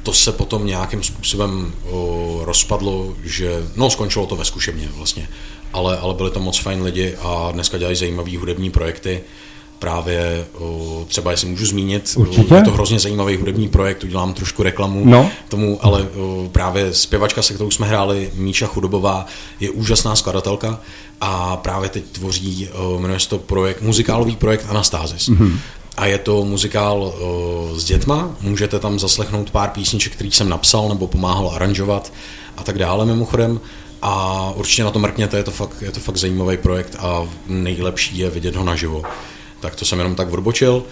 to 0.04 0.14
se 0.14 0.32
potom 0.32 0.66
nějakým 0.66 1.04
způsobem 1.04 1.74
o, 1.92 2.40
rozpadlo, 2.46 3.16
že, 3.24 3.68
no 3.76 3.90
skončilo 3.90 4.26
to 4.26 4.36
ve 4.36 4.46
zkušebně 4.46 4.90
vlastně, 4.96 5.30
ale, 5.74 5.98
ale 5.98 6.14
byli 6.14 6.32
to 6.32 6.40
moc 6.40 6.60
fajn 6.60 6.82
lidi 6.82 7.16
a 7.22 7.50
dneska 7.52 7.78
dělají 7.78 7.96
zajímavý 7.96 8.38
hudební 8.38 8.70
projekty, 8.70 9.22
právě 9.80 10.46
třeba, 11.08 11.32
jestli 11.32 11.48
můžu 11.48 11.66
zmínit, 11.66 12.14
Určitě. 12.16 12.56
je 12.56 12.62
to 12.62 12.72
hrozně 12.72 13.00
zajímavý 13.00 13.36
hudební 13.38 13.68
projekt, 13.70 14.04
udělám 14.04 14.34
trošku 14.34 14.64
reklamu 14.64 15.02
No. 15.06 15.30
tomu, 15.50 15.80
ale 15.82 16.08
právě 16.52 16.94
zpěvačka, 16.94 17.42
se 17.42 17.54
kterou 17.54 17.72
jsme 17.72 17.88
hráli, 17.88 18.30
Míša 18.34 18.68
Chudobová, 18.68 19.26
je 19.60 19.70
úžasná 19.70 20.16
skladatelka 20.16 20.80
a 21.22 21.58
právě 21.58 21.90
teď 21.90 22.04
tvoří, 22.12 22.70
jmenuje 23.00 23.20
se 23.20 23.30
to 23.30 23.38
projekt, 23.38 23.82
muzikálový 23.82 24.36
projekt 24.36 24.66
Anastázis. 24.70 25.30
Mm-hmm. 25.30 25.58
A 25.98 26.06
je 26.06 26.18
to 26.18 26.46
muzikál 26.46 27.14
s 27.76 27.84
dětma, 27.84 28.36
můžete 28.42 28.80
tam 28.80 29.00
zaslechnout 29.00 29.52
pár 29.52 29.70
písniček, 29.70 30.14
který 30.14 30.32
jsem 30.32 30.50
napsal 30.50 30.90
nebo 30.90 31.08
pomáhal 31.08 31.52
aranžovat 31.56 32.14
a 32.58 32.64
tak 32.64 32.78
dále 32.78 33.06
mimochodem. 33.06 33.60
A 34.06 34.52
určitě 34.56 34.84
na 34.84 34.92
to 34.92 35.00
mrkněte, 35.00 35.38
je 35.38 35.44
to 35.44 35.52
fakt, 35.52 35.82
je 35.82 35.92
to 35.92 36.00
fakt 36.00 36.18
zajímavý 36.18 36.58
projekt 36.58 36.96
a 37.00 37.28
nejlepší 37.48 38.18
je 38.18 38.30
vidět 38.30 38.56
ho 38.56 38.64
naživo. 38.64 39.04
Tak 39.60 39.76
to 39.76 39.86
jsem 39.86 40.00
jenom 40.00 40.16
tak 40.16 40.34
odbočil. 40.34 40.84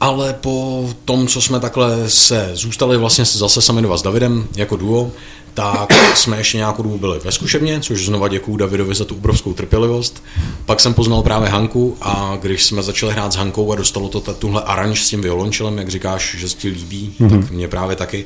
Ale 0.00 0.32
po 0.32 0.88
tom, 1.04 1.26
co 1.26 1.40
jsme 1.40 1.60
takhle 1.60 2.10
se 2.10 2.50
zůstali 2.52 2.96
vlastně 2.96 3.24
zase 3.24 3.62
sami 3.62 3.82
dva 3.82 3.96
s 3.96 4.02
Davidem 4.02 4.48
jako 4.56 4.76
duo, 4.76 5.10
tak 5.54 5.92
jsme 6.14 6.36
ještě 6.38 6.56
nějakou 6.56 6.82
dobu 6.82 6.98
byli 6.98 7.18
ve 7.18 7.32
zkušebně, 7.32 7.80
což 7.80 8.06
znova 8.06 8.28
děkuju 8.28 8.56
Davidovi 8.56 8.94
za 8.94 9.04
tu 9.04 9.14
obrovskou 9.14 9.52
trpělivost. 9.52 10.22
Pak 10.66 10.80
jsem 10.80 10.94
poznal 10.94 11.22
právě 11.22 11.48
Hanku 11.48 11.96
a 12.00 12.38
když 12.40 12.64
jsme 12.64 12.82
začali 12.82 13.12
hrát 13.12 13.32
s 13.32 13.36
Hankou 13.36 13.72
a 13.72 13.76
dostalo 13.76 14.08
to 14.08 14.20
tuhle 14.20 14.62
aranž 14.62 15.04
s 15.04 15.08
tím 15.08 15.22
violončelem, 15.22 15.78
jak 15.78 15.88
říkáš, 15.88 16.36
že 16.38 16.48
se 16.48 16.56
ti 16.56 16.68
líbí, 16.68 17.14
mm-hmm. 17.20 17.40
tak 17.40 17.50
mě 17.50 17.68
právě 17.68 17.96
taky, 17.96 18.24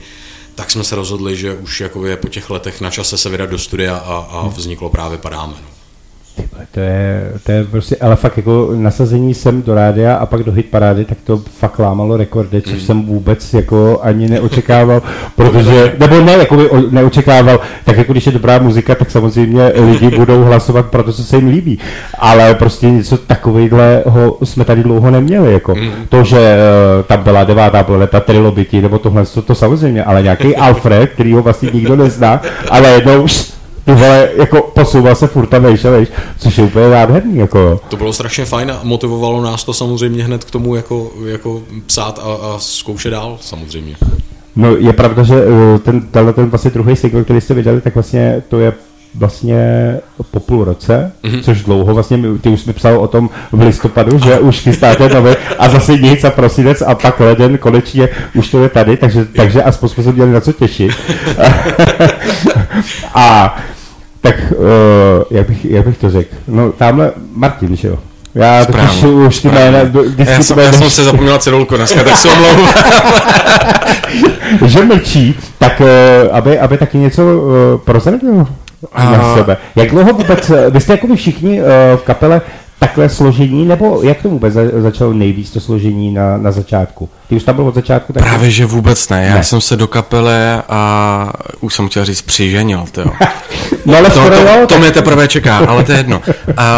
tak 0.55 0.71
jsme 0.71 0.85
se 0.85 0.97
rozhodli, 0.97 1.37
že 1.37 1.55
už 1.55 1.81
jako 1.81 2.07
je 2.07 2.17
po 2.17 2.29
těch 2.29 2.51
letech 2.51 2.81
na 2.81 2.91
čase 2.91 3.19
se 3.19 3.29
vydat 3.29 3.51
do 3.51 3.59
studia 3.59 3.97
a, 3.97 4.15
a 4.31 4.49
vzniklo 4.49 4.91
právě 4.91 5.19
Padáme. 5.19 5.55
No. 5.63 5.72
To 6.75 6.81
je, 6.81 7.33
to 7.47 7.53
je 7.53 7.65
prostě, 7.65 7.97
ale 7.97 8.17
fakt 8.17 8.37
jako 8.37 8.71
nasazení 8.77 9.35
sem 9.35 9.63
do 9.63 9.75
rádia 9.75 10.15
a 10.15 10.27
pak 10.27 10.43
do 10.43 10.53
hitparády, 10.53 11.05
tak 11.05 11.19
to 11.25 11.37
fakt 11.37 11.79
lámalo 11.79 12.17
rekordy, 12.17 12.63
což 12.63 12.83
jsem 12.83 13.03
vůbec 13.03 13.55
jako 13.55 14.01
ani 14.03 14.29
neočekával, 14.29 15.03
protože, 15.37 15.93
nebo 15.99 16.21
ne, 16.21 16.33
jako 16.33 16.57
by 16.57 16.69
neočekával, 16.91 17.61
tak 17.85 17.97
jako 17.97 18.13
když 18.13 18.27
je 18.27 18.33
dobrá 18.33 18.59
muzika, 18.59 18.95
tak 18.95 19.11
samozřejmě 19.11 19.73
lidi 19.75 20.11
budou 20.11 20.45
hlasovat 20.45 20.87
pro 20.87 21.03
to, 21.03 21.13
co 21.13 21.25
se 21.25 21.37
jim 21.37 21.49
líbí, 21.49 21.79
ale 22.19 22.55
prostě 22.55 22.91
něco 22.91 23.17
takového 23.19 24.39
jsme 24.45 24.65
tady 24.65 24.83
dlouho 24.83 25.11
neměli, 25.11 25.53
jako. 25.53 25.75
To, 26.09 26.25
že 26.25 26.39
eh, 26.39 27.03
tam 27.03 27.23
byla 27.23 27.45
devátá 27.45 27.83
planeta, 27.83 28.21
trilobiti, 28.21 28.83
nebo 28.83 28.99
tohle, 28.99 29.27
to, 29.27 29.43
to 29.43 29.55
samozřejmě, 29.55 30.05
ale 30.05 30.23
nějaký 30.23 30.57
Alfred, 30.63 31.11
který 31.11 31.33
ho 31.33 31.43
vlastně 31.43 31.71
nikdo 31.73 31.97
nezná, 31.97 32.41
ale 32.71 32.89
jednou 32.89 33.27
ty 33.85 33.93
vole, 33.93 34.29
jako 34.37 34.63
posouval 34.75 35.15
se 35.15 35.27
furt 35.27 35.55
a 35.55 35.59
vejš 35.59 35.85
a 35.85 35.91
vejš, 35.91 36.09
což 36.39 36.59
je 36.59 36.65
úplně 36.65 36.89
nádherný, 36.89 37.39
jako 37.39 37.81
To 37.89 37.97
bylo 37.97 38.13
strašně 38.13 38.45
fajn 38.45 38.71
a 38.71 38.81
motivovalo 38.83 39.43
nás 39.43 39.65
to 39.65 39.75
samozřejmě 39.75 40.25
hned 40.25 40.45
k 40.45 40.51
tomu 40.51 40.75
jako, 40.75 41.11
jako 41.27 41.63
psát 41.87 42.19
a, 42.19 42.23
a 42.23 42.59
zkoušet 42.59 43.11
dál 43.11 43.39
samozřejmě. 43.41 43.97
No 44.57 44.77
je 44.77 44.93
pravda, 44.93 45.23
že 45.23 45.35
eh, 45.35 45.79
ten, 45.79 46.01
tenhle 46.01 46.33
ten 46.33 46.51
vlastně 46.51 46.71
druhý 46.71 46.97
single, 46.97 47.25
který 47.25 47.41
jste 47.41 47.55
vydali, 47.55 47.81
tak 47.81 47.95
vlastně 47.95 48.43
to 48.49 48.59
je 48.59 48.73
vlastně 49.15 49.97
po 50.31 50.41
půl 50.41 50.65
roce, 50.65 51.13
mm-hmm. 51.25 51.43
což 51.43 51.63
dlouho 51.63 51.95
vlastně, 51.95 52.17
my- 52.17 52.39
ty 52.39 52.49
už 52.49 52.65
mi 52.65 52.73
psal 52.73 52.99
o 52.99 53.09
tom 53.09 53.31
v 53.53 53.63
listopadu, 53.63 54.19
že 54.19 54.39
už 54.39 54.61
chystáte 54.61 55.09
nový 55.09 55.35
a 55.59 55.69
zase 55.69 55.93
nic 55.93 56.25
a 56.25 56.31
prosinec 56.31 56.83
a 56.87 56.95
pak 56.95 57.21
leden, 57.21 57.59
konečně 57.59 58.09
už 58.35 58.51
to 58.51 58.63
je 58.63 58.69
tady, 58.69 58.97
takže, 58.97 59.25
takže 59.25 59.63
aspoň 59.63 59.89
jsme 59.89 60.05
se 60.05 60.13
měli 60.13 60.33
na 60.33 60.41
co 60.41 60.53
těšit. 60.53 60.93
a 63.15 63.57
tak, 64.21 64.53
uh, 64.57 64.65
jak, 65.31 65.49
bych, 65.49 65.65
jak 65.65 65.87
bych 65.87 65.99
to 65.99 66.11
řekl, 66.11 66.35
no 66.49 66.73
tamhle 66.73 67.13
Martin, 67.35 67.77
že 67.77 67.89
jo? 67.89 67.99
Já 68.35 68.61
už, 68.61 68.67
Správně, 68.67 69.09
už 69.09 69.39
ty 69.39 69.49
jména, 69.49 69.79
Já 70.19 70.43
jsem, 70.43 70.59
já 70.59 70.73
jsem 70.73 70.91
si 70.91 71.05
zapomněl 71.05 71.39
cedulku 71.39 71.77
dneska, 71.77 72.05
tak 72.05 72.17
se 72.17 72.29
omlouvám. 72.29 72.69
že 74.67 74.85
mlčí, 74.85 75.35
tak 75.59 75.81
uh, 75.81 75.87
aby, 76.37 76.59
aby 76.59 76.79
taky 76.79 76.99
něco 76.99 77.23
uh, 77.23 77.81
prozradil 77.85 78.47
na 78.99 79.35
sebe. 79.37 79.57
Jak 79.77 79.91
dlouho 79.91 80.13
vůbec, 80.13 80.51
eh, 80.51 80.71
vy 80.71 80.81
jste 80.81 80.93
jako 80.93 81.15
všichni 81.17 81.61
uh, 81.61 81.67
v 81.97 82.03
kapele 82.03 82.41
takhle 82.79 83.09
složení, 83.09 83.65
nebo 83.65 84.01
jak 84.03 84.23
to 84.23 84.29
vůbec 84.29 84.55
za, 84.55 84.61
začalo 84.79 85.13
nejvíc 85.13 85.51
to 85.51 85.61
složení 85.61 86.11
na, 86.15 86.37
na 86.37 86.53
začátku? 86.53 87.09
Ty 87.29 87.35
už 87.37 87.43
tam 87.45 87.55
byl 87.57 87.67
od 87.69 87.75
začátku? 87.75 88.13
Tak 88.13 88.23
Právě, 88.23 88.51
že 88.51 88.67
vůbec 88.67 89.09
ne. 89.09 89.25
Já 89.27 89.35
Ne. 89.35 89.45
jsem 89.45 89.61
se 89.61 89.77
do 89.77 89.87
kapely 89.87 90.33
a 90.69 91.33
už 91.61 91.75
jsem 91.75 91.89
chtěl 91.89 92.05
říct 92.05 92.23
přiženil, 92.23 92.85
to 92.93 93.01
jo. 93.01 93.11
No 93.87 93.97
ale 93.97 94.11
To, 94.11 94.21
skoro 94.21 94.37
to, 94.37 94.45
to 94.61 94.67
tak- 94.67 94.79
mě 94.79 94.91
teprve 94.91 95.29
čeká, 95.29 95.59
ale 95.59 95.85
to 95.85 95.93
je 95.93 95.99
jedno. 95.99 96.23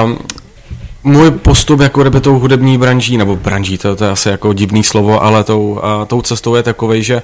Um, 0.05 0.19
můj 1.05 1.31
postup 1.31 1.81
jako 1.81 2.01
kdyby 2.03 2.21
tou 2.21 2.39
hudební 2.39 2.79
branží, 2.79 3.17
nebo 3.17 3.37
branží, 3.37 3.79
to, 3.79 3.97
to 3.97 4.05
je 4.05 4.11
asi 4.11 4.29
jako 4.29 4.53
divný 4.53 4.85
slovo, 4.85 5.23
ale 5.23 5.45
tou, 5.45 5.81
a, 5.83 6.05
tou 6.05 6.23
cestou 6.23 6.55
je 6.55 6.63
takovej, 6.63 7.03
že 7.03 7.23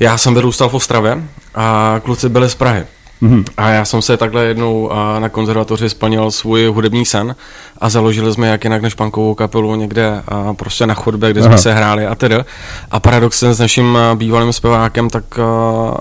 já 0.00 0.18
jsem 0.18 0.34
vyrůstal 0.34 0.68
v 0.68 0.74
Ostravě 0.74 1.18
a 1.54 2.00
kluci 2.04 2.28
byli 2.28 2.48
z 2.50 2.54
Prahy. 2.54 2.82
Mm-hmm. 3.22 3.44
A 3.56 3.68
já 3.68 3.84
jsem 3.84 4.02
se 4.02 4.16
takhle 4.16 4.44
jednou 4.44 4.92
a, 4.92 5.18
na 5.18 5.28
konzervatoři 5.28 5.88
splnil 5.88 6.30
svůj 6.30 6.66
hudební 6.66 7.06
sen 7.06 7.36
a 7.78 7.88
založili 7.88 8.32
jsme 8.32 8.48
jak 8.48 8.64
jinak 8.64 8.82
než 8.82 8.94
punkovou 8.94 9.34
kapelu 9.34 9.74
někde 9.74 10.22
a, 10.28 10.54
prostě 10.54 10.86
na 10.86 10.94
chodbě, 10.94 11.30
kde 11.30 11.40
jsme 11.40 11.48
Aha. 11.48 11.58
se 11.58 11.74
hráli 11.74 12.06
a 12.06 12.14
tedy. 12.14 12.36
A 12.90 13.00
paradoxně 13.00 13.54
s 13.54 13.58
naším 13.58 13.98
bývalým 14.14 14.52
zpěvákem, 14.52 15.10
tak 15.10 15.24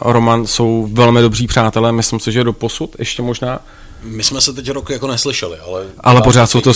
Roman 0.01 0.47
jsou 0.47 0.87
velmi 0.91 1.21
dobří 1.21 1.47
přátelé, 1.47 1.91
myslím 1.91 2.19
si, 2.19 2.31
že 2.31 2.43
do 2.43 2.53
posud 2.53 2.95
ještě 2.99 3.21
možná. 3.21 3.59
My 4.03 4.23
jsme 4.23 4.41
se 4.41 4.53
teď 4.53 4.71
rok 4.71 4.89
jako 4.89 5.07
neslyšeli, 5.07 5.57
ale... 5.67 5.83
Ale 5.99 6.21
pořád, 6.21 6.47
jsou 6.47 6.61
to, 6.61 6.71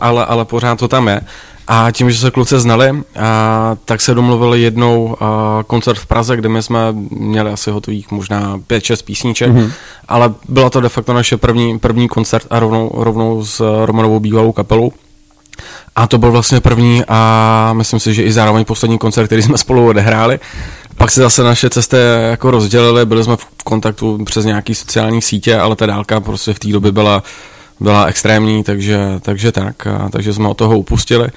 ale, 0.00 0.26
ale 0.26 0.44
pořád 0.44 0.78
to 0.78 0.88
tam 0.88 1.08
je. 1.08 1.20
A 1.68 1.90
tím, 1.90 2.10
že 2.10 2.18
se 2.18 2.30
kluci 2.30 2.60
znali, 2.60 3.02
a, 3.20 3.76
tak 3.84 4.00
se 4.00 4.14
domluvili 4.14 4.62
jednou 4.62 5.16
a, 5.20 5.62
koncert 5.66 5.98
v 5.98 6.06
Praze, 6.06 6.36
kde 6.36 6.48
my 6.48 6.62
jsme 6.62 6.78
měli 7.10 7.50
asi 7.50 7.70
hotových 7.70 8.10
možná 8.10 8.58
5-6 8.58 9.04
písniček, 9.04 9.52
mm-hmm. 9.52 9.70
ale 10.08 10.34
byla 10.48 10.70
to 10.70 10.80
de 10.80 10.88
facto 10.88 11.12
naše 11.12 11.36
první, 11.36 11.78
první 11.78 12.08
koncert 12.08 12.46
a 12.50 12.58
rovnou, 12.58 12.90
rovnou 12.94 13.44
s 13.44 13.84
Romanovou 13.84 14.20
bývalou 14.20 14.52
kapelou. 14.52 14.92
A 15.96 16.06
to 16.06 16.18
byl 16.18 16.30
vlastně 16.30 16.60
první 16.60 17.02
a 17.08 17.70
myslím 17.72 18.00
si, 18.00 18.14
že 18.14 18.22
i 18.22 18.32
zároveň 18.32 18.64
poslední 18.64 18.98
koncert, 18.98 19.26
který 19.26 19.42
jsme 19.42 19.58
spolu 19.58 19.86
odehráli. 19.86 20.40
Pak 20.96 21.10
se 21.10 21.20
zase 21.20 21.42
naše 21.42 21.70
cesty 21.70 21.96
jako 22.30 22.50
rozdělily, 22.50 23.06
byli 23.06 23.24
jsme 23.24 23.36
v 23.36 23.46
kontaktu 23.64 24.24
přes 24.24 24.44
nějaký 24.44 24.74
sociální 24.74 25.22
sítě, 25.22 25.56
ale 25.56 25.76
ta 25.76 25.86
dálka 25.86 26.20
prostě 26.20 26.54
v 26.54 26.58
té 26.58 26.68
době 26.68 26.92
byla, 26.92 27.22
byla 27.80 28.04
extrémní, 28.04 28.62
takže, 28.64 28.98
takže 29.22 29.52
tak, 29.52 29.86
a, 29.86 30.08
takže 30.12 30.34
jsme 30.34 30.48
od 30.48 30.56
toho 30.56 30.78
upustili. 30.78 31.28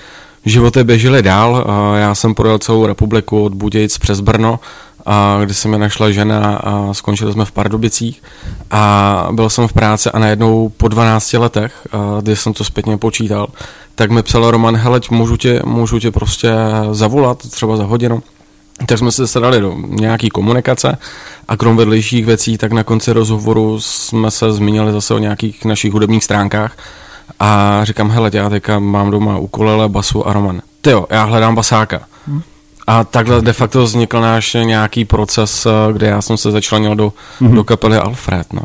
Životy 0.46 0.84
běžely 0.84 1.24
dál, 1.24 1.66
a 1.68 1.98
já 1.98 2.16
jsem 2.16 2.36
projel 2.36 2.60
celou 2.60 2.86
republiku 2.86 3.44
od 3.44 3.54
Budějic 3.54 3.98
přes 3.98 4.20
Brno, 4.20 4.60
a 5.06 5.40
kdy 5.44 5.54
se 5.54 5.68
mi 5.68 5.78
našla 5.78 6.12
žena 6.12 6.56
a 6.56 6.94
skončili 6.94 7.34
jsme 7.34 7.46
v 7.46 7.52
Pardubicích 7.52 8.24
a 8.72 9.28
byl 9.32 9.50
jsem 9.50 9.68
v 9.68 9.74
práci 9.74 10.10
a 10.10 10.20
najednou 10.20 10.70
po 10.70 10.88
12 10.88 11.34
letech, 11.34 11.88
kdy 12.22 12.36
jsem 12.36 12.54
to 12.54 12.64
zpětně 12.64 12.98
počítal, 12.98 13.48
tak 13.96 14.12
mi 14.12 14.24
psal 14.24 14.52
Roman, 14.52 14.76
hele, 14.76 15.02
můžu 15.12 15.38
tě, 15.38 15.62
můžu 15.66 16.00
tě 16.00 16.12
prostě 16.12 16.52
zavolat 16.92 17.38
třeba 17.38 17.78
za 17.78 17.84
hodinu. 17.84 18.24
Tak 18.86 18.98
jsme 18.98 19.12
se 19.12 19.28
sedali 19.28 19.62
do 19.62 19.76
nějaký 19.88 20.30
komunikace 20.30 20.98
a 21.48 21.58
krom 21.58 21.78
vedlejších 21.78 22.26
věcí, 22.26 22.58
tak 22.58 22.72
na 22.72 22.84
konci 22.84 23.14
rozhovoru 23.14 23.80
jsme 23.80 24.32
se 24.32 24.54
zmínili 24.54 24.92
zase 24.92 25.14
o 25.14 25.18
nějakých 25.18 25.66
našich 25.66 25.94
hudebních 25.94 26.24
stránkách 26.24 26.78
a 27.40 27.80
říkám, 27.84 28.10
hele, 28.12 28.32
já 28.34 28.50
teďka 28.50 28.80
mám 28.80 29.12
doma 29.12 29.38
ukulele, 29.38 29.90
basu 29.90 30.28
a 30.28 30.34
Roman. 30.34 30.62
Ty 30.82 30.90
jo, 30.90 31.06
já 31.10 31.24
hledám 31.24 31.56
basáka. 31.56 32.02
A 32.88 33.04
takhle 33.04 33.42
de 33.42 33.54
facto 33.54 33.84
vznikl 33.84 34.22
náš 34.22 34.54
nějaký 34.54 35.06
proces, 35.06 35.68
kde 35.92 36.08
já 36.08 36.22
jsem 36.22 36.38
se 36.38 36.52
začlenil 36.52 36.96
do, 36.96 37.14
mm-hmm. 37.42 37.54
do 37.54 37.64
kapely 37.64 37.98
Alfred, 37.98 38.54
no. 38.54 38.62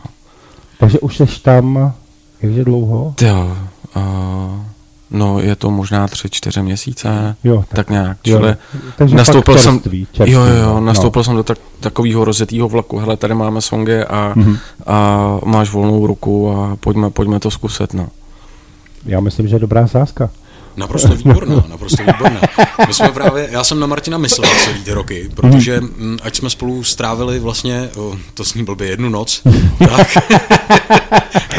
Takže 0.78 1.00
už 1.00 1.16
jsi 1.16 1.26
tam, 1.42 1.92
jakže 2.42 2.64
dlouho? 2.64 3.14
Ty 3.16 3.24
jo, 3.26 3.56
uh, 3.96 4.02
no 5.14 5.40
je 5.40 5.56
to 5.56 5.70
možná 5.70 6.08
tři, 6.08 6.30
čtyři 6.30 6.62
měsíce, 6.62 7.36
Jo, 7.44 7.56
tak, 7.68 7.76
tak- 7.76 7.90
nějak, 7.90 8.18
jo. 8.26 8.38
čili 8.38 8.56
Takže 8.96 9.16
nastoupil 9.16 9.58
jsem, 9.58 9.80
čerstvý, 9.80 10.06
jo, 10.32 10.40
jo, 10.40 10.54
jo, 10.54 10.74
no. 10.74 10.80
nastoupil 10.80 11.24
jsem 11.24 11.36
do 11.36 11.42
tak, 11.42 11.58
takového 11.80 12.24
rozjetého 12.24 12.68
vlaku, 12.68 12.98
hele, 12.98 13.16
tady 13.16 13.34
máme 13.34 13.60
songy 13.60 14.04
a, 14.04 14.32
mm-hmm. 14.36 14.58
a 14.86 15.38
máš 15.44 15.70
volnou 15.70 16.06
ruku 16.06 16.50
a 16.50 16.76
pojďme, 16.80 17.10
pojďme 17.10 17.40
to 17.40 17.50
zkusit, 17.50 17.94
no. 17.94 18.08
Já 19.06 19.20
myslím, 19.20 19.48
že 19.48 19.54
je 19.56 19.60
dobrá 19.60 19.86
sázka. 19.86 20.30
Naprosto 20.76 21.14
výborná, 21.14 21.64
naprosto 21.68 22.02
výborná. 22.02 22.40
My 22.86 22.94
jsme 22.94 23.08
právě, 23.08 23.48
já 23.50 23.64
jsem 23.64 23.80
na 23.80 23.86
Martina 23.86 24.18
myslel 24.18 24.50
celý 24.64 24.84
ty 24.84 24.92
roky, 24.92 25.30
protože 25.34 25.80
mm, 25.80 26.18
ať 26.22 26.36
jsme 26.36 26.50
spolu 26.50 26.84
strávili 26.84 27.38
vlastně, 27.38 27.88
to 28.34 28.44
s 28.44 28.54
ním 28.54 28.64
blbě 28.64 28.88
jednu 28.88 29.08
noc, 29.08 29.42
tak, 29.78 30.16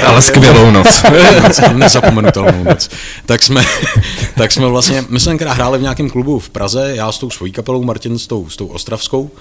Ale 0.08 0.22
skvělou 0.22 0.72
noc. 0.72 1.04
noc, 1.44 1.62
nezapomenutelnou 1.74 2.64
noc. 2.64 2.90
Tak 3.26 3.44
jsme, 3.44 3.64
tak 4.38 4.52
jsme 4.52 4.68
vlastně, 4.68 5.04
my 5.10 5.20
jsme 5.20 5.30
tenkrát 5.30 5.54
hráli 5.54 5.80
v 5.80 5.82
nějakém 5.82 6.10
klubu 6.10 6.40
v 6.40 6.50
Praze, 6.50 6.92
já 6.96 7.12
s 7.12 7.18
tou 7.18 7.30
svojí 7.30 7.52
kapelou, 7.52 7.84
Martin 7.84 8.20
s 8.20 8.28
tou, 8.28 8.50
s 8.50 8.56
tou 8.56 8.68
ostravskou 8.68 9.32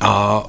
A 0.00 0.42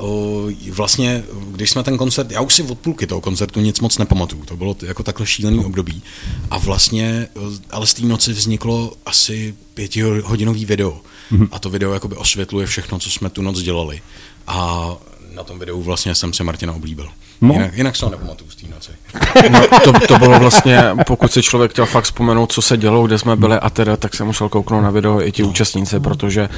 vlastně, 0.71 1.23
když 1.51 1.69
jsme 1.69 1.83
ten 1.83 1.97
koncert, 1.97 2.31
já 2.31 2.41
už 2.41 2.53
si 2.53 2.63
od 2.63 2.79
půlky 2.79 3.07
toho 3.07 3.21
koncertu 3.21 3.59
nic 3.59 3.79
moc 3.79 3.97
nepamatuju, 3.97 4.45
to 4.45 4.57
bylo 4.57 4.75
jako 4.81 5.03
takhle 5.03 5.25
šílený 5.25 5.65
období. 5.65 6.03
A 6.51 6.57
vlastně, 6.57 7.27
ale 7.71 7.87
z 7.87 7.93
té 7.93 8.05
noci 8.05 8.33
vzniklo 8.33 8.93
asi 9.05 9.55
pětihodinový 9.73 10.65
video. 10.65 11.01
Mm-hmm. 11.31 11.47
A 11.51 11.59
to 11.59 11.69
video 11.69 11.93
jakoby 11.93 12.15
osvětluje 12.15 12.67
všechno, 12.67 12.99
co 12.99 13.09
jsme 13.09 13.29
tu 13.29 13.41
noc 13.41 13.61
dělali. 13.61 14.01
A 14.47 14.89
na 15.33 15.43
tom 15.43 15.59
videu 15.59 15.81
vlastně 15.81 16.15
jsem 16.15 16.33
si 16.33 16.43
Martina 16.43 16.73
oblíbil. 16.73 17.09
No. 17.41 17.53
Jinak, 17.53 17.77
jinak 17.77 17.95
se 17.95 18.05
ho 18.05 18.11
nepamatuju 18.11 18.49
z 18.49 18.55
té 18.55 18.67
noci. 18.67 18.91
No, 19.49 19.79
to, 19.83 20.07
to, 20.07 20.19
bylo 20.19 20.39
vlastně, 20.39 20.83
pokud 21.07 21.31
si 21.31 21.41
člověk 21.41 21.71
chtěl 21.71 21.85
fakt 21.85 22.03
vzpomenout, 22.03 22.51
co 22.51 22.61
se 22.61 22.77
dělo, 22.77 23.07
kde 23.07 23.17
jsme 23.17 23.35
byli 23.35 23.55
a 23.55 23.69
teda, 23.69 23.97
tak 23.97 24.15
se 24.15 24.23
musel 24.23 24.49
kouknout 24.49 24.83
na 24.83 24.89
video 24.89 25.21
i 25.21 25.31
ti 25.31 25.41
no. 25.41 25.47
účastníci, 25.49 25.99
protože 25.99 26.49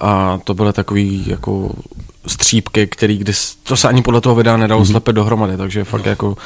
a 0.00 0.38
to 0.44 0.54
byly 0.54 0.72
takový 0.72 1.24
jako 1.26 1.72
střípky, 2.26 2.86
který, 2.86 3.18
kdy, 3.18 3.32
to 3.62 3.76
se 3.76 3.88
ani 3.88 4.02
podle 4.02 4.20
toho 4.20 4.34
videa 4.34 4.56
nedalo 4.56 4.82
mm-hmm. 4.82 4.90
slepet 4.90 5.12
dohromady, 5.12 5.56
takže 5.56 5.84
fakt 5.84 6.04
no. 6.04 6.10
jako 6.10 6.36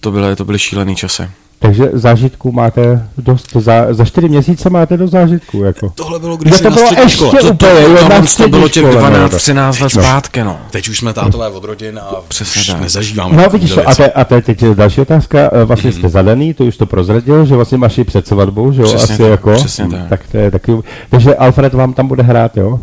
to 0.00 0.10
byly, 0.10 0.36
to 0.36 0.44
byly 0.44 0.58
šílený 0.58 0.96
časy. 0.96 1.28
Takže 1.58 1.90
zážitku 1.92 2.52
máte 2.52 3.08
dost, 3.18 3.52
za, 3.52 3.94
za 3.94 4.04
čtyři 4.04 4.28
měsíce 4.28 4.70
máte 4.70 4.96
do 4.96 5.08
zážitku, 5.08 5.62
jako. 5.62 5.92
Tohle 5.94 6.18
bylo, 6.18 6.36
když 6.36 6.60
to 6.60 6.70
bylo 6.70 6.84
ještě 6.84 7.08
škole. 7.08 7.30
to, 7.40 7.50
úplně, 7.50 7.72
to, 7.72 7.80
jo, 7.80 8.08
to, 8.36 8.42
to 8.42 8.48
bylo 8.48 8.68
těch 8.68 8.84
12, 8.84 9.36
13 9.36 9.80
let 9.80 9.90
zpátky, 9.90 10.44
no. 10.44 10.58
Teď 10.70 10.88
už 10.88 10.98
jsme 10.98 11.12
tátové 11.12 11.48
od 11.48 11.64
rodin 11.64 11.98
a 11.98 12.14
Přesně 12.28 12.60
už 12.60 12.66
tak. 12.66 12.80
nezažíváme. 12.80 13.36
No 13.36 13.48
vidíš, 13.48 13.72
to, 13.74 13.88
a, 13.88 13.94
te, 13.94 14.10
a 14.12 14.24
te, 14.24 14.42
teď 14.42 14.62
je 14.62 14.74
další 14.74 15.00
otázka, 15.00 15.50
Eh, 15.52 15.64
vlastně 15.64 15.92
jste 15.92 16.08
zadaný, 16.08 16.54
to 16.54 16.64
už 16.64 16.76
to 16.76 16.86
prozradil, 16.86 17.46
že 17.46 17.56
vlastně 17.56 17.78
máš 17.78 17.98
i 17.98 18.04
před 18.04 18.26
svatbou, 18.26 18.72
že 18.72 18.82
jo, 18.82 18.88
Přesně 18.88 19.14
asi 19.14 19.22
tak, 19.22 19.30
jako. 19.30 19.54
přesně 19.54 19.88
tak. 19.88 20.08
tak 20.08 20.20
to 20.32 20.36
je 20.36 20.50
taky, 20.50 20.72
takže 21.10 21.34
Alfred 21.34 21.74
vám 21.74 21.92
tam 21.92 22.08
bude 22.08 22.22
hrát, 22.22 22.56
jo? 22.56 22.80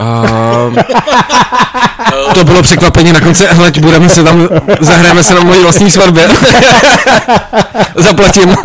Uh, 0.00 0.74
to 2.34 2.44
bylo 2.44 2.62
překvapení 2.62 3.12
na 3.12 3.20
konci, 3.20 3.46
hele, 3.46 3.72
budeme 3.80 4.08
se 4.08 4.24
tam, 4.24 4.48
zahrajeme 4.80 5.22
se 5.22 5.34
na 5.34 5.40
mojí 5.40 5.62
vlastní 5.62 5.90
svatbě. 5.90 6.28
Zaplatím. 7.96 8.54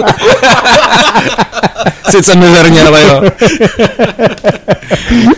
Sice 2.09 2.35
mizerně, 2.35 2.83
ale 2.83 3.03
jo. 3.03 3.21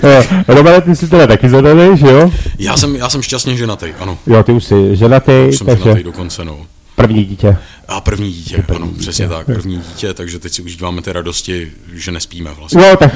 jo 0.03 0.23
Robert, 0.47 0.83
ty 0.83 0.95
jsi 0.95 1.07
teda 1.07 1.27
taky 1.27 1.49
zadaný, 1.49 1.97
že 1.97 2.07
jo? 2.07 2.31
Já 2.59 2.77
jsem, 2.77 2.95
já 2.95 3.09
jsem 3.09 3.21
šťastně 3.21 3.57
ženatý, 3.57 3.85
ano. 3.99 4.17
Jo, 4.27 4.43
ty 4.43 4.51
už 4.51 4.63
jsi 4.63 4.95
ženatý, 4.95 5.31
Už 5.49 5.57
jsem 5.57 5.67
takže 5.67 5.83
ženatý 5.83 6.03
dokonce, 6.03 6.45
no. 6.45 6.57
první 6.95 7.25
dítě. 7.25 7.57
A 7.87 8.01
první 8.01 8.31
dítě, 8.31 8.63
První 8.67 8.75
ano, 8.83 8.87
dítě. 8.91 8.99
přesně 9.01 9.27
tak, 9.29 9.45
první 9.45 9.77
dítě, 9.77 10.13
takže 10.13 10.39
teď 10.39 10.53
si 10.53 10.61
užíváme 10.61 11.01
ty 11.01 11.13
radosti, 11.13 11.71
že 11.93 12.11
nespíme 12.11 12.51
vlastně. 12.59 12.81
Jo, 12.87 12.95
tak 12.99 13.11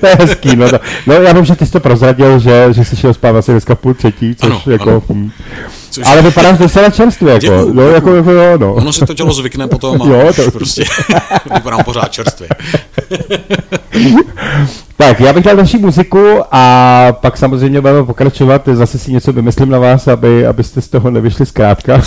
to 0.00 0.06
je 0.06 0.16
hezký, 0.20 0.56
no, 0.56 0.68
to, 0.70 0.78
no 1.06 1.14
já 1.14 1.32
vím, 1.32 1.44
že 1.44 1.56
ty 1.56 1.66
jsi 1.66 1.72
to 1.72 1.80
prozradil, 1.80 2.38
že, 2.38 2.66
že 2.70 2.84
jsi 2.84 2.96
šel 2.96 3.14
spát 3.14 3.36
asi 3.36 3.50
dneska 3.52 3.74
půl 3.74 3.94
třetí, 3.94 4.34
což 4.34 4.50
Ano, 4.50 4.62
jako, 4.66 4.90
ano. 4.90 5.02
hm. 5.08 5.30
Což, 5.90 6.06
ale 6.06 6.22
vypadáš 6.22 6.58
docela 6.58 6.90
čerstvě, 6.90 7.28
jako, 7.32 7.40
Děkuju, 7.40 7.72
no, 7.72 7.82
jako, 7.88 8.14
jako, 8.14 8.30
jo, 8.30 8.58
no. 8.58 8.74
Ono 8.74 8.92
se 8.92 9.06
to 9.06 9.14
tělo 9.14 9.32
zvykne 9.32 9.66
potom 9.68 10.02
a 10.02 10.06
Jo, 10.06 10.32
to... 10.36 10.50
prostě 10.50 10.84
vypadám 11.54 11.84
pořád 11.84 12.08
čerstvě. 12.12 12.48
Tak, 14.96 15.20
já 15.20 15.32
bych 15.32 15.44
dal 15.44 15.56
další 15.56 15.78
muziku 15.78 16.26
a 16.52 17.06
pak 17.20 17.36
samozřejmě 17.36 17.80
budeme 17.80 18.04
pokračovat. 18.04 18.68
Zase 18.72 18.98
si 18.98 19.12
něco 19.12 19.32
vymyslím 19.32 19.68
na 19.70 19.78
vás, 19.78 20.08
aby, 20.08 20.46
abyste 20.46 20.80
z 20.80 20.88
toho 20.88 21.10
nevyšli 21.10 21.46
zkrátka. 21.46 22.02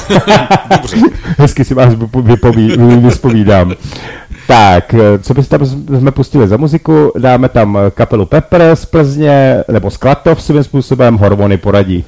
Dobře. 0.72 0.98
Hezky 1.56 1.66
si 1.66 1.74
vás 1.74 1.94
vypo- 1.94 2.22
vypoví, 2.22 2.68
vy- 2.78 2.98
vyspovídám. 2.98 3.74
Tak, 4.48 4.94
eh, 4.94 5.20
co 5.20 5.34
byste 5.34 5.58
tam 5.58 5.68
jsme 6.00 6.12
pustili 6.12 6.48
za 6.48 6.58
muziku? 6.58 7.12
Dáme 7.20 7.50
tam 7.50 7.78
kapelu 7.94 8.26
Pepper 8.26 8.76
z 8.76 8.86
Plzně, 8.86 9.64
nebo 9.72 9.92
z 9.92 9.98
Klatov 9.98 10.42
svým 10.42 10.64
způsobem, 10.64 11.18
Hormony 11.18 11.58
poradí. 11.58 12.06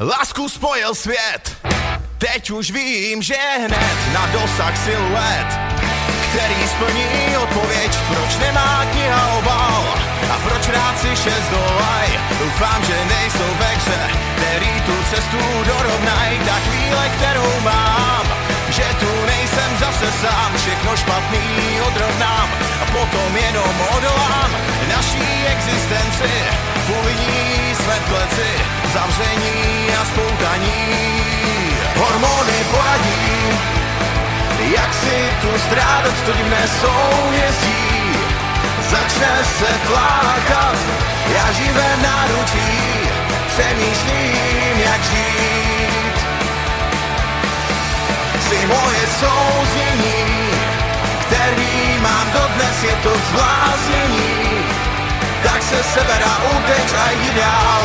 Lásku 0.00 0.48
spojil 0.48 0.94
svět, 0.94 1.56
teď 2.18 2.50
už 2.50 2.70
vím, 2.70 3.22
že 3.22 3.38
hned 3.58 3.98
na 4.12 4.26
dosah 4.26 4.76
siluet, 4.84 5.48
který 6.30 6.68
splní 6.68 7.36
odpověď, 7.36 7.92
proč 8.10 8.38
nemá 8.38 8.86
kniha 8.92 9.38
obal 9.38 9.84
a 10.34 10.38
proč 10.44 10.68
rád 10.68 11.00
si 11.00 11.08
šest 11.08 11.48
dolaj. 11.50 12.08
Doufám, 12.38 12.84
že 12.84 12.96
nejsou 13.14 13.50
ve 13.58 13.70
hře, 13.76 14.00
který 14.36 14.80
tu 14.86 14.94
cestu 15.10 15.38
dorovnaj, 15.66 16.38
ta 16.46 16.56
chvíle, 16.66 17.08
kterou 17.16 17.60
mám, 17.60 18.26
že 18.68 18.86
tu 19.00 19.26
nejsem 19.26 19.70
zase 19.78 20.12
sám, 20.12 20.50
všechno 20.56 20.96
špatný 20.96 21.80
odrovnám 21.86 22.48
a 22.82 22.84
potom 22.86 23.36
jenom 23.36 23.74
odolám. 23.96 24.50
Naší 24.88 25.27
existenci, 25.46 26.32
kvůli 26.86 27.14
ní 27.14 27.74
jsme 27.74 27.94
v 27.94 28.08
kleci, 28.08 28.50
zavření 28.92 29.88
a 30.00 30.04
spoutaní. 30.04 31.08
Hormony 31.96 32.58
poradí, 32.70 33.58
jak 34.76 34.94
si 34.94 35.16
tu 35.40 35.58
strádat 35.58 36.14
to 36.26 36.32
divné 36.32 36.62
souhvězdí. 36.80 37.88
Začne 38.90 39.44
se 39.58 39.72
flákat, 39.84 40.76
já 41.34 41.52
živé 41.52 41.96
náručí, 42.02 42.70
přemýšlím, 43.46 44.80
jak 44.84 45.02
žít. 45.02 46.18
Si 48.48 48.66
moje 48.66 49.06
souznění, 49.20 50.50
který 51.20 51.98
mám 52.00 52.26
dodnes, 52.32 52.82
je 52.82 52.96
to 53.02 53.10
zbláznění. 53.28 54.67
Se 55.68 55.82
seber 55.82 56.22
a 56.22 56.34
uteč 56.56 56.92
a 56.92 57.10
jdi 57.10 57.30
dál. 57.40 57.82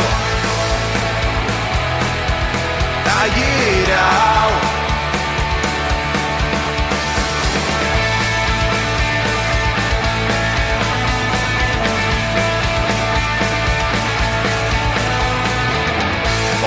A 3.21 3.25
jdi 3.25 3.85
dál. 3.87 4.51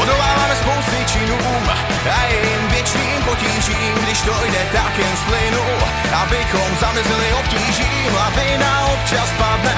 Odoláváme 0.02 0.56
spousty 0.56 1.04
činům 1.06 1.70
a 1.70 1.76
věčným 2.04 2.55
potížím, 3.36 3.94
když 4.02 4.20
to 4.20 4.34
jde 4.44 4.66
tak 4.72 4.98
jen 4.98 5.16
z 5.16 5.20
plynu, 5.20 5.64
abychom 6.22 6.76
zamezili 6.80 7.32
obtížím. 7.32 8.14
Lavina 8.14 8.86
občas 8.86 9.28
padne 9.38 9.74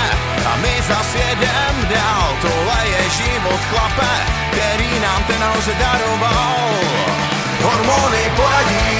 a 0.52 0.56
my 0.56 0.74
zas 0.88 1.14
jedem 1.14 1.88
dál. 1.94 2.36
Tohle 2.40 2.88
je 2.88 3.10
život 3.10 3.60
chlape, 3.70 4.14
který 4.50 5.00
nám 5.00 5.24
ten 5.24 5.40
nahoře 5.40 5.74
daroval. 5.78 6.68
Hormony 7.62 8.32
poradí, 8.36 8.94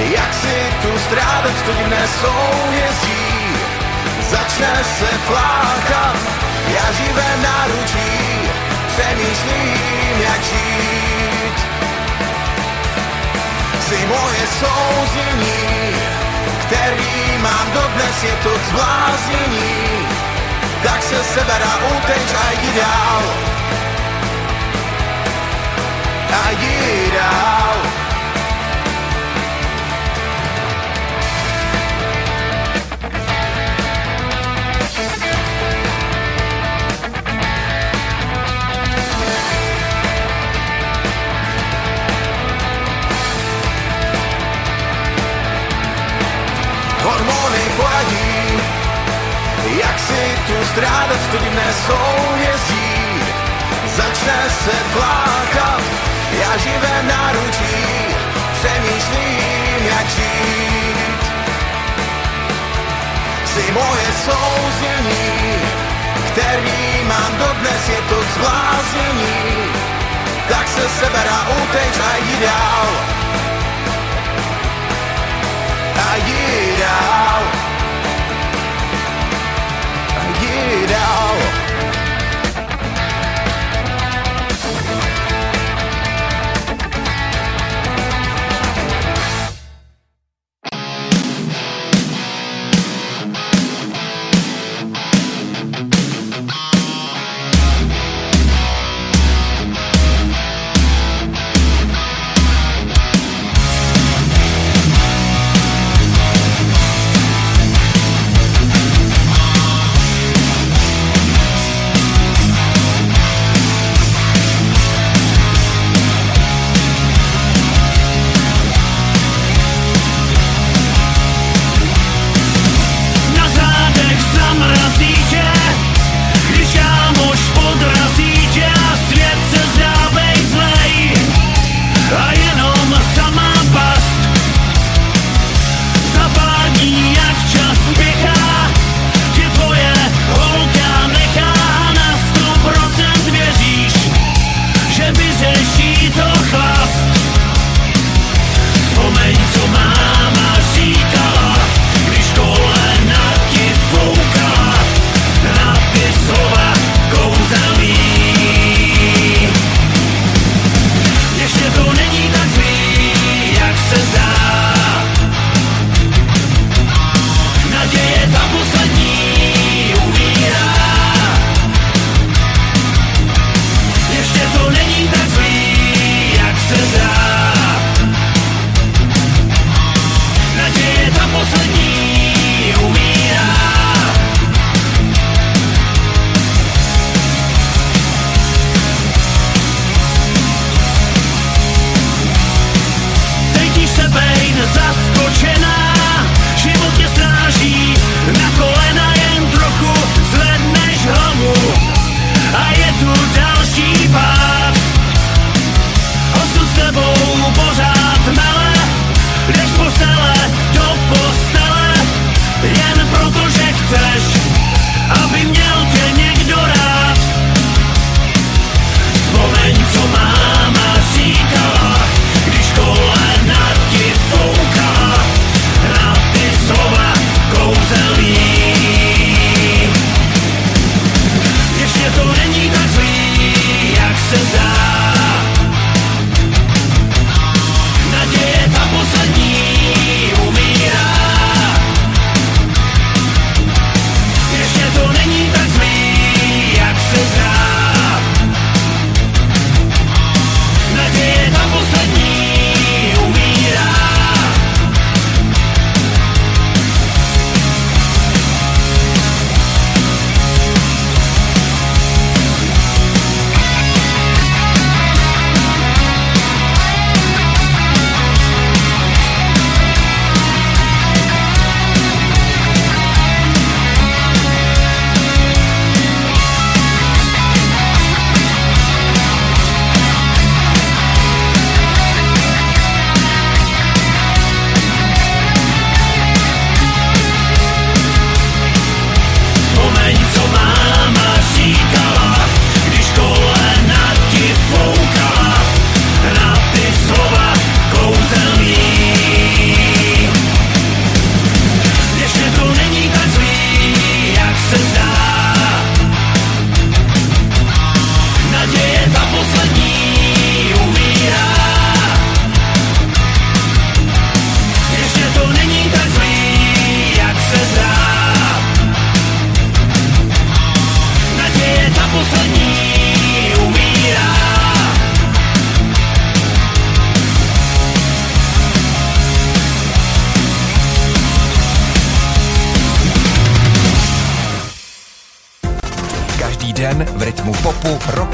jak 0.00 0.34
si 0.34 0.56
tu 0.82 0.98
strádat 0.98 1.62
to 1.66 1.72
divné 1.72 2.08
souhvězdí. 2.20 3.28
Začne 4.20 4.84
se 4.98 5.10
flákat, 5.26 6.16
já 6.74 6.92
živé 6.92 7.28
náručí, 7.42 8.10
přemýšlím, 8.88 10.20
jak 10.20 10.42
žít. 10.42 11.87
Si 13.88 14.06
moje 14.06 14.46
souznění, 14.60 15.94
který 16.60 17.38
mám 17.42 17.72
dodnes, 17.72 18.22
je 18.24 18.32
to 18.42 18.50
zbláznění. 18.68 20.06
Tak 20.82 21.02
se 21.02 21.24
seber 21.24 21.62
a 21.62 21.76
uteč 21.96 22.34
a 22.34 22.52
jdi 22.52 22.80
dál. 22.80 23.22
A 26.44 26.50
jdi 26.50 27.12
dál. 27.14 27.57
strádat, 50.68 51.20
to 51.32 51.38
by 51.38 51.50
nesouvězí. 51.50 52.88
Začne 53.96 54.38
se 54.64 54.76
plákat, 54.92 55.82
já 56.40 56.56
živé 56.56 57.02
naručí, 57.02 57.76
přemýšlím, 58.52 59.80
jak 59.92 60.06
žít. 60.08 61.18
Jsi 63.44 63.72
moje 63.72 64.08
souznění, 64.24 65.56
který 66.32 67.04
mám 67.04 67.32
dodnes, 67.38 67.88
je 67.88 68.00
to 68.08 68.22
zbláznění. 68.34 69.72
Tak 70.48 70.68
se 70.68 70.88
sebera, 70.88 71.38
uteč 71.62 71.98
a 72.12 72.16
jdi 72.16 72.36
dál. 72.46 72.88
A 76.10 76.16
jdi 76.16 76.76
dál. 76.80 77.57
it 80.58 80.90
out. 80.90 81.47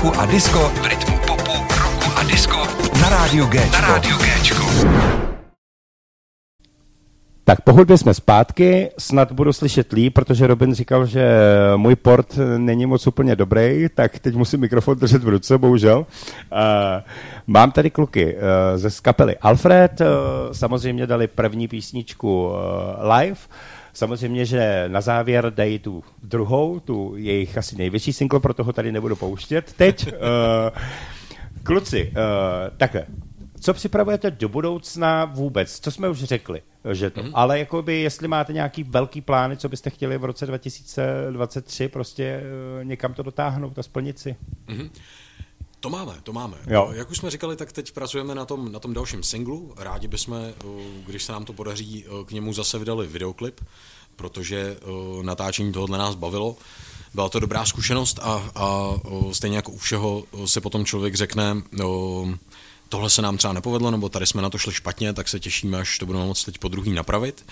rocku 0.05 0.21
a 0.21 0.27
disco 0.27 0.59
v 0.59 0.87
rytmu 0.87 1.17
popu, 1.27 1.53
roku 1.83 2.09
a 2.17 2.23
disco 2.23 2.67
na 3.01 3.09
rádiu 3.09 3.47
G. 3.47 3.71
Na 3.73 3.81
rádiu 3.81 4.17
G. 4.17 4.25
Tak 7.47 7.61
po 7.61 7.73
hudbě 7.73 7.99
jsme 7.99 8.15
zpátky, 8.15 8.91
snad 8.99 9.33
budu 9.33 9.53
slyšet 9.53 9.93
líp, 9.93 10.15
protože 10.15 10.47
Robin 10.47 10.75
říkal, 10.75 11.07
že 11.07 11.25
můj 11.77 11.97
port 11.97 12.39
není 12.59 12.87
moc 12.87 13.07
úplně 13.07 13.37
dobrý, 13.37 13.87
tak 13.95 14.19
teď 14.19 14.35
musím 14.35 14.61
mikrofon 14.61 14.99
držet 14.99 15.25
v 15.25 15.29
ruce, 15.29 15.59
bohužel. 15.59 15.99
Uh, 15.99 16.07
mám 17.47 17.73
tady 17.73 17.91
kluky 17.91 18.35
uh, 18.35 18.41
ze 18.77 18.91
kapely 19.03 19.37
Alfred, 19.37 20.01
uh, 20.01 20.07
samozřejmě 20.53 21.07
dali 21.07 21.27
první 21.27 21.69
písničku 21.69 22.47
uh, 22.47 22.55
live, 23.17 23.31
uh, 23.31 23.74
Samozřejmě, 23.95 24.47
že 24.47 24.85
na 24.89 25.01
závěr 25.01 25.55
dají 25.55 25.79
tu 25.79 26.05
druhou, 26.23 26.81
tu 26.81 27.15
jejich 27.17 27.59
asi 27.59 27.77
největší 27.77 28.13
single, 28.13 28.41
proto 28.41 28.65
ho 28.65 28.73
tady 28.73 28.93
nebudu 28.93 29.17
pouštět 29.17 29.73
teď. 29.73 30.07
Uh, 30.07 30.13
kluci, 31.63 32.13
uh, 32.17 32.77
takhle, 32.77 33.07
co 33.61 33.75
připravujete 33.75 34.31
do 34.31 34.49
budoucna 34.49 35.25
vůbec? 35.25 35.81
Co 35.81 35.91
jsme 35.91 36.09
už 36.09 36.25
řekli, 36.25 36.63
že 36.93 37.11
to. 37.11 37.21
Mm-hmm. 37.21 37.31
Ale 37.35 37.59
jakoby, 37.59 38.01
jestli 38.01 38.29
máte 38.29 38.53
nějaký 38.53 38.83
velký 38.83 39.21
plány, 39.21 39.57
co 39.57 39.69
byste 39.69 39.91
chtěli 39.91 40.19
v 40.19 40.25
roce 40.25 40.47
2023 40.47 41.89
prostě 41.89 42.41
uh, 42.79 42.85
někam 42.85 43.15
to 43.15 43.23
dotáhnout 43.23 43.79
a 43.79 43.83
splnit 43.83 44.19
si? 44.19 44.37
Mm-hmm. 44.69 44.91
To 45.85 45.91
máme, 45.91 46.15
to 46.23 46.33
máme. 46.33 46.57
Jo. 46.67 46.91
Jak 46.93 47.11
už 47.11 47.17
jsme 47.19 47.31
říkali, 47.31 47.57
tak 47.57 47.73
teď 47.73 47.93
pracujeme 47.93 48.35
na 48.35 48.45
tom, 48.45 48.73
na 48.73 48.79
tom 48.79 48.95
dalším 48.95 49.23
singlu. 49.23 49.75
Rádi 49.77 50.09
bychom, 50.09 50.37
když 51.07 51.25
se 51.25 51.33
nám 51.33 51.45
to 51.45 51.53
podaří, 51.53 52.05
k 52.27 52.31
němu 52.31 52.53
zase 52.53 52.79
vydali 52.79 53.07
videoklip, 53.07 53.61
protože 54.17 54.77
natáčení 55.23 55.73
tohohle 55.73 55.99
nás 55.99 56.15
bavilo. 56.15 56.57
Byla 57.15 57.29
to 57.29 57.41
dobrá 57.41 57.65
zkušenost 57.65 58.19
a, 58.23 58.51
a 58.55 58.95
stejně 59.33 59.57
jako 59.57 59.73
u 59.73 59.79
všeho 59.79 60.25
se 60.47 60.61
potom 60.61 60.85
člověk 60.85 61.15
řekne, 61.15 61.63
tohle 62.89 63.11
se 63.11 63.23
nám 63.23 63.37
třeba 63.37 63.53
nepovedlo, 63.53 63.91
nebo 63.91 64.09
tady 64.09 64.27
jsme 64.27 64.43
na 64.43 64.51
to 64.51 64.59
šli 64.59 64.73
špatně, 64.73 65.13
tak 65.13 65.29
se 65.29 65.41
těšíme, 65.41 65.79
až 65.79 65.99
to 65.99 66.07
budeme 66.07 66.27
moct 66.27 66.45
teď 66.45 66.59
po 66.59 66.69
druhý 66.69 66.93
napravit. 66.93 67.47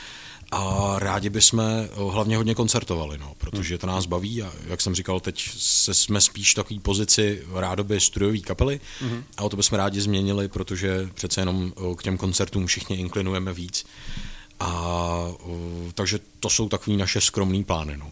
A 0.55 0.95
rádi 0.99 1.31
bychom 1.31 1.61
eh, 1.61 1.89
hlavně 2.11 2.37
hodně 2.37 2.55
koncertovali, 2.55 3.19
no, 3.19 3.33
protože 3.39 3.79
to 3.79 3.87
nás 3.87 4.07
baví 4.07 4.43
a 4.43 4.53
jak 4.67 4.81
jsem 4.81 4.95
říkal, 4.95 5.21
teď 5.21 5.51
se 5.57 5.95
jsme 5.95 6.21
spíš 6.21 6.53
v 6.53 6.55
takové 6.55 6.81
pozici 6.81 7.43
rádoby 7.55 8.01
studiové 8.01 8.39
kapely 8.39 8.81
mm-hmm. 9.01 9.23
a 9.37 9.43
o 9.43 9.49
to 9.49 9.57
bychom 9.57 9.79
rádi 9.79 10.01
změnili, 10.01 10.49
protože 10.49 11.09
přece 11.15 11.41
jenom 11.41 11.73
eh, 11.77 11.95
k 11.97 12.03
těm 12.03 12.17
koncertům 12.17 12.67
všichni 12.67 12.97
inklinujeme 12.97 13.53
víc. 13.53 13.85
A 14.65 15.29
uh, 15.45 15.91
takže 15.95 16.19
to 16.41 16.51
jsou 16.51 16.69
takové 16.69 16.97
naše 16.97 17.21
skromné 17.21 17.65
plány. 17.65 17.97
No. 17.97 18.11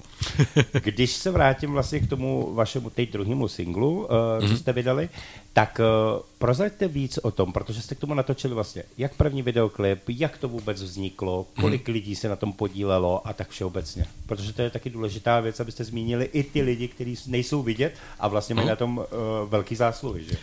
Když 0.72 1.12
se 1.12 1.30
vrátím 1.30 1.70
vlastně 1.70 2.01
k 2.01 2.09
tomu 2.09 2.55
vašemu 2.55 2.91
teď 2.91 3.12
druhému 3.12 3.49
singlu, 3.49 3.99
uh, 3.99 4.07
mm-hmm. 4.07 4.41
co 4.41 4.47
mhm. 4.47 4.57
jste 4.57 4.72
vydali, 4.72 5.09
tak 5.53 5.80
uh, 5.80 6.22
prozraďte 6.38 6.88
víc 6.88 7.18
o 7.18 7.30
tom, 7.30 7.53
protože 7.53 7.82
jste 7.82 7.94
k 7.94 7.98
tomu 7.98 8.14
natočili 8.14 8.55
vlastně 8.55 8.82
jak 8.98 9.14
první 9.14 9.42
videoklip, 9.42 10.03
jak 10.09 10.38
to 10.38 10.48
vůbec 10.48 10.82
vzniklo, 10.82 11.46
kolik 11.61 11.88
mm-hmm. 11.88 11.92
lidí 11.92 12.16
se 12.16 12.28
na 12.28 12.36
tom 12.36 12.53
podílelo 12.53 13.28
a 13.28 13.32
tak 13.32 13.48
všeobecně. 13.48 14.07
Protože 14.26 14.53
to 14.53 14.62
je 14.62 14.70
taky 14.70 14.90
důležitá 14.90 15.40
věc, 15.40 15.61
abyste 15.61 15.84
zmínili 15.84 16.24
i 16.24 16.42
ty 16.42 16.62
lidi, 16.62 16.88
kteří 16.88 17.16
nejsou 17.26 17.62
vidět 17.62 17.94
a 18.20 18.28
vlastně 18.28 18.55
mají 18.55 18.66
mm-hmm. 18.66 18.70
na 18.70 18.76
tom 18.76 18.98
uh, 18.98 19.05
velký 19.51 19.76
zásluhy. 19.76 20.24
Že? 20.24 20.36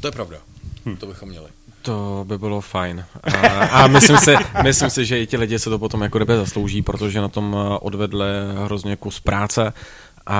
To 0.00 0.08
je 0.08 0.12
pravda. 0.12 0.38
Hm. 0.86 0.96
To 0.96 1.06
bychom 1.06 1.28
měli. 1.28 1.48
To 1.82 2.24
by 2.28 2.38
bylo 2.38 2.60
fajn. 2.60 3.04
A, 3.22 3.48
a 3.66 3.86
myslím, 3.86 4.18
si, 4.18 4.34
myslím 4.62 4.90
si, 4.90 5.04
že 5.04 5.20
i 5.20 5.26
ti 5.26 5.36
lidi 5.36 5.58
se 5.58 5.70
to 5.70 5.78
potom 5.78 6.02
jako 6.02 6.18
kdyby 6.18 6.36
zaslouží, 6.36 6.82
protože 6.82 7.20
na 7.20 7.28
tom 7.28 7.56
eh, 7.58 7.78
odvedli 7.78 8.26
hrozně 8.64 8.96
kus 8.96 9.20
práce 9.20 9.72
a, 10.26 10.36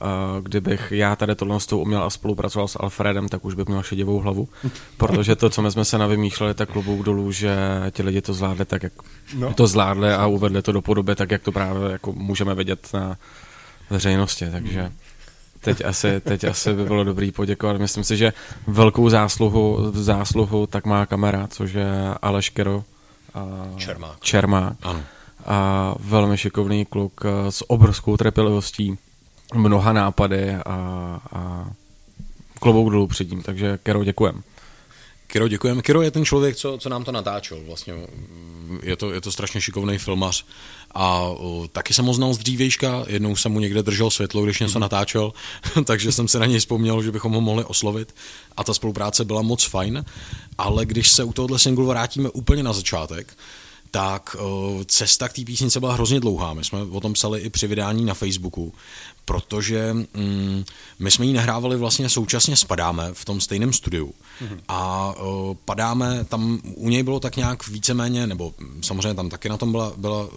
a 0.00 0.40
kdybych 0.40 0.92
já 0.92 1.16
tady 1.16 1.34
tohle 1.34 1.60
s 1.60 1.66
tou 1.66 1.78
uměl 1.78 2.02
a 2.02 2.10
spolupracoval 2.10 2.68
s 2.68 2.78
Alfredem, 2.80 3.28
tak 3.28 3.44
už 3.44 3.54
bych 3.54 3.66
měl 3.66 3.82
šedivou 3.82 4.18
hlavu, 4.18 4.48
protože 4.96 5.36
to, 5.36 5.50
co 5.50 5.62
my 5.62 5.70
jsme 5.70 5.84
se 5.84 5.98
navymýšleli, 5.98 6.54
tak 6.54 6.68
klobouk 6.68 7.06
dolů, 7.06 7.32
že 7.32 7.56
ti 7.90 8.02
lidi 8.02 8.22
to 8.22 8.34
zvládli 8.34 8.64
tak, 8.64 8.82
jak 8.82 8.92
no. 9.34 9.54
to 9.54 9.66
zvládli 9.66 10.12
a 10.12 10.26
uvedli 10.26 10.62
to 10.62 10.72
do 10.72 10.82
podoby, 10.82 11.14
tak 11.14 11.30
jak 11.30 11.42
to 11.42 11.52
právě 11.52 11.92
jako 11.92 12.12
můžeme 12.12 12.54
vidět 12.54 12.88
na 12.94 13.16
veřejnosti, 13.90 14.50
takže... 14.50 14.82
Mm 14.82 14.92
teď 15.64 15.84
asi, 15.84 16.20
teď 16.20 16.44
asi 16.44 16.72
by 16.72 16.84
bylo 16.84 17.04
dobrý 17.04 17.32
poděkovat. 17.32 17.76
Myslím 17.76 18.04
si, 18.04 18.16
že 18.16 18.32
velkou 18.66 19.08
zásluhu, 19.08 19.92
zásluhu 19.92 20.66
tak 20.66 20.86
má 20.86 21.06
kamera, 21.06 21.46
což 21.46 21.72
je 21.72 22.14
Aleš 22.22 22.50
Kero. 22.50 22.84
A 23.34 23.68
Čermák. 23.76 24.20
Čermák. 24.20 24.76
Ano. 24.82 25.00
A 25.46 25.94
velmi 26.00 26.38
šikovný 26.38 26.84
kluk 26.84 27.20
s 27.50 27.70
obrovskou 27.70 28.16
trpělivostí, 28.16 28.98
mnoha 29.54 29.92
nápady 29.92 30.54
a, 30.54 30.60
a 31.32 31.70
klobouk 32.60 32.92
dolů 32.92 33.06
před. 33.06 33.28
Takže 33.44 33.78
Kero, 33.82 34.04
děkujem. 34.04 34.42
Kiro, 35.26 35.48
děkujeme. 35.48 35.82
Kiro 35.82 36.02
je 36.02 36.10
ten 36.10 36.24
člověk, 36.24 36.56
co, 36.56 36.78
co 36.78 36.88
nám 36.88 37.04
to 37.04 37.12
natáčel. 37.12 37.58
Vlastně 37.66 37.94
je 38.82 38.96
to, 38.96 39.12
je 39.12 39.20
to 39.20 39.32
strašně 39.32 39.60
šikovný 39.60 39.98
filmař. 39.98 40.44
A 40.90 41.20
o, 41.20 41.68
taky 41.72 41.94
jsem 41.94 42.04
ho 42.04 42.14
znal 42.14 42.34
z 42.34 42.38
dřívějška, 42.38 43.04
jednou 43.06 43.36
jsem 43.36 43.52
mu 43.52 43.60
někde 43.60 43.82
držel 43.82 44.10
světlo, 44.10 44.42
když 44.42 44.60
něco 44.60 44.78
natáčel, 44.78 45.32
takže 45.84 46.12
jsem 46.12 46.28
se 46.28 46.38
na 46.38 46.46
něj 46.46 46.58
vzpomněl, 46.58 47.02
že 47.02 47.12
bychom 47.12 47.32
ho 47.32 47.40
mohli 47.40 47.64
oslovit. 47.64 48.14
A 48.56 48.64
ta 48.64 48.74
spolupráce 48.74 49.24
byla 49.24 49.42
moc 49.42 49.64
fajn. 49.64 50.04
Ale 50.58 50.86
když 50.86 51.10
se 51.10 51.24
u 51.24 51.32
tohohle 51.32 51.58
singlu 51.58 51.86
vrátíme 51.86 52.30
úplně 52.30 52.62
na 52.62 52.72
začátek, 52.72 53.36
tak 53.94 54.36
cesta 54.86 55.28
k 55.28 55.32
té 55.32 55.44
písnice 55.44 55.80
byla 55.80 55.94
hrozně 55.94 56.20
dlouhá. 56.20 56.54
My 56.54 56.64
jsme 56.64 56.82
o 56.82 57.00
tom 57.00 57.12
psali 57.12 57.40
i 57.40 57.50
při 57.50 57.66
vydání 57.66 58.04
na 58.04 58.14
Facebooku, 58.14 58.74
protože 59.24 59.94
mm, 59.94 60.64
my 60.98 61.10
jsme 61.10 61.26
ji 61.26 61.32
nahrávali 61.32 61.76
vlastně 61.76 62.08
současně 62.08 62.56
s 62.56 62.64
Padáme 62.64 63.10
v 63.12 63.24
tom 63.24 63.40
stejném 63.40 63.72
studiu. 63.72 64.14
Mm-hmm. 64.42 64.58
A 64.68 65.12
uh, 65.20 65.54
Padáme, 65.64 66.24
tam 66.24 66.60
u 66.74 66.88
něj 66.88 67.02
bylo 67.02 67.20
tak 67.20 67.36
nějak 67.36 67.68
víceméně, 67.68 68.26
nebo 68.26 68.54
samozřejmě 68.80 69.14
tam 69.14 69.28
taky 69.28 69.48
na 69.48 69.56
tom 69.56 69.72
byla, 69.72 69.92
byla 69.96 70.24
uh, 70.24 70.30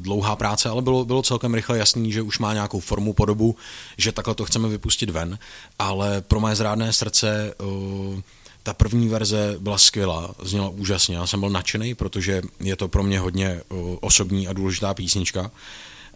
dlouhá 0.00 0.36
práce, 0.36 0.68
ale 0.68 0.82
bylo, 0.82 1.04
bylo 1.04 1.22
celkem 1.22 1.54
rychle 1.54 1.78
jasný, 1.78 2.12
že 2.12 2.22
už 2.22 2.38
má 2.38 2.52
nějakou 2.52 2.80
formu, 2.80 3.12
podobu, 3.12 3.56
že 3.96 4.12
takhle 4.12 4.34
to 4.34 4.44
chceme 4.44 4.68
vypustit 4.68 5.10
ven, 5.10 5.38
ale 5.78 6.20
pro 6.20 6.40
moje 6.40 6.56
zrádné 6.56 6.92
srdce 6.92 7.54
uh, 7.58 8.20
ta 8.62 8.74
první 8.74 9.08
verze 9.08 9.56
byla 9.58 9.78
skvělá, 9.78 10.34
zněla 10.42 10.68
úžasně, 10.68 11.16
já 11.16 11.26
jsem 11.26 11.40
byl 11.40 11.50
nadšený, 11.50 11.94
protože 11.94 12.42
je 12.60 12.76
to 12.76 12.88
pro 12.88 13.02
mě 13.02 13.18
hodně 13.18 13.60
osobní 14.00 14.48
a 14.48 14.52
důležitá 14.52 14.94
písnička. 14.94 15.50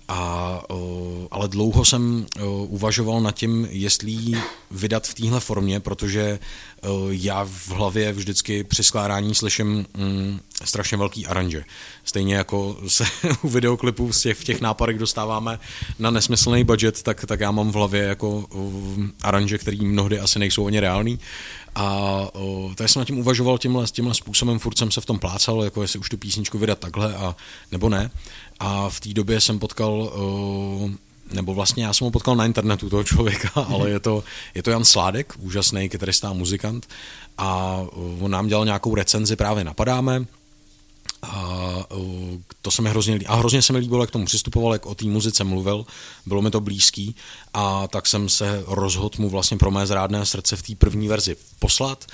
A, 0.09 0.62
ale 1.30 1.49
dlouho 1.49 1.84
jsem 1.84 2.26
uvažoval 2.68 3.20
nad 3.20 3.34
tím, 3.34 3.68
jestli 3.70 4.11
ji 4.11 4.42
vydat 4.70 5.07
v 5.07 5.14
téhle 5.14 5.40
formě, 5.40 5.80
protože 5.80 6.38
já 7.11 7.45
v 7.45 7.68
hlavě 7.68 8.12
vždycky 8.12 8.64
při 8.64 8.84
skládání 8.84 9.34
slyším 9.34 9.86
mm, 9.97 10.40
strašně 10.64 10.97
velký 10.97 11.26
aranže. 11.26 11.64
Stejně 12.05 12.34
jako 12.34 12.76
se 12.88 13.05
u 13.42 13.49
videoklipů 13.49 14.12
z 14.12 14.20
těch, 14.20 14.38
v 14.38 14.45
těch 14.45 14.61
nápadech 14.61 14.99
dostáváme 14.99 15.59
na 15.99 16.11
nesmyslný 16.11 16.64
budget, 16.64 17.03
tak, 17.03 17.24
tak 17.26 17.40
já 17.40 17.51
mám 17.51 17.72
v 17.72 17.74
hlavě 17.74 18.03
jako 18.03 18.47
aranže, 19.22 19.59
který 19.59 19.84
mnohdy 19.84 20.18
asi 20.20 20.38
nejsou 20.38 20.66
ani 20.66 20.80
reální. 20.80 21.18
A 21.74 21.90
o, 22.32 22.70
tak 22.74 22.88
jsem 22.88 23.00
nad 23.00 23.06
tím 23.06 23.18
uvažoval 23.18 23.58
tímhle, 23.58 23.86
tímhle 23.86 24.14
způsobem, 24.14 24.58
furt 24.58 24.78
jsem 24.78 24.90
se 24.90 25.00
v 25.00 25.06
tom 25.06 25.18
plácal, 25.18 25.64
jako 25.64 25.82
jestli 25.82 25.98
už 25.98 26.08
tu 26.08 26.16
písničku 26.16 26.58
vydat 26.58 26.78
takhle 26.78 27.14
a 27.14 27.36
nebo 27.72 27.88
ne. 27.88 28.10
A 28.60 28.88
v 28.88 29.00
té 29.00 29.08
době 29.08 29.40
jsem 29.40 29.58
potkal 29.58 29.92
o, 29.92 30.88
nebo 31.32 31.54
vlastně 31.54 31.84
já 31.84 31.92
jsem 31.92 32.04
ho 32.04 32.10
potkal 32.10 32.36
na 32.36 32.46
internetu 32.46 32.90
toho 32.90 33.04
člověka, 33.04 33.50
ale 33.68 33.90
je 33.90 34.00
to, 34.00 34.24
je 34.54 34.62
to 34.62 34.70
Jan 34.70 34.84
Sládek, 34.84 35.34
úžasný 35.38 35.88
kytarista 35.88 36.30
a 36.30 36.32
muzikant 36.32 36.88
a 37.38 37.80
on 38.20 38.30
nám 38.30 38.46
dělal 38.46 38.64
nějakou 38.64 38.94
recenzi, 38.94 39.36
právě 39.36 39.64
napadáme, 39.64 40.24
a 41.24 41.86
to 42.62 42.70
se 42.70 42.82
mi 42.82 42.90
hrozně 42.90 43.20
A 43.26 43.34
hrozně 43.34 43.62
se 43.62 43.72
mi 43.72 43.78
líbilo, 43.78 44.02
jak 44.02 44.10
tomu 44.10 44.24
přistupoval, 44.24 44.72
jak 44.72 44.86
o 44.86 44.94
té 44.94 45.05
muzice 45.05 45.44
mluvil, 45.44 45.86
bylo 46.26 46.42
mi 46.42 46.51
to 46.51 46.60
blízký. 46.60 47.16
A 47.55 47.88
tak 47.88 48.06
jsem 48.06 48.28
se 48.28 48.64
rozhodl 48.66 49.22
mu 49.22 49.30
vlastně 49.30 49.56
pro 49.56 49.70
mé 49.70 49.86
zrádné 49.86 50.26
srdce 50.26 50.56
v 50.56 50.62
té 50.62 50.74
první 50.74 51.09
verzi 51.09 51.36
poslat. 51.59 52.05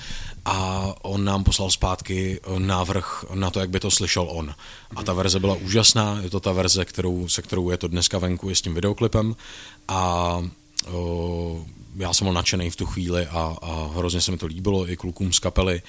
A 0.45 0.85
on 1.01 1.25
nám 1.25 1.43
poslal 1.43 1.69
zpátky 1.71 2.39
návrh 2.57 3.25
na 3.33 3.51
to, 3.51 3.59
jak 3.59 3.69
by 3.69 3.79
to 3.79 3.91
slyšel 3.91 4.27
on. 4.29 4.55
A 4.95 5.03
ta 5.03 5.13
verze 5.13 5.39
byla 5.39 5.55
úžasná, 5.55 6.19
je 6.21 6.29
to 6.29 6.39
ta 6.39 6.51
verze, 6.51 6.85
kterou, 6.85 7.27
se 7.27 7.41
kterou 7.41 7.69
je 7.69 7.77
to 7.77 7.87
dneska 7.87 8.17
venku, 8.17 8.49
je 8.49 8.55
s 8.55 8.61
tím 8.61 8.73
videoklipem. 8.73 9.35
A 9.87 10.43
o, 10.91 11.65
já 11.95 12.13
jsem 12.13 12.25
byl 12.25 12.33
nadšený 12.33 12.69
v 12.69 12.75
tu 12.75 12.85
chvíli 12.85 13.27
a, 13.27 13.57
a 13.61 13.89
hrozně 13.95 14.21
se 14.21 14.31
mi 14.31 14.37
to 14.37 14.45
líbilo 14.45 14.89
i 14.89 14.97
klukům 14.97 15.33
z 15.33 15.39
kapely, 15.39 15.81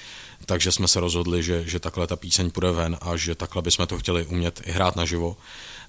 takže 0.47 0.73
jsme 0.73 0.89
se 0.89 1.01
rozhodli, 1.01 1.43
že, 1.43 1.65
že 1.67 1.81
takhle 1.81 2.07
ta 2.07 2.17
píseň 2.17 2.51
půjde 2.51 2.73
ven 2.73 2.97
a 3.01 3.17
že 3.17 3.35
takhle 3.35 3.63
bychom 3.63 3.87
to 3.87 3.99
chtěli 3.99 4.27
umět 4.27 4.61
i 4.65 4.73
hrát 4.73 4.97
naživo. 4.97 5.37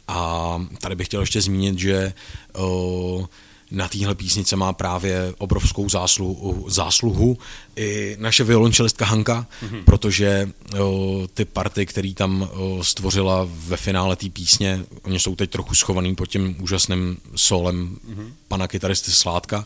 A 0.07 0.61
tady 0.81 0.95
bych 0.95 1.07
chtěl 1.07 1.21
ještě 1.21 1.41
zmínit, 1.41 1.79
že 1.79 2.13
o, 2.53 3.27
na 3.71 3.87
téhle 3.87 4.15
písnice 4.15 4.55
má 4.55 4.73
právě 4.73 5.33
obrovskou 5.37 5.89
zásluhu, 5.89 6.65
zásluhu 6.69 7.37
i 7.75 8.17
naše 8.19 8.43
violončelistka 8.43 9.05
Hanka, 9.05 9.47
mm-hmm. 9.63 9.83
protože 9.83 10.49
o, 10.79 11.27
ty 11.33 11.45
party, 11.45 11.85
který 11.85 12.13
tam 12.13 12.49
o, 12.51 12.83
stvořila 12.83 13.47
ve 13.49 13.77
finále 13.77 14.15
té 14.15 14.29
písně, 14.29 14.85
oni 15.03 15.19
jsou 15.19 15.35
teď 15.35 15.49
trochu 15.49 15.75
schovaný 15.75 16.15
pod 16.15 16.25
tím 16.25 16.55
úžasným 16.59 17.17
solem 17.35 17.97
mm-hmm. 18.09 18.31
pana 18.47 18.67
kytaristy 18.67 19.11
Sládka, 19.11 19.65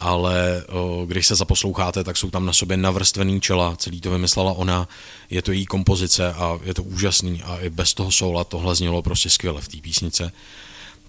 ale 0.00 0.64
když 1.06 1.26
se 1.26 1.34
zaposloucháte, 1.34 2.04
tak 2.04 2.16
jsou 2.16 2.30
tam 2.30 2.46
na 2.46 2.52
sobě 2.52 2.76
navrstvený 2.76 3.40
čela, 3.40 3.76
celý 3.76 4.00
to 4.00 4.10
vymyslela 4.10 4.52
ona, 4.52 4.88
je 5.30 5.42
to 5.42 5.52
její 5.52 5.66
kompozice 5.66 6.32
a 6.32 6.58
je 6.64 6.74
to 6.74 6.82
úžasný. 6.82 7.42
A 7.42 7.56
i 7.56 7.70
bez 7.70 7.94
toho 7.94 8.10
soula 8.10 8.44
tohle 8.44 8.74
znělo 8.74 9.02
prostě 9.02 9.30
skvěle 9.30 9.60
v 9.60 9.68
té 9.68 9.76
písnice. 9.76 10.32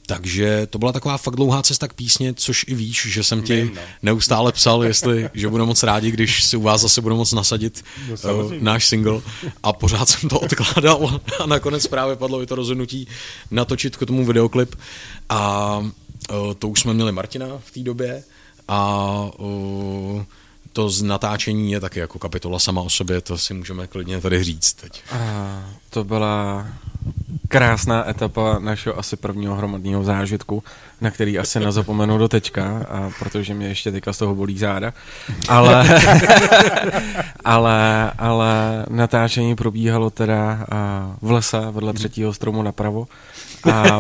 Takže 0.06 0.68
to 0.70 0.80
byla 0.80 0.92
taková 0.92 1.18
fakt 1.18 1.36
dlouhá 1.36 1.64
cesta 1.64 1.88
k 1.88 1.94
písně, 1.94 2.34
což 2.34 2.66
i 2.68 2.76
víš, 2.76 3.08
že 3.10 3.24
jsem 3.24 3.44
ti 3.44 3.56
Vím, 3.56 3.72
no. 3.76 3.82
neustále 4.02 4.52
psal, 4.52 4.84
jestli, 4.84 5.30
že 5.34 5.48
budu 5.48 5.66
moc 5.66 5.84
rádi, 5.84 6.12
když 6.12 6.44
si 6.44 6.58
u 6.58 6.62
vás 6.62 6.82
zase 6.82 7.02
budu 7.02 7.16
moc 7.16 7.34
nasadit 7.34 7.84
No, 8.24 8.46
uh, 8.46 8.54
náš 8.54 8.88
single. 8.88 9.22
A 9.64 9.74
pořád 9.74 10.10
jsem 10.10 10.30
to 10.30 10.40
odkládal 10.40 11.22
a 11.40 11.46
nakonec 11.46 11.88
právě 11.88 12.16
padlo 12.16 12.42
i 12.42 12.46
to 12.46 12.56
rozhodnutí 12.56 13.08
natočit 13.52 13.98
k 13.98 14.06
tomu 14.06 14.26
videoklip. 14.26 14.76
A 15.30 15.78
uh, 15.78 16.54
to 16.54 16.68
už 16.68 16.80
jsme 16.80 16.94
měli 16.94 17.12
Martina 17.12 17.48
v 17.66 17.72
té 17.72 17.80
době 17.80 18.24
a 18.72 19.06
uh, 19.38 20.24
to 20.74 20.90
z 20.90 21.02
natáčení 21.02 21.72
je 21.72 21.80
taky 21.80 22.00
jako 22.00 22.20
kapitola 22.20 22.60
sama 22.60 22.82
o 22.82 22.90
sobě, 22.90 23.22
to 23.22 23.38
si 23.38 23.54
můžeme 23.54 23.88
klidně 23.88 24.22
tady 24.22 24.44
říct 24.44 24.74
teď. 24.74 25.04
A 25.12 25.64
to 25.90 26.04
byla 26.04 26.68
krásná 27.48 28.10
etapa 28.10 28.60
našeho 28.60 29.00
asi 29.00 29.16
prvního 29.16 29.56
hromadného 29.56 30.04
zážitku, 30.04 30.64
na 31.02 31.12
který 31.12 31.40
asi 31.40 31.60
nezapomenu 31.60 32.18
do 32.18 32.28
teďka, 32.28 32.86
a 32.90 33.10
protože 33.20 33.54
mě 33.54 33.68
ještě 33.68 33.92
teďka 33.92 34.14
z 34.14 34.18
toho 34.18 34.36
bolí 34.36 34.58
záda. 34.58 34.94
Ale, 35.50 36.02
ale, 37.44 38.12
ale 38.18 38.86
natáčení 38.90 39.56
probíhalo 39.56 40.10
teda 40.10 40.68
v 41.22 41.32
lese 41.32 41.58
vedle 41.72 41.94
třetího 41.94 42.34
stromu 42.34 42.64
napravo, 42.64 43.08
a 43.74 44.00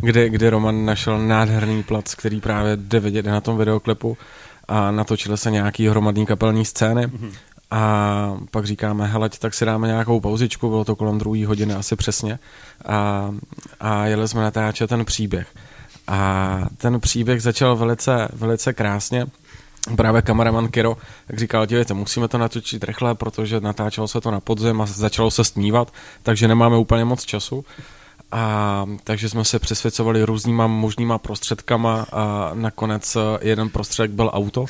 kde, 0.00 0.28
kde 0.28 0.50
Roman 0.50 0.84
našel 0.84 1.18
nádherný 1.18 1.82
plac, 1.82 2.14
který 2.14 2.40
právě 2.40 2.76
jde 2.76 3.00
vidět 3.00 3.26
na 3.26 3.40
tom 3.40 3.58
videoklipu 3.58 4.16
a 4.68 4.90
natočily 4.90 5.38
se 5.38 5.50
nějaký 5.50 5.88
hromadný 5.88 6.26
kapelní 6.26 6.64
scény 6.64 7.10
a 7.70 8.36
pak 8.50 8.64
říkáme, 8.64 9.06
hele, 9.06 9.28
tak 9.28 9.54
si 9.54 9.64
dáme 9.64 9.86
nějakou 9.86 10.20
pauzičku, 10.20 10.68
bylo 10.68 10.84
to 10.84 10.96
kolem 10.96 11.18
druhé 11.18 11.46
hodiny 11.46 11.74
asi 11.74 11.96
přesně 11.96 12.38
a, 12.86 13.30
a 13.80 14.06
jeli 14.06 14.28
jsme 14.28 14.42
natáčet 14.42 14.90
ten 14.90 15.04
příběh. 15.04 15.46
A 16.08 16.60
ten 16.76 17.00
příběh 17.00 17.42
začal 17.42 17.76
velice, 17.76 18.28
velice 18.32 18.72
krásně. 18.72 19.26
Právě 19.96 20.22
kameraman 20.22 20.68
Kiro 20.68 20.96
tak 21.26 21.38
říkal, 21.38 21.66
dívejte, 21.66 21.94
musíme 21.94 22.28
to 22.28 22.38
natočit 22.38 22.84
rychle, 22.84 23.14
protože 23.14 23.60
natáčelo 23.60 24.08
se 24.08 24.20
to 24.20 24.30
na 24.30 24.40
podzim 24.40 24.80
a 24.80 24.86
začalo 24.86 25.30
se 25.30 25.44
stmívat, 25.44 25.92
takže 26.22 26.48
nemáme 26.48 26.76
úplně 26.76 27.04
moc 27.04 27.24
času. 27.24 27.64
A 28.32 28.86
takže 29.04 29.28
jsme 29.28 29.44
se 29.44 29.58
přesvědcovali 29.58 30.22
různýma 30.24 30.66
možnýma 30.66 31.18
prostředkama 31.18 32.06
a 32.12 32.50
nakonec 32.54 33.16
eh, 33.16 33.20
jeden 33.48 33.68
prostředek 33.68 34.10
byl 34.10 34.30
auto, 34.34 34.64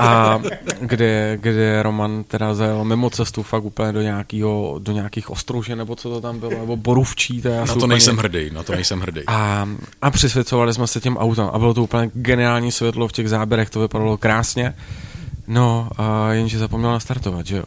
a 0.00 0.40
kde, 0.80 1.38
kde 1.40 1.82
Roman 1.82 2.24
teda 2.24 2.54
zajel 2.54 2.84
mimo 2.84 3.10
cestu 3.10 3.42
fakt 3.42 3.64
úplně 3.64 3.92
do, 3.92 4.02
nějakýho, 4.02 4.76
do 4.82 4.92
nějakých 4.92 5.30
ostruže, 5.30 5.76
nebo 5.76 5.96
co 5.96 6.10
to 6.10 6.20
tam 6.20 6.38
bylo, 6.38 6.50
nebo 6.50 6.76
borůvčí. 6.76 7.42
To 7.42 7.48
já 7.48 7.60
Na 7.60 7.66
to 7.66 7.72
úplně- 7.74 7.86
nejsem 7.88 8.16
hrdý, 8.16 8.50
na 8.50 8.62
to 8.62 8.72
nejsem 8.72 9.00
hrdý. 9.00 9.20
a, 9.26 9.68
a 10.02 10.10
přesvědcovali 10.10 10.74
jsme 10.74 10.86
se 10.86 11.00
tím 11.00 11.16
autem 11.16 11.48
a 11.52 11.58
bylo 11.58 11.74
to 11.74 11.82
úplně 11.82 12.10
geniální 12.14 12.72
světlo 12.72 13.08
v 13.08 13.12
těch 13.12 13.28
záběrech, 13.28 13.70
to 13.70 13.80
vypadalo 13.80 14.16
krásně. 14.16 14.74
No, 15.48 15.88
a 15.98 16.32
jenže 16.32 16.58
zapomněl 16.58 16.90
nastartovat, 16.92 17.46
že 17.46 17.56
jo? 17.56 17.64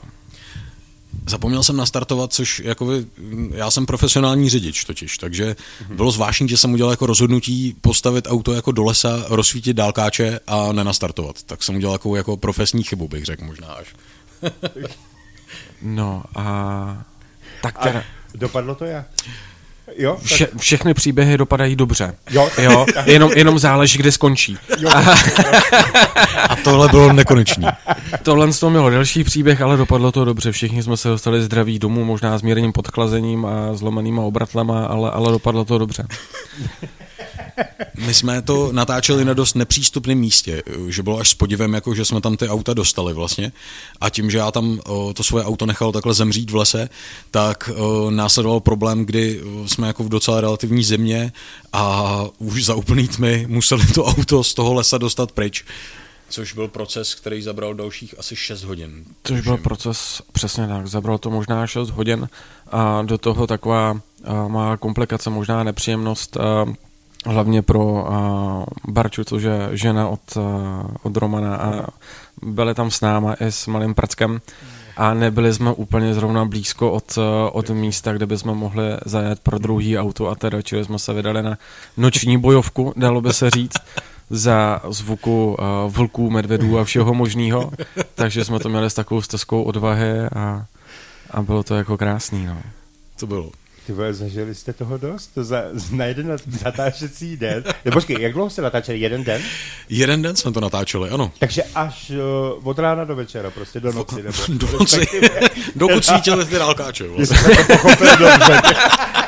Zapomněl 1.28 1.64
jsem 1.64 1.78
nastartovat, 1.78 2.34
což 2.34 2.60
jakoby, 2.66 3.06
mm, 3.18 3.52
já 3.56 3.72
jsem 3.72 3.86
profesionální 3.86 4.50
řidič 4.50 4.84
totiž, 4.84 5.18
takže 5.18 5.56
bylo 5.90 6.12
zvláštní, 6.12 6.50
že 6.50 6.58
jsem 6.58 6.74
udělal 6.74 6.92
jako 6.92 7.06
rozhodnutí 7.06 7.76
postavit 7.82 8.28
auto 8.28 8.54
jako 8.54 8.72
do 8.72 8.84
lesa, 8.84 9.26
rozsvítit 9.28 9.78
dálkáče 9.78 10.40
a 10.48 10.72
nenastartovat. 10.72 11.44
Tak 11.44 11.64
jsem 11.64 11.76
udělal 11.76 11.96
jako, 11.96 12.16
jako 12.16 12.38
profesní 12.38 12.84
chybu, 12.84 13.08
bych 13.08 13.26
řekl 13.26 13.46
možná 13.46 13.68
až. 13.68 13.88
No 15.82 16.24
a 16.36 17.06
tak 17.62 17.76
A 17.80 17.84
teda, 17.84 18.04
dopadlo 18.34 18.76
to 18.76 18.86
jak? 18.86 19.08
Jo? 19.98 20.16
Tak, 20.16 20.24
vše, 20.24 20.48
všechny 20.57 20.94
příběhy 20.94 21.38
dopadají 21.38 21.76
dobře. 21.76 22.14
Jo. 22.32 22.49
jo 22.62 22.86
jenom, 23.06 23.32
jenom 23.36 23.60
záleží, 23.60 23.98
kde 23.98 24.12
skončí. 24.12 24.57
jo, 24.78 24.90
A 26.49 26.56
tohle 26.64 26.88
bylo 26.88 27.14
nekonečný. 27.14 27.68
Tohle 28.24 28.53
z 28.53 28.60
toho 28.60 28.70
mělo 28.70 28.90
delší 28.90 29.24
příběh, 29.24 29.62
ale 29.62 29.78
dopadlo 29.78 30.12
to 30.12 30.26
dobře. 30.26 30.52
Všichni 30.52 30.84
jsme 30.84 30.98
se 30.98 31.10
dostali 31.10 31.44
zdraví 31.44 31.80
domů, 31.80 32.06
možná 32.06 32.38
s 32.38 32.41
mírným 32.41 32.72
podchlazením 32.72 33.45
a 33.45 33.74
zlomenýma 33.74 34.22
obratlema, 34.22 34.86
ale, 34.86 35.12
ale 35.12 35.32
dopadlo 35.32 35.66
to 35.66 35.78
dobře. 35.78 36.07
My 38.06 38.14
jsme 38.14 38.41
to 38.41 38.72
natáčeli 38.72 39.26
na 39.26 39.34
dost 39.34 39.56
nepřístupném 39.56 40.18
místě, 40.18 40.64
že 40.88 41.03
bylo 41.03 41.19
až 41.19 41.30
s 41.30 41.34
podivem, 41.34 41.73
jako 41.73 41.95
že 41.95 42.06
jsme 42.06 42.22
tam 42.22 42.38
ty 42.38 42.49
auta 42.49 42.73
dostali 42.73 43.14
vlastně. 43.14 43.52
A 44.02 44.10
tím, 44.10 44.32
že 44.32 44.38
já 44.38 44.52
tam 44.52 44.80
to 45.14 45.23
svoje 45.23 45.45
auto 45.45 45.65
nechal 45.65 45.91
takhle 45.91 46.14
zemřít 46.14 46.52
v 46.52 46.56
lese, 46.56 46.90
tak 47.32 47.69
následoval 48.10 48.60
problém, 48.60 49.06
kdy 49.06 49.41
jsme 49.65 49.88
jako 49.88 50.03
v 50.03 50.10
docela 50.10 50.41
relativní 50.41 50.84
zimě 50.84 51.32
a 51.73 52.26
už 52.38 52.65
za 52.65 52.76
úplný 52.76 53.07
tmy 53.07 53.45
museli 53.49 53.86
to 53.88 54.06
auto 54.06 54.44
z 54.44 54.53
toho 54.53 54.73
lesa 54.73 54.98
dostat 54.98 55.32
pryč. 55.32 55.65
Což 56.30 56.53
byl 56.53 56.68
proces, 56.68 57.15
který 57.15 57.41
zabral 57.41 57.73
dalších 57.73 58.15
asi 58.19 58.36
6 58.36 58.64
hodin. 58.64 59.06
Což 59.23 59.41
byl 59.41 59.57
proces 59.57 60.22
přesně 60.32 60.68
tak. 60.68 60.88
Zabral 60.88 61.18
to 61.18 61.30
možná 61.30 61.68
6 61.68 61.90
hodin 61.90 62.30
a 62.72 63.02
do 63.02 63.18
toho 63.18 63.48
taková 63.48 63.99
a, 64.23 64.48
má 64.48 64.77
komplikace, 64.77 65.30
možná 65.30 65.64
nepříjemnost, 65.64 66.38
a, 66.38 66.65
hlavně 67.26 67.62
pro 67.62 68.14
a, 68.14 68.66
Barču, 68.88 69.24
což 69.24 69.44
je 69.44 69.70
žena 69.72 70.08
od, 70.08 70.38
a, 70.38 70.42
od 71.04 71.18
Romana 71.18 71.56
a 71.56 71.88
byli 72.42 72.74
tam 72.74 72.92
s 72.92 73.02
náma 73.02 73.34
i 73.34 73.46
s 73.46 73.68
malým 73.68 73.94
prackem 73.94 74.42
a 74.98 75.14
nebyli 75.14 75.54
jsme 75.54 75.72
úplně 75.72 76.14
zrovna 76.14 76.46
blízko 76.46 76.92
od, 76.92 77.18
a, 77.18 77.50
od 77.52 77.70
místa, 77.70 78.14
kde 78.14 78.26
bychom 78.26 78.58
mohli 78.58 78.84
zajet 79.06 79.40
pro 79.40 79.60
druhý 79.60 80.00
auto 80.00 80.28
a 80.28 80.36
teda, 80.36 80.62
čili 80.62 80.86
jsme 80.86 81.00
se 81.00 81.14
vydali 81.14 81.44
na 81.44 81.58
noční 81.98 82.38
bojovku, 82.38 82.94
dalo 82.96 83.22
by 83.22 83.34
se 83.34 83.50
říct 83.50 83.78
za 84.30 84.82
zvuku 84.90 85.58
uh, 85.60 85.94
vlků, 85.94 86.30
medvedů 86.30 86.80
a 86.80 86.84
všeho 86.84 87.14
možného. 87.14 87.72
Takže 88.16 88.46
jsme 88.46 88.60
to 88.60 88.70
měli 88.70 88.90
s 88.90 88.94
takovou 88.94 89.22
stezkou 89.22 89.64
odvahy 89.64 90.20
a, 90.36 90.66
a 91.32 91.42
bylo 91.42 91.64
to 91.64 91.76
jako 91.76 91.98
krásný. 91.98 92.46
No. 92.46 92.58
To 93.20 93.28
bylo. 93.28 93.52
Ty 93.86 93.94
vole, 93.94 94.14
zažili 94.14 94.56
jste 94.56 94.74
toho 94.74 94.98
dost? 94.98 95.28
To 95.34 95.44
za, 95.44 95.64
na 95.91 96.06
jeden 96.06 96.28
nat- 96.28 96.64
natáčecí 96.66 97.38
den? 97.38 97.64
Ne, 97.86 97.91
počkej, 97.91 98.18
jak 98.20 98.34
dlouho 98.34 98.49
jste 98.49 98.62
natáčeli? 98.62 98.99
Jeden 98.99 99.24
den? 99.24 99.41
Jeden 99.90 100.22
den 100.22 100.36
jsme 100.36 100.52
to 100.52 100.60
natáčeli, 100.62 101.10
ano. 101.10 101.32
Takže 101.40 101.64
až 101.76 102.10
uh, 102.10 102.68
od 102.68 102.80
rána 102.80 103.06
do 103.06 103.16
večera, 103.16 103.52
prostě 103.52 103.80
do 103.80 103.91
noci, 103.91 104.24
nebo... 104.24 104.38
Do 104.48 104.68
noci, 104.80 105.07
dokud 105.76 106.06
svítili 106.06 106.45
ty 106.45 106.56
dálkáče. 106.56 107.07
Vlastně. 107.07 107.56
Pochopil 107.68 108.18
dobře. 108.18 108.62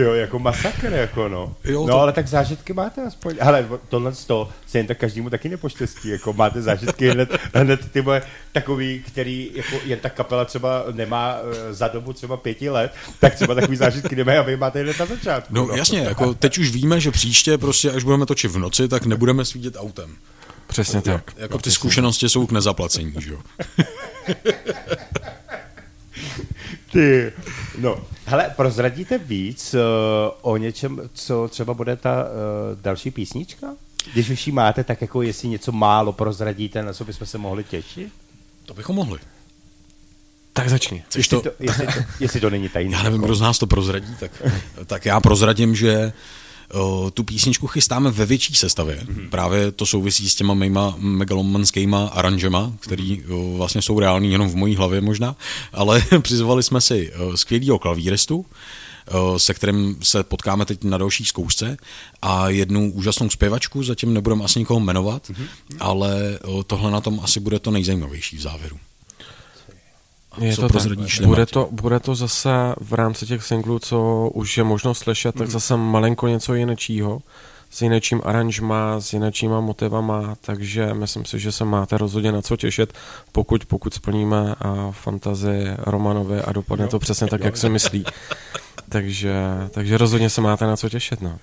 Ty 0.00 0.04
jo, 0.06 0.12
jako 0.12 0.38
masakr, 0.38 0.92
jako 0.92 1.28
no. 1.28 1.54
Jo, 1.64 1.80
no, 1.80 1.92
to- 1.92 2.00
ale 2.00 2.12
tak 2.12 2.28
zážitky 2.28 2.72
máte 2.72 3.02
aspoň. 3.02 3.36
Hele, 3.40 3.68
tohle 3.88 4.14
z 4.14 4.24
toho 4.24 4.48
se 4.66 4.78
jen 4.78 4.86
tak 4.86 4.98
každému 4.98 5.30
taky 5.30 5.48
nepoštěstí, 5.48 6.08
jako 6.08 6.32
máte 6.32 6.62
zážitky 6.62 7.10
hned, 7.10 7.38
hned 7.54 7.90
ty 7.92 8.02
moje 8.02 8.22
takový, 8.52 9.02
který 9.06 9.50
jako 9.54 9.76
jen 9.84 9.98
tak 9.98 10.14
kapela 10.14 10.44
třeba 10.44 10.84
nemá 10.92 11.36
eh, 11.38 11.74
za 11.74 11.88
dobu 11.88 12.12
třeba 12.12 12.36
pěti 12.36 12.70
let, 12.70 12.94
tak 13.18 13.34
třeba 13.34 13.54
takový 13.54 13.76
zážitky 13.76 14.16
nemají 14.16 14.38
a 14.38 14.42
vy 14.42 14.56
máte 14.56 14.82
hned 14.82 14.98
na 14.98 15.06
začátku. 15.06 15.54
No 15.54 15.68
jasně, 15.76 16.00
jako 16.00 16.34
teď 16.34 16.58
už 16.58 16.70
víme, 16.70 17.00
že 17.00 17.10
příště 17.10 17.58
prostě, 17.58 17.90
až 17.90 18.04
budeme 18.04 18.26
točit 18.26 18.50
v 18.50 18.58
noci, 18.58 18.88
tak 18.88 19.06
nebudeme 19.06 19.44
svítit 19.44 19.76
autem. 19.78 20.16
Přesně 20.66 21.02
tak. 21.02 21.32
Jako 21.36 21.58
ty 21.58 21.70
zkušenosti 21.70 22.28
jsou 22.28 22.46
k 22.46 22.52
nezaplacení, 22.52 23.14
že 23.18 23.32
jo. 23.32 23.38
Ty, 26.92 27.32
no, 27.78 27.98
hele, 28.30 28.50
prozradíte 28.56 29.18
víc 29.18 29.74
uh, 29.74 29.80
o 30.40 30.56
něčem, 30.56 31.00
co 31.14 31.48
třeba 31.48 31.74
bude 31.74 31.96
ta 31.96 32.24
uh, 32.24 32.28
další 32.82 33.10
písnička? 33.10 33.66
Když 34.12 34.30
už 34.30 34.46
ji 34.46 34.52
máte, 34.52 34.84
tak 34.84 35.00
jako 35.00 35.22
jestli 35.22 35.48
něco 35.48 35.72
málo 35.72 36.12
prozradíte, 36.12 36.82
na 36.82 36.92
co 36.92 37.04
bychom 37.04 37.26
se 37.26 37.38
mohli 37.38 37.64
těšit? 37.64 38.12
To 38.66 38.74
bychom 38.74 38.96
mohli. 38.96 39.18
Tak 40.52 40.68
začni. 40.68 41.02
Chceš 41.08 41.28
to, 41.28 41.40
To, 41.40 41.50
jestli, 41.60 41.86
to, 41.86 41.92
jestli 42.20 42.40
to 42.40 42.50
není 42.50 42.68
tajný. 42.72 42.92
já 42.92 43.02
nevím, 43.02 43.22
kdo 43.22 43.34
z 43.34 43.40
nás 43.40 43.58
to 43.58 43.66
prozradí, 43.66 44.16
tak, 44.20 44.42
tak 44.86 45.06
já 45.06 45.20
prozradím, 45.20 45.74
že 45.74 46.12
tu 47.14 47.24
písničku 47.24 47.66
chystáme 47.66 48.10
ve 48.10 48.26
větší 48.26 48.54
sestavě. 48.54 49.06
Právě 49.30 49.72
to 49.72 49.86
souvisí 49.86 50.30
s 50.30 50.34
těma 50.34 50.54
mýma 50.54 50.94
megalomanskýma 50.98 52.06
aranžema, 52.06 52.72
který 52.80 53.24
o, 53.24 53.56
vlastně 53.56 53.82
jsou 53.82 54.00
reální 54.00 54.32
jenom 54.32 54.50
v 54.50 54.56
mojí 54.56 54.76
hlavě 54.76 55.00
možná, 55.00 55.36
ale 55.72 56.02
přizvali 56.22 56.62
jsme 56.62 56.80
si 56.80 57.12
o, 57.12 57.36
skvělýho 57.36 57.78
klavíristu, 57.78 58.46
se 59.36 59.54
kterým 59.54 59.96
se 60.02 60.24
potkáme 60.24 60.66
teď 60.66 60.84
na 60.84 60.98
další 60.98 61.24
zkoušce 61.24 61.76
a 62.22 62.48
jednu 62.48 62.92
úžasnou 62.92 63.30
zpěvačku, 63.30 63.82
zatím 63.82 64.14
nebudeme 64.14 64.44
asi 64.44 64.58
nikoho 64.58 64.80
jmenovat, 64.80 65.30
ale 65.80 66.38
o, 66.44 66.62
tohle 66.62 66.90
na 66.90 67.00
tom 67.00 67.20
asi 67.22 67.40
bude 67.40 67.58
to 67.58 67.70
nejzajímavější 67.70 68.36
v 68.36 68.40
závěru. 68.40 68.76
Je 70.38 70.54
co 70.54 70.62
to 70.62 70.68
prozradíš, 70.68 71.18
tak. 71.18 71.26
Bude 71.26 71.46
to, 71.46 71.68
bude 71.70 72.00
to 72.00 72.14
zase 72.14 72.50
v 72.80 72.94
rámci 72.94 73.26
těch 73.26 73.42
singlů, 73.42 73.78
co 73.78 74.30
už 74.34 74.58
je 74.58 74.64
možno 74.64 74.94
slyšet, 74.94 75.34
tak 75.34 75.50
zase 75.50 75.76
malinko 75.76 76.28
něco 76.28 76.54
jinečího, 76.54 77.22
s 77.70 77.82
jinečím 77.82 78.20
aranžma, 78.24 79.00
s 79.00 79.12
jinečíma 79.12 79.60
motivama, 79.60 80.34
takže 80.40 80.94
myslím 80.94 81.24
si, 81.24 81.38
že 81.38 81.52
se 81.52 81.64
máte 81.64 81.98
rozhodně 81.98 82.32
na 82.32 82.42
co 82.42 82.56
těšit, 82.56 82.92
pokud, 83.32 83.64
pokud 83.64 83.94
splníme 83.94 84.54
a 84.54 84.90
fantazii 84.90 85.68
Romanovi 85.78 86.40
a 86.40 86.52
dopadne 86.52 86.88
to 86.88 86.98
přesně 86.98 87.26
tak, 87.26 87.44
jak 87.44 87.56
se 87.56 87.68
myslí. 87.68 88.04
takže, 88.88 89.34
takže 89.70 89.98
rozhodně 89.98 90.30
se 90.30 90.40
máte 90.40 90.66
na 90.66 90.76
co 90.76 90.88
těšit, 90.88 91.20
no. 91.20 91.38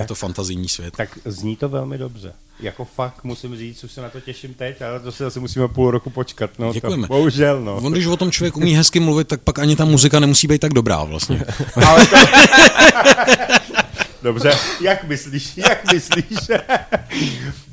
Je 0.00 0.06
to 0.06 0.14
fantazijní 0.14 0.68
svět. 0.68 0.96
Tak 0.96 1.18
zní 1.24 1.56
to 1.56 1.68
velmi 1.68 1.98
dobře. 1.98 2.32
Jako 2.60 2.84
fakt 2.84 3.24
musím 3.24 3.56
říct, 3.56 3.84
už 3.84 3.92
se 3.92 4.00
na 4.00 4.08
to 4.10 4.20
těším 4.20 4.54
teď, 4.54 4.82
ale 4.82 5.00
to 5.00 5.12
si 5.12 5.22
zase 5.22 5.40
musíme 5.40 5.68
půl 5.68 5.90
roku 5.90 6.10
počkat. 6.10 6.50
No, 6.58 6.72
Děkujeme. 6.72 7.08
To, 7.08 7.14
bohužel, 7.14 7.60
no. 7.60 7.76
On, 7.76 7.92
když 7.92 8.06
o 8.06 8.16
tom 8.16 8.30
člověk 8.30 8.56
umí 8.56 8.74
hezky 8.74 9.00
mluvit, 9.00 9.28
tak 9.28 9.40
pak 9.40 9.58
ani 9.58 9.76
ta 9.76 9.84
muzika 9.84 10.20
nemusí 10.20 10.46
být 10.46 10.60
tak 10.60 10.74
dobrá 10.74 11.04
vlastně. 11.04 11.44
Ale 11.86 12.06
to... 12.06 12.16
Dobře, 14.22 14.52
jak 14.80 15.04
myslíš, 15.04 15.56
jak 15.56 15.92
myslíš? 15.92 16.50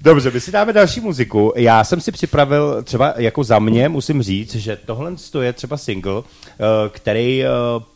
Dobře, 0.01 0.31
my 0.31 0.41
si 0.41 0.51
dáme 0.51 0.73
další 0.73 0.99
muziku. 0.99 1.53
Já 1.55 1.83
jsem 1.83 2.01
si 2.01 2.11
připravil 2.11 2.83
třeba 2.83 3.13
jako 3.17 3.43
za 3.43 3.59
mě, 3.59 3.89
musím 3.89 4.23
říct, 4.23 4.55
že 4.55 4.75
tohle 4.85 5.11
je 5.41 5.53
třeba 5.53 5.77
single, 5.77 6.23
eh, 6.23 6.53
který 6.89 7.43
eh, 7.43 7.47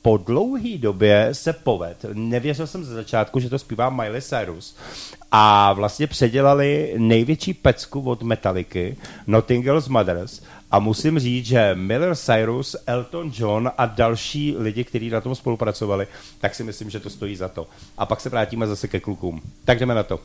po 0.02 0.18
dlouhé 0.18 0.78
době 0.78 1.30
se 1.32 1.54
poved. 1.54 2.06
Nevěřil 2.14 2.68
jsem 2.68 2.84
ze 2.84 2.94
začátku, 2.94 3.40
že 3.40 3.50
to 3.50 3.60
zpívá 3.60 3.90
Miley 3.90 4.22
Cyrus. 4.22 4.76
A 5.32 5.74
vlastně 5.74 6.08
předělali 6.08 6.94
největší 6.98 7.54
pecku 7.54 8.02
od 8.02 8.24
Metallicy, 8.24 8.98
Notting 9.28 9.66
Hill's 9.66 9.88
Mothers. 9.88 10.42
A 10.72 10.80
musím 10.80 11.20
říct, 11.20 11.46
že 11.46 11.76
Miller 11.76 12.16
Cyrus, 12.16 12.76
Elton 12.88 13.32
John 13.36 13.72
a 13.78 13.86
další 13.86 14.56
lidi, 14.58 14.84
kteří 14.84 15.10
na 15.10 15.22
tom 15.22 15.36
spolupracovali, 15.36 16.08
tak 16.40 16.56
si 16.56 16.64
myslím, 16.64 16.90
že 16.90 17.00
to 17.00 17.10
stojí 17.10 17.36
za 17.36 17.48
to. 17.48 17.68
A 17.98 18.06
pak 18.06 18.22
se 18.22 18.30
vrátíme 18.30 18.68
zase 18.68 18.88
ke 18.88 19.00
klukům. 19.00 19.42
Tak 19.66 19.80
jdeme 19.80 19.96
na 19.96 20.04
to. 20.04 20.20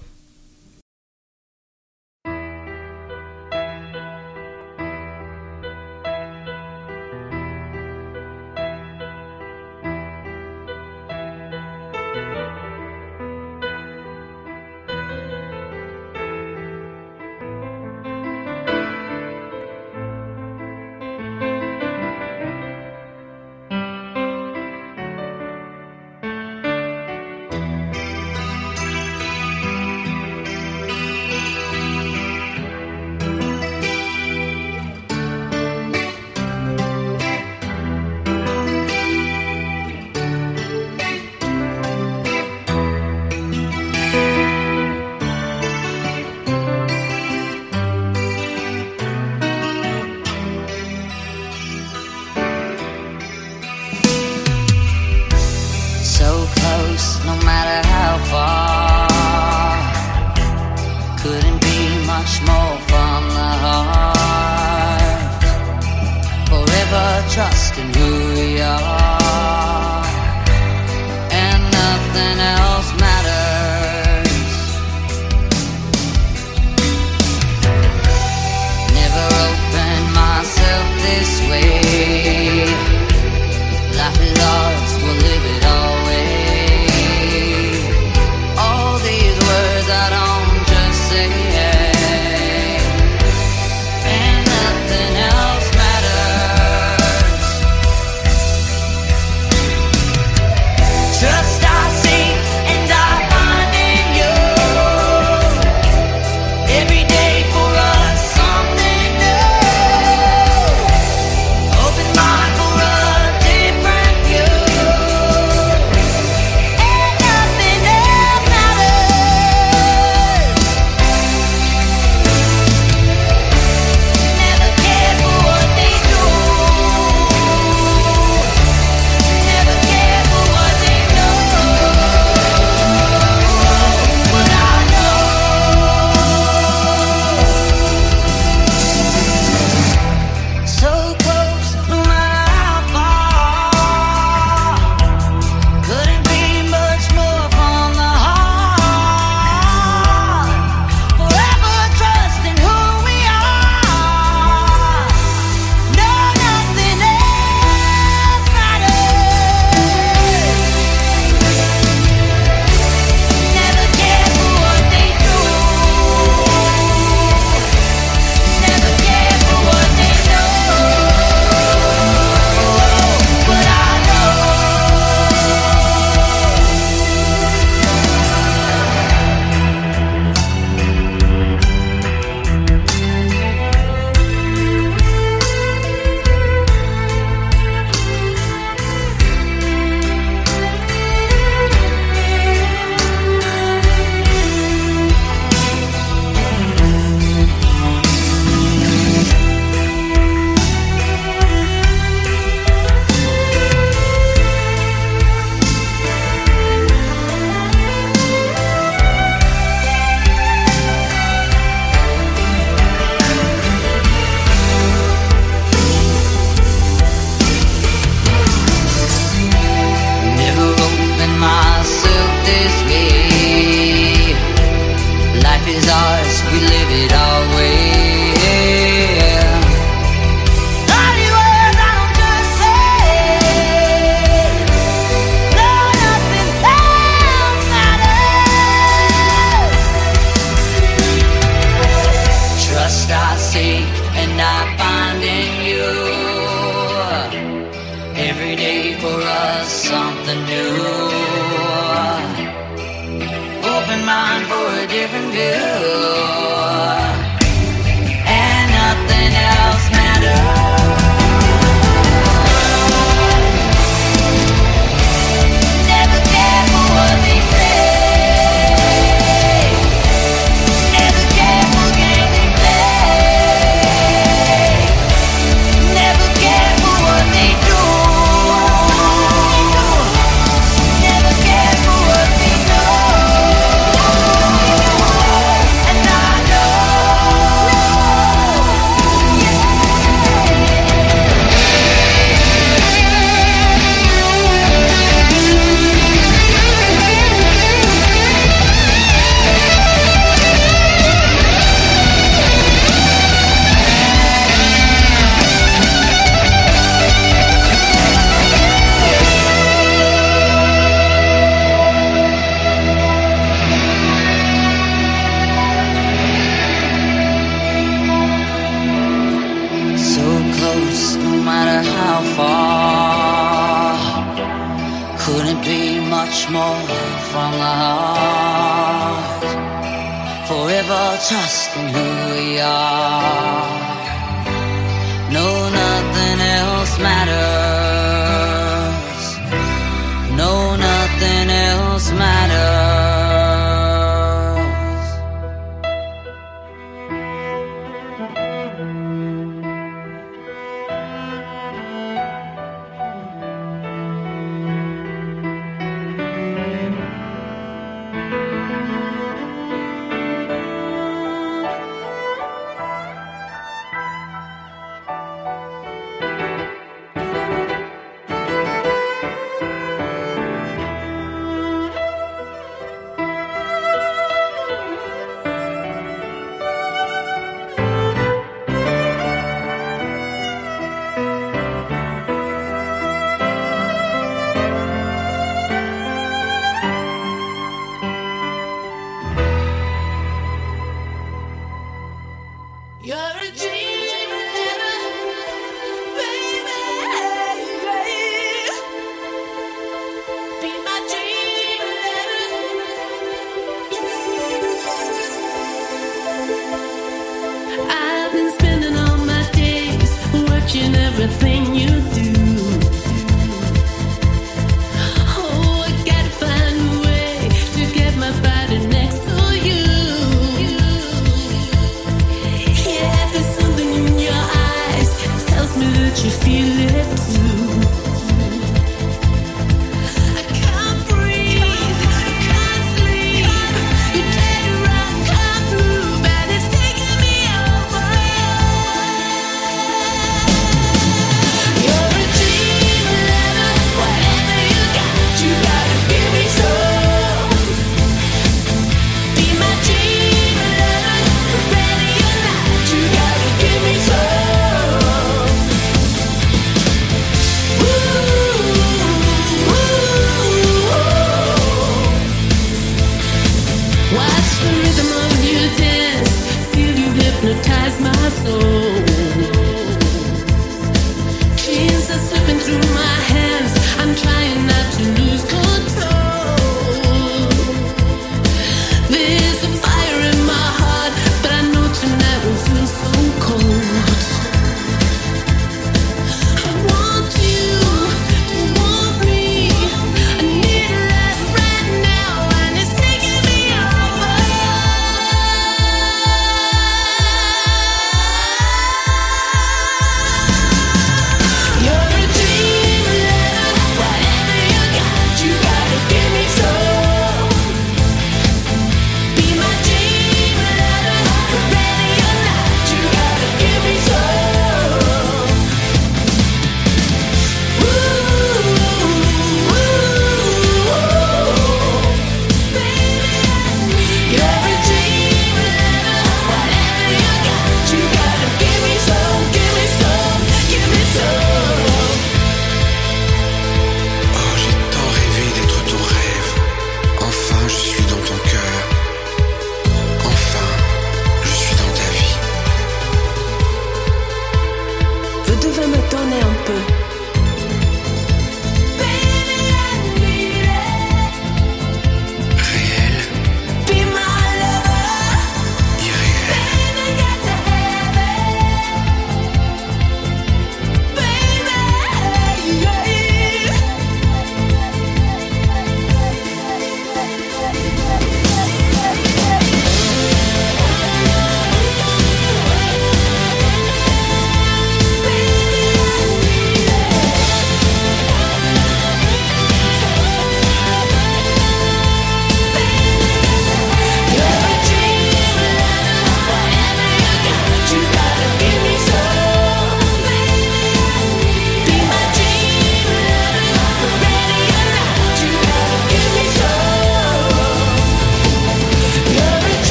Watching 410.67 410.97
everything 410.97 411.77
you 411.77 412.01
do. 412.13 412.36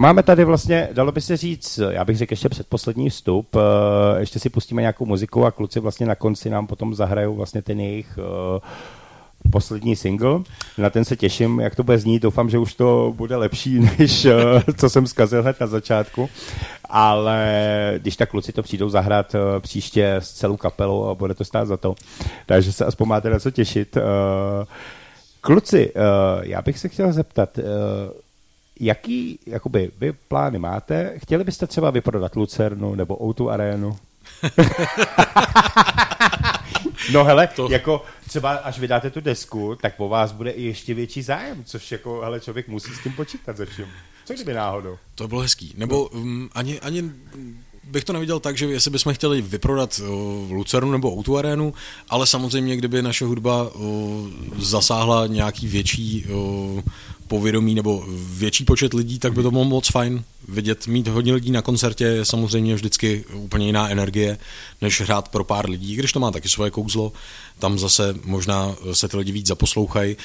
Máme 0.00 0.22
tady 0.22 0.44
vlastně, 0.44 0.88
dalo 0.92 1.12
by 1.12 1.20
se 1.20 1.36
říct, 1.36 1.80
já 1.90 2.04
bych 2.04 2.16
řekl 2.16 2.32
ještě 2.32 2.48
předposlední 2.48 3.10
vstup, 3.10 3.56
eh, 3.56 4.20
ještě 4.20 4.38
si 4.38 4.50
pustíme 4.50 4.82
nějakou 4.82 5.06
muziku 5.06 5.46
a 5.46 5.50
kluci 5.50 5.80
vlastně 5.80 6.06
na 6.06 6.14
konci 6.14 6.50
nám 6.50 6.66
potom 6.66 6.94
zahrajou 6.94 7.34
vlastně 7.34 7.62
ten 7.62 7.80
jejich 7.80 8.18
eh, 8.18 8.60
poslední 9.52 9.96
single. 9.96 10.40
Na 10.78 10.90
ten 10.90 11.04
se 11.04 11.16
těším, 11.16 11.60
jak 11.60 11.74
to 11.74 11.82
bude 11.82 11.98
znít. 11.98 12.22
Doufám, 12.22 12.50
že 12.50 12.58
už 12.58 12.74
to 12.74 13.12
bude 13.16 13.36
lepší, 13.36 13.80
než 13.98 14.24
eh, 14.24 14.34
co 14.76 14.90
jsem 14.90 15.06
zkazil 15.06 15.42
hned 15.42 15.60
na 15.60 15.66
začátku. 15.66 16.28
Ale 16.84 17.94
když 17.98 18.16
tak 18.16 18.30
kluci 18.30 18.52
to 18.52 18.62
přijdou 18.62 18.88
zahrát 18.88 19.36
příště 19.60 20.14
s 20.14 20.32
celou 20.32 20.56
kapelou 20.56 21.08
a 21.08 21.14
bude 21.14 21.34
to 21.34 21.44
stát 21.44 21.68
za 21.68 21.76
to. 21.76 21.94
Takže 22.46 22.72
se 22.72 22.84
aspoň 22.84 23.08
máte 23.08 23.30
na 23.30 23.38
co 23.38 23.50
těšit. 23.50 23.96
Kluci, 25.40 25.92
já 26.42 26.62
bych 26.62 26.78
se 26.78 26.88
chtěl 26.88 27.12
zeptat, 27.12 27.58
jaký 28.80 29.38
jakoby, 29.46 29.90
vy 29.98 30.12
plány 30.12 30.58
máte? 30.58 31.12
Chtěli 31.18 31.44
byste 31.44 31.66
třeba 31.66 31.90
vyprodat 31.90 32.36
Lucernu 32.36 32.94
nebo 32.94 33.16
O2 33.16 33.48
Arenu? 33.48 33.96
No 37.12 37.24
hele, 37.24 37.46
to... 37.46 37.68
jako 37.70 38.02
třeba 38.28 38.50
až 38.50 38.78
vydáte 38.78 39.10
tu 39.10 39.20
desku, 39.20 39.76
tak 39.82 39.96
po 39.96 40.08
vás 40.08 40.32
bude 40.32 40.50
i 40.50 40.62
ještě 40.62 40.94
větší 40.94 41.22
zájem, 41.22 41.64
což 41.64 41.92
jako, 41.92 42.20
hele, 42.20 42.40
člověk 42.40 42.68
musí 42.68 42.94
s 42.94 43.02
tím 43.02 43.12
počítat 43.12 43.56
začím. 43.56 43.86
Co 44.24 44.34
kdyby 44.34 44.54
náhodou? 44.54 44.98
To 45.14 45.28
bylo 45.28 45.40
hezký. 45.40 45.74
Nebo 45.76 46.06
um, 46.06 46.50
ani, 46.54 46.80
ani 46.80 47.10
bych 47.84 48.04
to 48.04 48.12
neviděl 48.12 48.40
tak, 48.40 48.56
že 48.56 48.66
jestli 48.66 48.90
bychom 48.90 49.14
chtěli 49.14 49.42
vyprodat 49.42 50.00
uh, 50.02 50.52
Lucernu 50.52 50.92
nebo 50.92 51.12
Outu 51.18 51.38
Arenu, 51.38 51.74
ale 52.08 52.26
samozřejmě, 52.26 52.76
kdyby 52.76 53.02
naše 53.02 53.24
hudba 53.24 53.70
uh, 53.70 54.28
zasáhla 54.58 55.26
nějaký 55.26 55.68
větší 55.68 56.24
uh, 56.24 56.80
povědomí 57.30 57.74
nebo 57.74 58.04
větší 58.32 58.64
počet 58.64 58.94
lidí, 58.94 59.18
tak 59.18 59.32
by 59.32 59.42
to 59.42 59.50
bylo 59.50 59.64
moc 59.64 59.90
fajn 59.90 60.24
vidět, 60.48 60.86
mít 60.86 61.08
hodně 61.08 61.32
lidí 61.32 61.50
na 61.50 61.62
koncertě 61.62 62.04
je 62.04 62.24
samozřejmě 62.24 62.74
vždycky 62.74 63.24
úplně 63.34 63.66
jiná 63.66 63.88
energie, 63.88 64.38
než 64.80 65.00
hrát 65.00 65.28
pro 65.28 65.44
pár 65.44 65.70
lidí, 65.70 65.96
když 65.96 66.12
to 66.12 66.20
má 66.20 66.30
taky 66.30 66.48
svoje 66.48 66.70
kouzlo, 66.70 67.12
tam 67.58 67.78
zase 67.78 68.14
možná 68.24 68.76
se 68.92 69.08
ty 69.08 69.16
lidi 69.16 69.32
víc 69.32 69.46
zaposlouchají. 69.46 70.16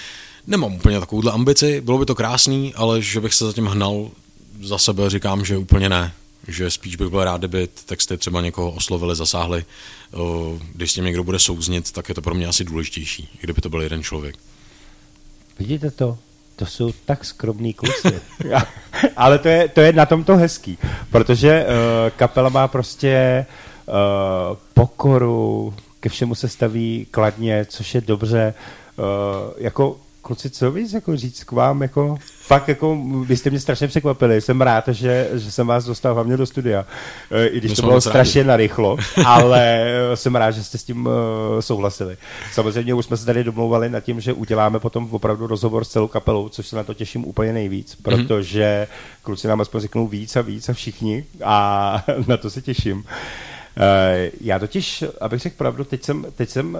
Nemám 0.47 0.75
úplně 0.75 0.99
takovouhle 0.99 1.31
ambici, 1.31 1.81
bylo 1.81 1.97
by 1.97 2.05
to 2.05 2.15
krásný, 2.15 2.73
ale 2.73 3.01
že 3.01 3.21
bych 3.21 3.33
se 3.33 3.45
zatím 3.45 3.65
hnal 3.65 4.09
za 4.61 4.77
sebe, 4.77 5.09
říkám, 5.09 5.45
že 5.45 5.57
úplně 5.57 5.89
ne. 5.89 6.13
Že 6.47 6.71
spíš 6.71 6.95
bych 6.95 7.09
byl 7.09 7.23
rád, 7.23 7.41
kdyby 7.41 7.67
texty 7.85 8.17
třeba 8.17 8.41
někoho 8.41 8.71
oslovili, 8.71 9.15
zasáhli. 9.15 9.65
Když 10.73 10.91
s 10.91 10.93
tím 10.93 11.05
někdo 11.05 11.23
bude 11.23 11.39
souznit, 11.39 11.91
tak 11.91 12.09
je 12.09 12.15
to 12.15 12.21
pro 12.21 12.35
mě 12.35 12.47
asi 12.47 12.63
důležitější, 12.63 13.29
kdyby 13.41 13.61
to 13.61 13.69
byl 13.69 13.81
jeden 13.81 14.03
člověk. 14.03 14.35
Vidíte 15.59 15.91
to? 15.91 16.17
To 16.55 16.65
jsou 16.65 16.91
tak 17.05 17.25
skromní 17.25 17.73
kluci. 17.73 18.21
Ale 19.17 19.39
to 19.39 19.47
je, 19.47 19.67
to 19.67 19.81
je 19.81 19.93
na 19.93 20.05
tom 20.05 20.23
to 20.23 20.37
hezký, 20.37 20.77
protože 21.11 21.65
uh, 21.65 22.09
kapela 22.09 22.49
má 22.49 22.67
prostě 22.67 23.45
uh, 23.85 24.57
pokoru, 24.73 25.73
ke 25.99 26.09
všemu 26.09 26.35
se 26.35 26.49
staví 26.49 27.07
kladně, 27.11 27.65
což 27.69 27.95
je 27.95 28.01
dobře. 28.01 28.53
Uh, 28.97 29.05
jako 29.57 29.97
kluci, 30.25 30.49
co 30.49 30.71
víc 30.71 30.93
jako 30.93 31.17
říct 31.17 31.43
k 31.43 31.51
vám, 31.51 31.81
jako 31.81 32.17
fakt 32.41 32.67
jako, 32.67 32.97
vy 33.25 33.37
jste 33.37 33.49
mě 33.49 33.59
strašně 33.59 33.87
překvapili, 33.87 34.41
jsem 34.41 34.61
rád, 34.61 34.87
že, 34.87 35.29
že 35.33 35.51
jsem 35.51 35.67
vás 35.67 35.85
dostal 35.85 36.13
hlavně 36.13 36.37
do 36.37 36.45
studia, 36.45 36.85
i 37.45 37.57
když 37.57 37.71
My 37.71 37.75
to 37.75 37.81
bylo 37.81 38.01
strašně 38.01 38.41
rádi. 38.41 38.47
narychlo, 38.47 38.97
ale 39.25 39.85
jsem 40.15 40.35
rád, 40.35 40.51
že 40.51 40.63
jste 40.63 40.77
s 40.77 40.83
tím 40.83 41.05
uh, 41.05 41.13
souhlasili. 41.59 42.17
Samozřejmě 42.53 42.93
už 42.93 43.05
jsme 43.05 43.17
se 43.17 43.25
tady 43.25 43.43
domlouvali 43.43 43.89
nad 43.89 43.99
tím, 43.99 44.21
že 44.21 44.33
uděláme 44.33 44.79
potom 44.79 45.07
opravdu 45.11 45.47
rozhovor 45.47 45.85
s 45.85 45.89
celou 45.89 46.07
kapelou, 46.07 46.49
což 46.49 46.67
se 46.67 46.75
na 46.75 46.83
to 46.83 46.93
těším 46.93 47.25
úplně 47.25 47.53
nejvíc, 47.53 47.95
protože 47.95 48.87
mm-hmm. 48.89 49.23
kluci 49.23 49.47
nám 49.47 49.61
aspoň 49.61 49.81
řeknou 49.81 50.07
víc 50.07 50.35
a 50.35 50.41
víc 50.41 50.69
a 50.69 50.73
všichni 50.73 51.25
a 51.43 52.03
na 52.27 52.37
to 52.37 52.49
se 52.49 52.61
těším. 52.61 53.03
já 54.41 54.59
totiž, 54.59 55.03
abych 55.21 55.41
řekl 55.41 55.55
pravdu, 55.57 55.83
teď 55.83 56.03
jsem, 56.03 56.25
teď 56.35 56.49
jsem 56.49 56.73
uh, 56.73 56.79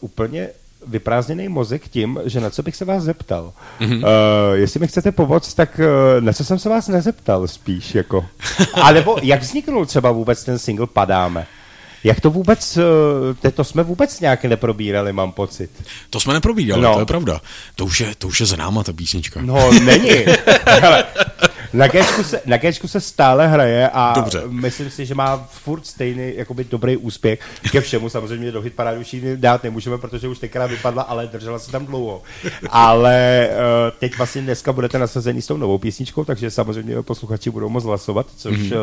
úplně 0.00 0.48
vyprázdněný 0.86 1.48
mozek 1.48 1.88
tím, 1.88 2.20
že 2.24 2.40
na 2.40 2.50
co 2.50 2.62
bych 2.62 2.76
se 2.76 2.84
vás 2.84 3.02
zeptal. 3.02 3.52
Mm-hmm. 3.80 3.96
Uh, 3.96 4.54
jestli 4.54 4.80
mi 4.80 4.88
chcete 4.88 5.12
pomoct, 5.12 5.54
tak 5.54 5.78
uh, 5.78 6.24
na 6.24 6.32
co 6.32 6.44
jsem 6.44 6.58
se 6.58 6.68
vás 6.68 6.88
nezeptal 6.88 7.48
spíš, 7.48 7.94
jako. 7.94 8.26
A 8.74 8.92
nebo 8.92 9.16
jak 9.22 9.40
vzniknul 9.40 9.86
třeba 9.86 10.12
vůbec 10.12 10.44
ten 10.44 10.58
single 10.58 10.86
Padáme? 10.86 11.46
Jak 12.04 12.20
to 12.20 12.30
vůbec, 12.30 12.78
uh, 13.42 13.50
to 13.54 13.64
jsme 13.64 13.82
vůbec 13.82 14.20
nějak 14.20 14.44
neprobírali, 14.44 15.12
mám 15.12 15.32
pocit. 15.32 15.70
To 16.10 16.20
jsme 16.20 16.32
neprobírali, 16.32 16.82
no. 16.82 16.94
to 16.94 17.00
je 17.00 17.06
pravda. 17.06 17.40
To 17.74 17.84
už 17.84 18.00
je, 18.00 18.14
to 18.18 18.28
už 18.28 18.40
je 18.40 18.46
za 18.46 18.56
náma 18.56 18.82
ta 18.82 18.92
písnička. 18.92 19.40
No, 19.42 19.72
není. 19.72 20.10
Hele, 20.66 21.04
na 21.74 21.88
Gčku 21.88 22.24
se, 22.24 22.40
na 22.46 22.56
Gčku 22.56 22.88
se 22.88 23.00
stále 23.00 23.48
hraje 23.48 23.88
a 23.92 24.12
Dobře. 24.16 24.42
myslím 24.46 24.90
si, 24.90 25.06
že 25.06 25.14
má 25.14 25.36
furt 25.50 25.86
stejný 25.86 26.32
jakoby 26.36 26.64
dobrý 26.64 26.96
úspěch. 26.96 27.40
Ke 27.72 27.80
všemu 27.80 28.08
samozřejmě 28.08 28.52
do 28.52 28.60
hitparády 28.60 28.98
už 28.98 29.14
ji 29.14 29.36
dát 29.36 29.64
nemůžeme, 29.64 29.98
protože 29.98 30.28
už 30.28 30.38
tenkrát 30.38 30.70
vypadla, 30.70 31.02
ale 31.02 31.26
držela 31.26 31.58
se 31.58 31.72
tam 31.72 31.86
dlouho. 31.86 32.22
Ale 32.70 33.48
uh, 33.50 33.98
teď 33.98 34.16
vlastně 34.16 34.42
dneska 34.42 34.72
budete 34.72 34.98
nasazení 34.98 35.42
s 35.42 35.46
tou 35.46 35.56
novou 35.56 35.78
písničkou, 35.78 36.24
takže 36.24 36.50
samozřejmě 36.50 37.02
posluchači 37.02 37.50
budou 37.50 37.68
moc 37.68 37.84
hlasovat, 37.84 38.26
což 38.36 38.58
mm. 38.58 38.72
uh, 38.72 38.78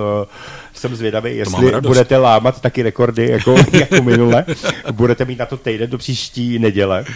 jsem 0.74 0.96
zvědavý, 0.96 1.38
jestli 1.38 1.72
budete 1.82 2.18
lámat 2.18 2.62
taky 2.62 2.82
rekordy 2.82 3.30
jako, 3.30 3.56
jako 3.74 4.04
minule. 4.04 4.46
budete 4.92 5.26
mít 5.26 5.40
na 5.40 5.46
to 5.46 5.58
týden 5.58 5.90
do 5.90 5.98
příští 5.98 6.60
neděle. 6.60 7.02
Uh, 7.02 7.08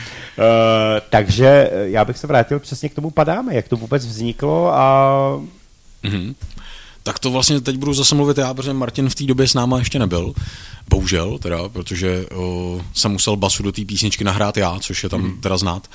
takže 1.10 1.72
já 1.84 2.06
bych 2.06 2.18
se 2.18 2.28
vrátil 2.28 2.60
přesně 2.60 2.90
k 2.90 2.96
tomu 2.96 3.12
padáme, 3.12 3.56
jak 3.56 3.68
to 3.68 3.78
vůbec 3.78 4.06
vzniklo 4.06 4.74
a 4.74 5.42
Mm-hmm. 6.06 6.36
Tak 7.04 7.20
to 7.20 7.32
vlastně 7.32 7.62
teď 7.62 7.78
budu 7.78 7.94
zase 7.94 8.16
mluvit 8.16 8.38
já, 8.38 8.54
protože 8.54 8.74
Martin 8.74 9.10
v 9.10 9.16
té 9.16 9.24
době 9.24 9.48
s 9.48 9.54
náma 9.54 9.80
ještě 9.80 10.00
nebyl. 10.00 10.34
Bohužel, 10.90 11.38
teda, 11.38 11.70
protože 11.70 12.26
o, 12.36 12.80
jsem 12.94 13.12
musel 13.12 13.36
basu 13.36 13.64
do 13.64 13.72
té 13.72 13.86
písničky 13.86 14.24
nahrát 14.24 14.58
já, 14.58 14.78
což 14.80 15.04
je 15.04 15.10
tam 15.10 15.22
mm. 15.22 15.42
teda 15.42 15.58
znát 15.58 15.88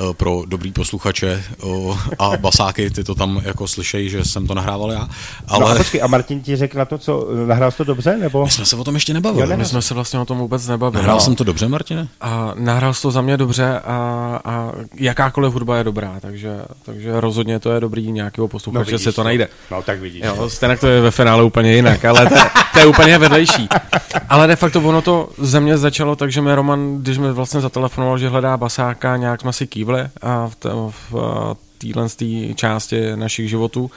o, 0.00 0.14
pro 0.14 0.42
dobrý 0.46 0.72
posluchače 0.72 1.44
o, 1.60 1.98
a 2.18 2.36
basáky, 2.36 2.90
ty 2.90 3.04
to 3.04 3.14
tam 3.14 3.40
jako 3.44 3.68
slyšejí, 3.68 4.10
že 4.10 4.24
jsem 4.24 4.46
to 4.46 4.54
nahrával 4.54 4.92
já. 4.92 5.08
Ale... 5.48 5.60
No 5.60 5.66
a 5.66 5.74
počkej, 5.74 6.02
a 6.02 6.06
Martin 6.06 6.40
ti 6.42 6.56
řekl 6.56 6.78
na 6.78 6.84
to, 6.84 6.98
co, 6.98 7.28
nahrál 7.46 7.70
jsi 7.70 7.76
to 7.76 7.84
dobře, 7.84 8.16
nebo? 8.16 8.44
My 8.44 8.50
jsme 8.50 8.64
se 8.64 8.76
o 8.76 8.84
tom 8.84 8.94
ještě 8.94 9.14
nebavili. 9.14 9.42
Jo, 9.42 9.48
ne, 9.48 9.56
my 9.56 9.64
jsme 9.64 9.82
se 9.82 9.94
vlastně 9.94 10.18
o 10.18 10.24
tom 10.24 10.38
vůbec 10.38 10.66
nebavili. 10.68 11.02
Nahrál 11.02 11.16
no. 11.16 11.20
jsem 11.20 11.34
to 11.34 11.44
dobře, 11.44 11.68
Martine? 11.68 12.08
A 12.20 12.54
nahrál 12.56 12.94
jsi 12.94 13.02
to 13.02 13.10
za 13.10 13.20
mě 13.20 13.36
dobře 13.36 13.80
a, 13.84 14.40
a 14.44 14.72
jakákoliv 14.94 15.52
hudba 15.52 15.76
je 15.76 15.84
dobrá, 15.84 16.20
takže, 16.20 16.60
takže 16.82 17.20
rozhodně 17.20 17.58
to 17.58 17.72
je 17.72 17.80
dobrý 17.80 18.12
nějakého 18.12 18.48
posluchače, 18.48 18.92
no, 18.92 18.98
si 18.98 19.12
to 19.12 19.24
najde. 19.24 19.48
No 19.70 19.82
tak 19.82 20.00
vidíš. 20.00 20.22
Jo, 20.24 20.50
stejně 20.50 20.76
to 20.76 20.86
je 20.86 21.00
ve 21.00 21.10
finále 21.10 21.42
úplně 21.42 21.74
jinak, 21.74 22.04
ale 22.04 22.26
to, 22.26 22.34
to 22.72 22.78
je 22.78 22.86
úplně 22.86 23.18
vedlejší. 23.18 23.68
Ale 24.32 24.46
de 24.46 24.56
facto 24.56 24.80
ono 24.80 25.02
to 25.02 25.28
ze 25.38 25.60
mě 25.60 25.78
začalo 25.78 26.16
tak, 26.16 26.32
že 26.32 26.40
mi 26.40 26.54
Roman, 26.54 26.98
když 26.98 27.18
mi 27.18 27.32
vlastně 27.32 27.60
zatelefonoval, 27.60 28.18
že 28.18 28.28
hledá 28.28 28.56
basáka, 28.56 29.16
nějak 29.16 29.40
jsme 29.40 29.52
si 29.52 29.66
kývli 29.66 30.08
a 30.22 30.50
v, 30.62 30.92
v 31.10 31.56
téhle 31.78 32.08
části 32.54 33.16
našich 33.16 33.48
životů, 33.48 33.90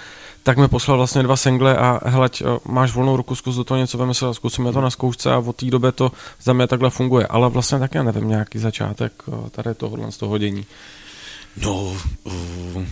tak 0.44 0.57
mi 0.57 0.68
poslal 0.68 0.98
vlastně 0.98 1.24
dva 1.24 1.36
single 1.36 1.78
a 1.78 1.99
hele, 2.06 2.30
máš 2.66 2.94
volnou 2.94 3.18
ruku, 3.18 3.36
zkus 3.36 3.56
do 3.56 3.64
toho 3.64 3.78
něco 3.78 3.98
vymyslet, 3.98 4.34
zkusíme 4.34 4.74
to 4.74 4.82
na 4.82 4.90
zkoušce 4.90 5.34
a 5.34 5.38
od 5.38 5.56
té 5.56 5.66
doby 5.66 5.91
to 5.91 6.12
za 6.44 6.53
mě 6.53 6.68
takhle 6.68 6.90
funguje. 6.90 7.28
Ale 7.28 7.49
vlastně 7.49 7.80
tak 7.80 7.95
já 7.95 8.03
nevím, 8.03 8.30
nějaký 8.30 8.60
začátek 8.60 9.24
tady 9.52 9.74
tohohle 9.74 10.12
z 10.12 10.18
toho 10.18 10.38
dění. 10.38 10.66
No, 11.57 11.94
uh, 12.24 12.84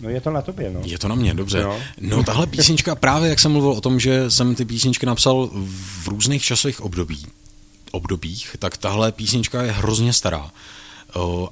No 0.00 0.08
je 0.08 0.20
to 0.20 0.30
na 0.30 0.42
tobě, 0.42 0.70
no. 0.70 0.80
Je 0.84 0.98
to 0.98 1.08
na 1.08 1.14
mě, 1.14 1.34
dobře. 1.34 1.62
No, 1.62 1.78
no 2.00 2.22
tahle 2.22 2.46
písnička, 2.46 2.94
právě 2.94 3.30
jak 3.30 3.38
jsem 3.38 3.52
mluvil 3.52 3.70
o 3.70 3.80
tom, 3.80 4.00
že 4.00 4.30
jsem 4.30 4.54
ty 4.54 4.64
písničky 4.64 5.06
napsal 5.06 5.50
v 6.02 6.08
různých 6.08 6.42
časových 6.42 6.80
období, 6.80 7.26
obdobích, 7.92 8.56
tak 8.58 8.76
tahle 8.76 9.12
písnička 9.12 9.62
je 9.62 9.72
hrozně 9.72 10.12
stará. 10.12 10.50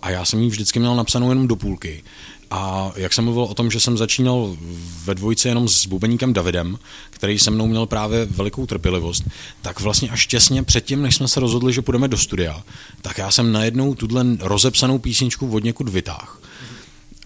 A 0.03 0.11
já 0.11 0.25
jsem 0.25 0.43
ji 0.43 0.51
vždycky 0.51 0.79
měl 0.79 0.97
napsanou 0.97 1.29
jenom 1.29 1.49
do 1.49 1.57
půlky. 1.57 2.03
A 2.51 2.93
jak 2.97 3.13
jsem 3.13 3.25
mluvil 3.25 3.43
o 3.43 3.55
tom, 3.55 3.71
že 3.71 3.81
jsem 3.81 3.97
začínal 3.97 4.57
ve 5.05 5.15
dvojce 5.15 5.49
jenom 5.49 5.69
s 5.69 5.87
bubeníkem 5.87 6.33
Davidem, 6.33 6.79
který 7.11 7.39
se 7.39 7.51
mnou 7.51 7.67
měl 7.67 7.87
právě 7.87 8.25
velikou 8.25 8.67
trpělivost, 8.67 9.25
tak 9.63 9.81
vlastně 9.81 10.11
až 10.11 10.27
těsně 10.27 10.63
předtím, 10.63 11.03
než 11.03 11.17
jsme 11.17 11.29
se 11.29 11.41
rozhodli, 11.41 11.73
že 11.73 11.83
půjdeme 11.83 12.09
do 12.09 12.17
studia, 12.17 12.63
tak 13.03 13.19
já 13.19 13.31
jsem 13.31 13.53
najednou 13.53 13.95
tuhle 13.95 14.25
rozepsanou 14.41 14.99
písničku 14.99 15.51
od 15.51 15.65
někud 15.65 15.89
vytáhl 15.89 16.29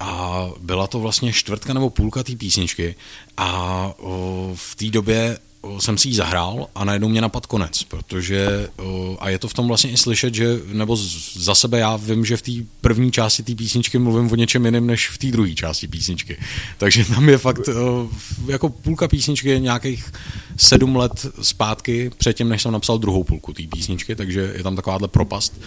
a 0.00 0.46
byla 0.60 0.86
to 0.86 1.00
vlastně 1.00 1.32
čtvrtka 1.32 1.74
nebo 1.74 1.90
půlka 1.90 2.22
té 2.22 2.36
písničky 2.36 2.94
a 3.36 3.92
v 4.54 4.74
té 4.76 4.90
době 4.90 5.38
jsem 5.78 5.98
si 5.98 6.08
ji 6.08 6.14
zahrál 6.14 6.66
a 6.74 6.84
najednou 6.84 7.08
mě 7.08 7.20
napad 7.20 7.46
konec, 7.46 7.82
protože 7.82 8.68
a 9.18 9.28
je 9.28 9.38
to 9.38 9.48
v 9.48 9.54
tom 9.54 9.68
vlastně 9.68 9.90
i 9.90 9.96
slyšet, 9.96 10.34
že 10.34 10.60
nebo 10.72 10.96
za 11.34 11.54
sebe 11.54 11.78
já 11.78 11.96
vím, 11.96 12.24
že 12.24 12.36
v 12.36 12.42
té 12.42 12.52
první 12.80 13.12
části 13.12 13.42
té 13.42 13.54
písničky 13.54 13.98
mluvím 13.98 14.32
o 14.32 14.34
něčem 14.34 14.64
jiném 14.64 14.86
než 14.86 15.08
v 15.08 15.18
té 15.18 15.26
druhé 15.26 15.54
části 15.54 15.88
písničky. 15.88 16.36
Takže 16.78 17.04
tam 17.04 17.28
je 17.28 17.38
fakt 17.38 17.68
jako 18.46 18.68
půlka 18.68 19.08
písničky 19.08 19.60
nějakých 19.60 20.12
sedm 20.56 20.96
let 20.96 21.26
zpátky 21.42 22.10
předtím, 22.18 22.48
než 22.48 22.62
jsem 22.62 22.72
napsal 22.72 22.98
druhou 22.98 23.24
půlku 23.24 23.52
té 23.52 23.62
písničky, 23.62 24.16
takže 24.16 24.52
je 24.56 24.62
tam 24.62 24.76
takováhle 24.76 25.08
propast 25.08 25.60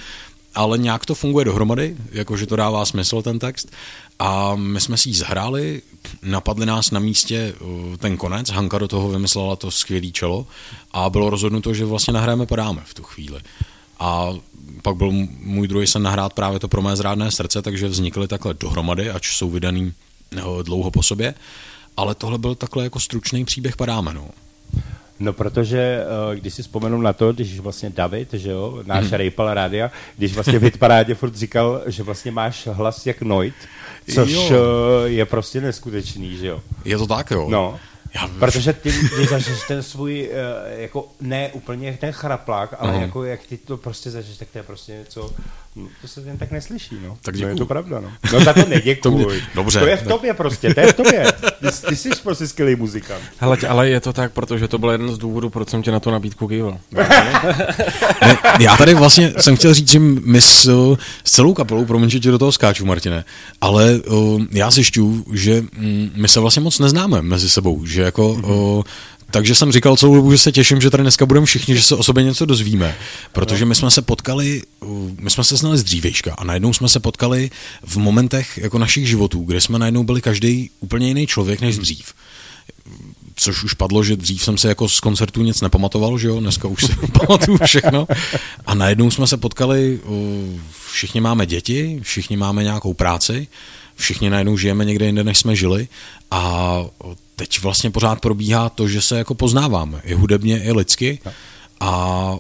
ale 0.56 0.78
nějak 0.78 1.06
to 1.06 1.16
funguje 1.16 1.46
dohromady, 1.46 1.96
jakože 2.12 2.48
to 2.48 2.56
dává 2.56 2.86
smysl 2.86 3.22
ten 3.22 3.40
text. 3.40 3.72
A 4.20 4.56
my 4.56 4.82
jsme 4.82 4.98
si 4.98 5.10
ji 5.10 5.16
zahráli, 5.16 5.82
napadli 6.22 6.66
nás 6.66 6.92
na 6.92 7.00
místě 7.00 7.54
uh, 7.60 7.98
ten 7.98 8.18
konec, 8.18 8.50
Hanka 8.50 8.78
do 8.78 8.88
toho 8.88 9.10
vymyslela 9.10 9.56
to 9.56 9.72
skvělý 9.72 10.12
čelo 10.12 10.48
a 10.92 11.10
bylo 11.10 11.30
rozhodnuto, 11.30 11.74
že 11.74 11.86
vlastně 11.86 12.14
nahráme 12.14 12.46
podáme 12.46 12.82
v 12.86 12.94
tu 12.94 13.04
chvíli. 13.04 13.42
A 14.00 14.30
pak 14.82 14.96
byl 14.96 15.12
můj 15.40 15.68
druhý 15.68 15.88
sen 15.88 16.04
nahrát 16.04 16.34
právě 16.34 16.60
to 16.60 16.68
pro 16.68 16.82
mé 16.82 16.96
zrádné 16.96 17.32
srdce, 17.32 17.62
takže 17.62 17.88
vznikly 17.88 18.28
takhle 18.28 18.54
dohromady, 18.54 19.10
ač 19.10 19.38
jsou 19.38 19.50
vydaný 19.50 19.94
uh, 20.36 20.64
dlouho 20.64 20.92
po 20.92 21.04
sobě. 21.04 21.34
Ale 21.98 22.16
tohle 22.16 22.38
byl 22.38 22.56
takhle 22.56 22.84
jako 22.84 23.00
stručný 23.00 23.46
příběh 23.46 23.78
padáme. 23.78 24.14
No. 24.14 24.30
No, 25.20 25.34
protože 25.34 26.04
uh, 26.30 26.36
když 26.36 26.54
si 26.54 26.62
vzpomenu 26.62 27.02
na 27.02 27.14
to, 27.14 27.34
když 27.34 27.60
vlastně 27.60 27.90
David, 27.90 28.34
že 28.34 28.52
jo, 28.52 28.80
náš 28.86 29.04
hmm. 29.04 29.14
Rejpal 29.14 29.54
rádia, 29.54 29.92
když 30.18 30.34
vlastně 30.34 30.60
v 30.60 30.64
hitparádě 30.64 31.16
furt 31.16 31.36
říkal, 31.36 31.82
že 31.86 32.04
vlastně 32.04 32.32
máš 32.32 32.68
hlas 32.68 33.06
jak 33.06 33.22
Noit, 33.22 33.54
což 34.14 34.32
jo. 34.32 34.42
Uh, 34.50 34.58
je 35.06 35.26
prostě 35.26 35.62
neskutečný, 35.62 36.38
že 36.38 36.48
jo. 36.48 36.62
Je 36.86 36.98
to 36.98 37.08
tak, 37.08 37.32
jo. 37.32 37.48
No. 37.50 37.80
Já 38.16 38.30
Protože 38.40 38.74
ty, 38.74 38.92
ty 38.92 39.26
zažiješ 39.26 39.60
ten 39.68 39.84
svůj, 39.84 40.30
uh, 40.30 40.80
jako 40.82 41.08
ne 41.22 41.50
úplně 41.54 41.98
ten 42.02 42.12
chraplák, 42.12 42.76
ale 42.80 42.94
uh-huh. 42.94 43.02
jako 43.02 43.24
jak 43.24 43.44
ty 43.44 43.58
to 43.58 43.78
prostě 43.78 44.12
zažiješ, 44.12 44.38
tak 44.38 44.48
to 44.52 44.58
je 44.58 44.64
prostě 44.64 44.92
něco, 44.92 45.30
no, 45.76 45.88
to 46.02 46.08
se 46.08 46.22
jen 46.22 46.38
tak 46.38 46.52
neslyší, 46.52 46.98
no. 47.04 47.18
Tak 47.22 47.36
děkuju. 47.36 47.48
No, 47.48 47.54
je 47.54 47.58
to 47.58 47.66
pravda, 47.66 48.00
no. 48.00 48.12
No 48.34 48.44
za 48.44 48.54
to 48.54 48.66
neděkuj. 48.70 49.02
to 49.02 49.12
mě, 49.12 49.26
dobře. 49.56 49.80
To 49.80 49.86
je 49.86 49.98
v 49.98 50.08
tobě 50.08 50.34
prostě, 50.34 50.74
to 50.74 50.80
je 50.80 50.88
v 50.88 50.96
tobě. 50.96 51.26
Ty, 51.32 51.88
ty 51.88 51.96
jsi 51.96 52.10
prostě 52.24 52.48
skvělý 52.48 52.76
muzikant. 52.76 53.24
Hele, 53.38 53.58
ale 53.68 53.90
je 53.90 54.00
to 54.00 54.14
tak, 54.14 54.32
protože 54.32 54.68
to 54.68 54.78
byl 54.78 54.90
jeden 54.90 55.16
z 55.16 55.18
důvodů, 55.18 55.50
proč 55.50 55.70
jsem 55.70 55.84
tě 55.84 55.92
na 55.92 56.00
to 56.00 56.12
nabídku 56.12 56.48
kýval. 56.48 56.78
já 58.60 58.78
tady 58.78 58.94
vlastně 58.94 59.34
jsem 59.40 59.56
chtěl 59.56 59.74
říct, 59.74 59.92
že 59.92 60.00
my 60.00 60.42
s, 60.42 60.70
s 61.24 61.32
celou 61.32 61.54
kapelou, 61.54 61.86
promiň, 61.86 62.10
že 62.10 62.20
tě 62.20 62.32
do 62.32 62.40
toho 62.40 62.52
skáču, 62.52 62.86
Martine, 62.86 63.26
ale 63.62 63.96
uh, 63.96 64.42
já 64.52 64.72
zjišťuju, 64.72 65.26
že 65.34 65.60
um, 65.60 66.12
my 66.16 66.28
se 66.28 66.40
vlastně 66.40 66.62
moc 66.62 66.80
neznáme 66.80 67.22
mezi 67.22 67.50
sebou, 67.50 67.86
že 67.86 68.02
jako 68.02 68.34
mm-hmm. 68.34 68.78
uh, 68.78 68.84
takže 69.34 69.56
jsem 69.56 69.72
říkal 69.72 69.98
celou 69.98 70.16
dobu, 70.16 70.32
že 70.32 70.38
se 70.38 70.52
těším, 70.52 70.82
že 70.82 70.90
tady 70.90 71.04
dneska 71.04 71.26
budeme 71.26 71.46
všichni, 71.46 71.76
že 71.76 71.84
se 71.84 71.96
o 71.96 72.04
sobě 72.04 72.24
něco 72.24 72.46
dozvíme. 72.46 72.96
Protože 73.32 73.66
my 73.66 73.76
jsme 73.76 73.92
se 73.92 74.02
potkali, 74.02 74.62
my 75.20 75.30
jsme 75.30 75.44
se 75.44 75.56
znali 75.56 75.78
z 75.78 75.84
dřívejška 75.84 76.34
a 76.38 76.44
najednou 76.44 76.74
jsme 76.74 76.90
se 76.90 77.00
potkali 77.00 77.52
v 77.86 77.98
momentech 77.98 78.58
jako 78.58 78.78
našich 78.78 79.08
životů, 79.08 79.44
kde 79.44 79.62
jsme 79.62 79.80
najednou 79.80 80.04
byli 80.04 80.22
každý 80.22 80.70
úplně 80.80 81.08
jiný 81.08 81.28
člověk 81.28 81.62
než 81.62 81.78
dřív. 81.78 82.14
Což 83.36 83.64
už 83.64 83.74
padlo, 83.74 84.04
že 84.04 84.16
dřív 84.16 84.44
jsem 84.44 84.58
se 84.58 84.68
jako 84.68 84.90
z 84.90 85.00
koncertů 85.00 85.42
nic 85.42 85.62
nepamatoval, 85.62 86.18
že 86.18 86.28
jo, 86.28 86.40
dneska 86.40 86.68
už 86.68 86.86
si 86.86 86.96
pamatuju 87.20 87.58
všechno. 87.66 88.08
A 88.66 88.76
najednou 88.76 89.12
jsme 89.12 89.28
se 89.28 89.38
potkali, 89.38 90.00
všichni 90.92 91.22
máme 91.22 91.46
děti, 91.46 92.00
všichni 92.04 92.38
máme 92.38 92.64
nějakou 92.64 92.94
práci, 92.94 93.48
všichni 93.96 94.30
najednou 94.30 94.58
žijeme 94.58 94.86
někde 94.86 95.06
jinde, 95.06 95.24
než 95.24 95.38
jsme 95.38 95.56
žili. 95.56 95.88
A 96.32 96.86
teď 97.36 97.62
vlastně 97.62 97.92
pořád 97.92 98.20
probíhá 98.20 98.70
to, 98.70 98.88
že 98.88 99.02
se 99.02 99.18
jako 99.18 99.36
poznáváme, 99.36 100.02
i 100.04 100.14
hudebně, 100.14 100.64
i 100.64 100.72
lidsky. 100.72 101.20
A 101.80 102.36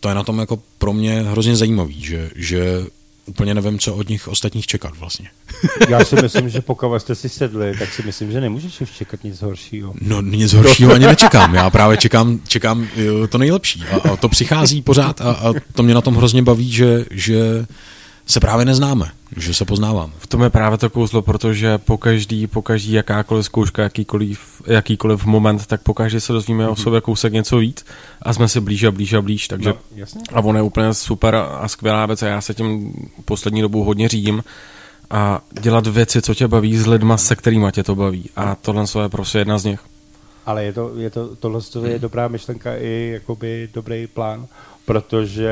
to 0.00 0.08
je 0.08 0.14
na 0.14 0.22
tom 0.22 0.38
jako 0.38 0.62
pro 0.78 0.92
mě 0.92 1.22
hrozně 1.22 1.56
zajímavý, 1.56 2.02
že, 2.02 2.30
že 2.34 2.86
úplně 3.26 3.54
nevím, 3.54 3.78
co 3.78 3.94
od 3.94 4.08
nich 4.08 4.28
ostatních 4.28 4.66
čekat 4.66 4.96
vlastně. 4.96 5.28
Já 5.88 6.04
si 6.04 6.16
myslím, 6.16 6.48
že 6.48 6.60
pokud 6.60 6.98
jste 6.98 7.14
si 7.14 7.28
sedli, 7.28 7.76
tak 7.78 7.92
si 7.92 8.02
myslím, 8.02 8.32
že 8.32 8.40
nemůžeš 8.40 8.80
už 8.80 8.90
čekat 8.90 9.24
nic 9.24 9.42
horšího. 9.42 9.94
No 10.00 10.22
nic 10.22 10.52
horšího 10.52 10.92
ani 10.92 11.06
nečekám. 11.06 11.54
Já 11.54 11.70
právě 11.70 11.96
čekám, 11.96 12.40
čekám 12.48 12.88
to 13.28 13.38
nejlepší. 13.38 13.84
A, 13.84 14.10
a 14.12 14.16
to 14.16 14.28
přichází 14.28 14.82
pořád 14.82 15.20
a, 15.20 15.30
a 15.30 15.52
to 15.74 15.82
mě 15.82 15.94
na 15.94 16.00
tom 16.00 16.14
hrozně 16.14 16.42
baví, 16.42 16.72
že, 16.72 17.04
že 17.10 17.66
se 18.28 18.40
právě 18.40 18.64
neznáme, 18.64 19.10
že 19.36 19.54
se 19.54 19.64
poznáváme. 19.64 20.12
V 20.18 20.26
tom 20.26 20.42
je 20.42 20.50
právě 20.50 20.78
to 20.78 20.90
kouzlo, 20.90 21.22
protože 21.22 21.78
po 21.78 21.98
každý, 21.98 22.46
po 22.46 22.62
každý 22.62 22.92
jakákoliv 22.92 23.44
zkouška, 23.44 23.82
jakýkoliv, 23.82 24.62
jakýkoliv 24.66 25.24
moment, 25.24 25.66
tak 25.66 25.82
po 25.82 25.94
každý 25.94 26.20
se 26.20 26.32
dozvíme 26.32 26.64
mm-hmm. 26.64 26.72
o 26.72 26.76
sobě 26.76 27.00
kousek 27.00 27.32
něco 27.32 27.56
víc 27.58 27.84
a 28.22 28.32
jsme 28.32 28.48
si 28.48 28.60
blíž 28.60 28.84
a 28.84 28.90
blíž 28.90 29.12
a 29.12 29.22
blíž, 29.22 29.48
takže 29.48 29.68
No, 29.68 29.76
jasně. 29.94 30.20
a 30.32 30.40
on 30.40 30.56
je 30.56 30.62
úplně 30.62 30.94
super 30.94 31.34
a 31.34 31.68
skvělá 31.68 32.06
věc 32.06 32.22
a 32.22 32.26
já 32.26 32.40
se 32.40 32.54
tím 32.54 32.92
poslední 33.24 33.62
dobou 33.62 33.84
hodně 33.84 34.08
řídím 34.08 34.44
a 35.10 35.40
dělat 35.60 35.86
věci, 35.86 36.22
co 36.22 36.34
tě 36.34 36.48
baví 36.48 36.78
s 36.78 36.86
lidma, 36.86 37.16
se 37.16 37.36
kterými 37.36 37.66
tě 37.72 37.82
to 37.82 37.94
baví 37.94 38.30
a 38.36 38.54
tohle 38.54 38.84
je 39.02 39.08
prostě 39.08 39.38
jedna 39.38 39.58
z 39.58 39.64
nich. 39.64 39.80
Ale 40.46 40.64
je 40.64 40.72
to, 40.72 40.92
je 40.96 41.10
to, 41.10 41.36
tohle 41.36 41.60
to 41.60 41.86
je 41.86 41.98
dobrá 41.98 42.28
myšlenka 42.28 42.76
i 42.76 43.10
jakoby 43.12 43.68
dobrý 43.74 44.06
plán, 44.06 44.46
protože 44.88 45.50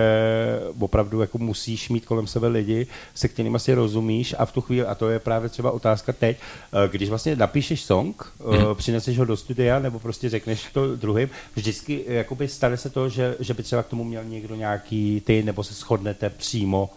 opravdu 0.81 1.21
jako 1.21 1.39
musíš 1.39 1.89
mít 1.89 2.07
kolem 2.07 2.27
sebe 2.27 2.49
lidi, 2.49 2.87
se 3.15 3.29
kterými 3.29 3.61
si 3.61 3.75
rozumíš 3.75 4.35
a 4.39 4.45
v 4.45 4.53
tu 4.53 4.61
chvíli, 4.61 4.87
a 4.87 4.95
to 4.95 5.11
je 5.11 5.19
právě 5.19 5.49
třeba 5.49 5.71
otázka 5.71 6.13
teď, 6.13 6.37
eh, 6.37 6.89
když 6.89 7.09
vlastně 7.09 7.37
napíšeš 7.37 7.85
song, 7.85 8.33
mm. 8.51 8.75
přineseš 8.75 9.19
ho 9.19 9.25
do 9.25 9.37
studia 9.37 9.79
nebo 9.79 9.99
prostě 9.99 10.29
řekneš 10.29 10.67
to 10.73 10.97
druhým, 10.97 11.31
vždycky 11.55 12.05
eh, 12.07 12.15
jakoby 12.15 12.49
stane 12.49 12.77
se 12.77 12.91
to, 12.91 13.09
že, 13.09 13.37
že 13.41 13.55
by 13.55 13.63
třeba 13.63 13.83
k 13.83 13.89
tomu 13.89 14.05
měl 14.05 14.25
někdo 14.25 14.55
nějaký 14.55 15.23
ty, 15.27 15.43
nebo 15.43 15.65
se 15.65 15.75
shodnete 15.75 16.31
přímo 16.31 16.91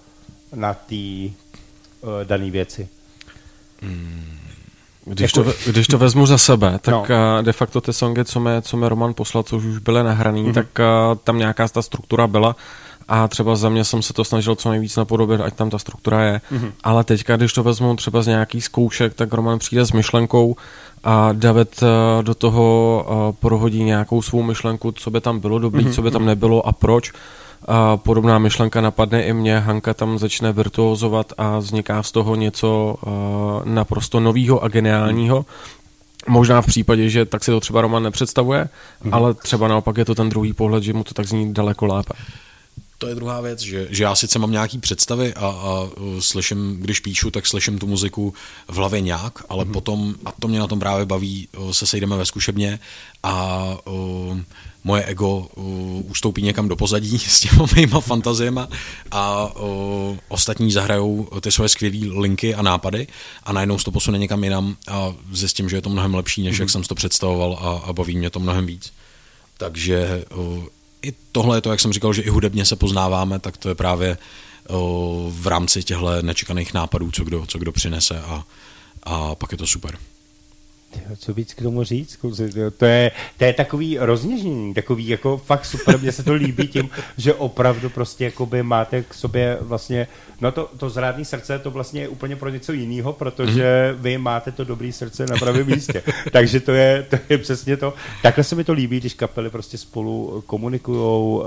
na 0.56 0.74
té 0.74 0.96
uh, 0.96 2.10
dané 2.24 2.52
věci. 2.52 2.90
Když, 5.10 5.32
Jako- 5.38 5.52
to, 5.52 5.72
když 5.72 5.88
to 5.88 5.98
vezmu 5.98 6.26
za 6.26 6.38
sebe, 6.38 6.80
tak 6.82 6.92
No. 6.94 7.06
no. 7.10 7.42
de 7.42 7.54
facto 7.54 7.82
ty 7.82 7.94
songy, 7.94 8.26
co 8.26 8.40
mi, 8.40 8.50
co 8.62 8.78
mi 8.78 8.90
Roman 8.90 9.14
poslal, 9.14 9.44
co 9.44 9.58
už 9.58 9.66
byly 9.78 10.04
nahraný, 10.04 10.42
Mhm. 10.44 10.52
mm-hmm. 10.52 10.54
tak 10.54 10.68
uh, 11.12 11.18
tam 11.24 11.38
nějaká 11.40 11.68
ta 11.68 11.82
struktura 11.82 12.28
byla 12.28 12.56
a 13.08 13.28
třeba 13.28 13.56
za 13.56 13.70
mě 13.70 13.84
jsem 13.84 14.02
se 14.02 14.14
to 14.14 14.24
snažil 14.24 14.56
co 14.56 14.70
nejvíc 14.70 14.96
napodobit, 14.96 15.42
ať 15.42 15.54
tam 15.54 15.70
ta 15.70 15.80
struktura 15.80 16.24
je. 16.24 16.42
Mhm. 16.52 16.66
Mm-hmm. 16.66 16.72
Ale 16.84 17.04
teďka, 17.04 17.38
když 17.38 17.54
to 17.54 17.64
vezmu 17.64 17.96
třeba 17.96 18.22
z 18.22 18.28
nějakých 18.28 18.64
zkoušek, 18.64 19.14
tak 19.14 19.34
Roman 19.34 19.60
přijde 19.60 19.86
s 19.86 19.92
myšlenkou 19.92 20.56
a 21.04 21.30
David 21.34 21.82
uh, 21.82 22.24
do 22.24 22.36
toho 22.36 23.34
prohodí 23.40 23.84
nějakou 23.84 24.22
svou 24.22 24.44
myšlenku, 24.44 24.92
co 24.92 25.12
by 25.12 25.22
tam 25.22 25.40
bylo 25.40 25.60
dobrý, 25.60 25.84
Mhm, 25.84 25.92
mm-hmm. 25.92 25.96
co 25.96 26.02
by 26.02 26.12
tam 26.12 26.26
nebylo 26.26 26.68
a 26.68 26.72
proč. 26.72 27.12
A 27.68 27.98
podobná 27.98 28.40
myšlenka 28.40 28.82
napadne 28.82 29.24
i 29.24 29.34
mě, 29.34 29.60
Hanka 29.60 29.94
tam 29.94 30.20
začne 30.20 30.52
virtuozovat 30.52 31.34
a 31.38 31.60
vzniká 31.60 32.04
z 32.04 32.12
toho 32.12 32.36
něco 32.36 32.96
uh, 33.02 33.12
naprosto 33.66 34.20
novýho 34.20 34.64
a 34.64 34.68
geniálního. 34.68 35.46
Možná 36.28 36.62
v 36.62 36.66
případě, 36.66 37.10
že 37.10 37.26
tak 37.26 37.44
si 37.44 37.52
to 37.52 37.60
třeba 37.60 37.82
Roman 37.82 38.04
nepředstavuje, 38.04 38.70
Mhm. 39.04 39.14
ale 39.14 39.34
třeba 39.34 39.68
naopak 39.68 39.98
je 39.98 40.06
to 40.06 40.16
ten 40.16 40.30
druhý 40.30 40.54
pohled, 40.54 40.84
že 40.84 40.94
mu 40.94 41.04
to 41.04 41.14
tak 41.14 41.26
zní 41.28 41.54
daleko 41.54 41.86
lépe. 41.86 42.14
To 42.98 43.08
je 43.08 43.16
druhá 43.16 43.42
věc, 43.42 43.60
že, 43.60 43.88
že 43.90 44.04
já 44.04 44.16
sice 44.16 44.40
mám 44.40 44.52
nějaký 44.52 44.78
představy 44.78 45.34
a, 45.34 45.40
a 45.48 45.82
uh, 45.82 46.20
slyším, 46.20 46.78
když 46.82 47.00
píšu, 47.00 47.32
tak 47.32 47.48
slyším 47.48 47.80
tu 47.80 47.88
muziku 47.88 48.34
v 48.68 48.76
hlavě 48.76 49.02
nějak, 49.02 49.44
ale 49.50 49.66
mm-hmm. 49.66 49.72
potom, 49.72 50.16
a 50.26 50.32
to 50.40 50.48
mě 50.48 50.60
na 50.60 50.68
tom 50.68 50.80
právě 50.80 51.06
baví, 51.06 51.48
uh, 51.58 51.72
se 51.72 51.88
sejdeme 51.88 52.18
ve 52.18 52.26
zkušebně 52.26 52.80
a 53.24 53.66
uh, 53.88 54.38
moje 54.84 55.04
ego 55.04 55.38
uh, 55.38 56.12
ustoupí 56.12 56.42
někam 56.42 56.68
do 56.68 56.76
pozadí 56.76 57.20
s 57.28 57.40
těma 57.40 57.66
mýma 57.76 58.00
fantaziema 58.00 58.68
a 59.12 59.56
uh, 59.56 60.18
ostatní 60.28 60.72
zahrajou 60.72 61.28
ty 61.42 61.52
svoje 61.52 61.70
skvělé 61.70 62.20
linky 62.20 62.56
a 62.56 62.62
nápady 62.62 63.08
a 63.44 63.54
najednou 63.54 63.80
se 63.80 63.86
to 63.86 63.92
posune 63.92 64.18
někam 64.18 64.44
jinam 64.44 64.76
a 64.88 65.14
zjistím, 65.32 65.70
že 65.70 65.78
je 65.78 65.82
to 65.82 65.90
mnohem 65.90 66.16
lepší, 66.16 66.44
než 66.44 66.56
mm-hmm. 66.56 66.62
jak 66.62 66.70
jsem 66.70 66.84
si 66.84 66.90
to 66.90 66.96
představoval 66.96 67.60
a, 67.62 67.90
a 67.90 67.94
baví 67.94 68.18
mě 68.18 68.30
to 68.30 68.40
mnohem 68.40 68.66
víc. 68.66 68.94
Takže 69.58 70.26
uh, 70.36 70.64
i 71.02 71.14
tohle 71.32 71.58
je 71.58 71.62
to, 71.62 71.72
jak 71.72 71.80
jsem 71.80 71.94
říkal, 71.94 72.14
že 72.14 72.22
i 72.22 72.30
hudebně 72.30 72.66
se 72.66 72.76
poznáváme, 72.76 73.40
tak 73.40 73.58
to 73.58 73.70
je 73.70 73.76
právě 73.76 74.18
uh, 74.70 74.78
v 75.34 75.48
rámci 75.48 75.84
těchto 75.84 76.22
nečekaných 76.22 76.74
nápadů, 76.74 77.12
co 77.12 77.24
kdo, 77.24 77.46
co 77.46 77.60
kdo 77.60 77.72
přinese 77.72 78.22
a, 78.22 78.44
a 79.04 79.36
pak 79.36 79.52
je 79.52 79.58
to 79.58 79.68
super. 79.68 79.98
Tyjo, 80.90 81.16
Co 81.18 81.34
víc 81.34 81.54
k 81.54 81.62
tomu 81.62 81.84
říct? 81.84 82.16
kluci, 82.16 82.50
tyjo, 82.50 82.72
To 82.72 82.86
je, 82.86 83.12
to 83.38 83.44
je 83.44 83.54
takový 83.54 83.98
rozněžnění, 84.00 84.74
takový 84.74 85.08
jako 85.08 85.38
fakt 85.38 85.66
super, 85.66 86.00
mně 86.00 86.12
se 86.12 86.24
to 86.24 86.34
líbí 86.34 86.68
tím, 86.68 86.90
že 87.18 87.34
opravdu 87.34 87.90
prostě 87.90 88.26
jakoby 88.26 88.64
máte 88.64 89.04
k 89.04 89.14
sobě 89.14 89.58
vlastně, 89.62 90.08
no 90.42 90.52
to, 90.52 90.70
to 90.78 90.90
zrádný 90.90 91.26
srdce 91.26 91.60
to 91.60 91.72
vlastně 91.72 92.02
je 92.02 92.08
úplně 92.08 92.36
pro 92.36 92.50
něco 92.50 92.72
jiného, 92.74 93.14
protože 93.14 93.96
vy 94.00 94.18
máte 94.18 94.52
to 94.52 94.64
dobrý 94.64 94.92
srdce 94.92 95.26
na 95.26 95.38
pravém 95.38 95.68
místě. 95.68 96.04
Takže 96.32 96.60
to 96.60 96.72
je, 96.72 97.08
to 97.10 97.18
je 97.30 97.38
přesně 97.38 97.78
to. 97.78 97.94
Takhle 98.22 98.44
se 98.44 98.56
mi 98.56 98.64
to 98.64 98.74
líbí, 98.74 99.00
když 99.00 99.14
kapely 99.14 99.50
prostě 99.50 99.78
spolu 99.78 100.44
komunikujou, 100.46 101.38
uh, 101.38 101.46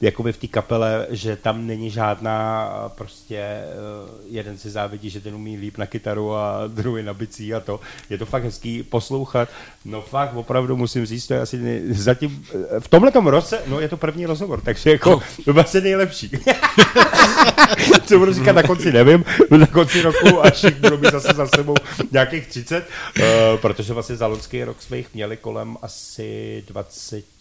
jakoby 0.00 0.32
v 0.32 0.36
té 0.36 0.46
kapele, 0.46 1.06
že 1.10 1.36
tam 1.36 1.66
není 1.66 1.90
žádná 1.90 2.68
uh, 2.84 2.92
prostě 2.92 3.60
uh, 4.04 4.20
jeden 4.30 4.58
si 4.58 4.70
závidí, 4.70 5.10
že 5.10 5.20
ten 5.20 5.34
umí 5.34 5.56
líp 5.56 5.78
na 5.78 5.86
kytaru 5.86 6.34
a 6.34 6.66
druhý 6.68 7.02
na 7.02 7.14
bicí 7.14 7.54
a 7.54 7.60
to. 7.60 7.80
Je 8.10 8.18
to 8.18 8.26
fakt 8.26 8.44
hezký 8.44 8.82
poslouchat. 8.82 9.48
No 9.84 10.02
fakt, 10.02 10.34
opravdu 10.34 10.76
musím 10.76 11.06
říct, 11.06 11.26
to 11.26 11.34
je 11.34 11.40
asi 11.40 11.58
nej... 11.58 11.82
zatím 11.88 12.46
eh, 12.76 12.80
v 12.80 12.88
tomhletom 12.88 13.26
roce, 13.26 13.62
no 13.66 13.80
je 13.80 13.88
to 13.88 13.96
první 13.96 14.26
rozhovor, 14.26 14.60
takže 14.60 14.90
jako 14.90 15.22
to 15.44 15.52
byl 15.52 15.62
asi 15.62 15.80
nejlepší. 15.80 16.30
Co 18.06 18.18
budu 18.18 18.32
říkat 18.32 18.52
na 18.52 18.62
konci, 18.62 18.92
nevím, 18.92 19.24
na 19.50 19.66
konci 19.66 20.02
roku, 20.02 20.44
až 20.44 20.64
budu 20.80 20.98
mít 20.98 21.12
zase 21.12 21.34
za 21.34 21.46
sebou 21.46 21.74
nějakých 22.10 22.46
30, 22.46 22.88
uh, 23.18 23.24
protože 23.60 23.92
vlastně 23.92 24.16
za 24.16 24.26
loňský 24.26 24.64
rok 24.64 24.82
jsme 24.82 24.96
jich 24.96 25.14
měli 25.14 25.36
kolem 25.36 25.76
asi 25.82 26.64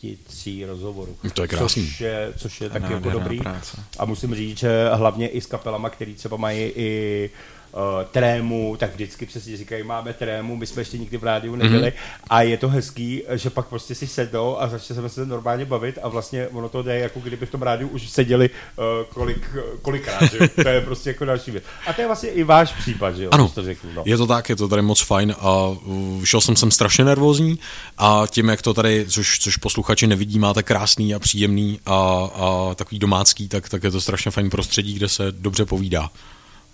23 0.03 0.65
rozhovorů. 0.65 1.17
To 1.33 1.41
je 1.41 1.47
krásný. 1.47 1.85
Což 1.85 2.01
je, 2.01 2.33
což 2.37 2.61
je 2.61 2.69
taky 2.69 2.93
jako 2.93 3.09
dobrý. 3.09 3.39
práce. 3.39 3.83
A 3.99 4.05
musím 4.05 4.35
říct, 4.35 4.57
že 4.57 4.89
hlavně 4.93 5.27
i 5.27 5.41
s 5.41 5.45
kapelama, 5.45 5.89
který 5.89 6.13
třeba 6.13 6.37
mají 6.37 6.59
i 6.75 7.29
uh, 7.73 8.05
trému, 8.11 8.75
tak 8.79 8.93
vždycky 8.93 9.25
přesně 9.25 9.57
říkají, 9.57 9.83
máme 9.83 10.13
trému, 10.13 10.55
my 10.55 10.67
jsme 10.67 10.81
ještě 10.81 10.97
nikdy 10.97 11.17
v 11.17 11.23
rádiu 11.23 11.55
nebyli 11.55 11.87
mm-hmm. 11.87 12.23
a 12.29 12.41
je 12.41 12.57
to 12.57 12.69
hezký, 12.69 13.23
že 13.31 13.49
pak 13.49 13.67
prostě 13.67 13.95
si 13.95 14.07
sednou 14.07 14.61
a 14.61 14.67
začne 14.67 15.09
se 15.09 15.25
normálně 15.25 15.65
bavit 15.65 15.99
a 16.01 16.07
vlastně 16.07 16.47
ono 16.47 16.69
to 16.69 16.83
jde, 16.83 16.99
jako 16.99 17.19
kdyby 17.19 17.45
v 17.45 17.51
tom 17.51 17.61
rádiu 17.61 17.87
už 17.87 18.09
seděli 18.09 18.49
uh, 18.49 18.85
kolik, 19.09 19.49
kolikrát, 19.81 20.23
že? 20.31 20.47
to 20.47 20.69
je 20.69 20.81
prostě 20.81 21.09
jako 21.09 21.25
další 21.25 21.51
věc. 21.51 21.63
A 21.87 21.93
to 21.93 22.01
je 22.01 22.07
vlastně 22.07 22.29
i 22.29 22.43
váš 22.43 22.73
případ, 22.73 23.15
že 23.15 23.23
jo, 23.23 23.29
Ano, 23.33 23.51
to 23.55 23.63
řeknu, 23.63 23.89
no. 23.95 24.03
je 24.05 24.17
to 24.17 24.27
tak, 24.27 24.49
je 24.49 24.55
to 24.55 24.67
tady 24.67 24.81
moc 24.81 25.01
fajn 25.01 25.35
a 25.39 25.75
šel 26.23 26.41
jsem 26.41 26.55
sem 26.55 26.71
strašně 26.71 27.05
nervózní 27.05 27.59
a 27.97 28.23
tím, 28.29 28.49
jak 28.49 28.61
to 28.61 28.73
tady, 28.73 29.05
což, 29.09 29.39
což 29.39 29.57
posluchači 29.57 30.07
nevidí, 30.07 30.39
máte 30.39 30.63
krásný 30.63 31.15
a 31.15 31.19
příjemný 31.19 31.79
a, 31.85 31.95
a 32.35 32.75
takový 32.75 32.99
domácký, 32.99 33.47
tak, 33.47 33.69
tak 33.69 33.83
je 33.83 33.91
to 33.91 34.01
strašně 34.01 34.31
fajn 34.31 34.49
prostředí, 34.49 34.93
kde 34.93 35.09
se 35.09 35.31
dobře 35.31 35.65
povídá. 35.65 36.09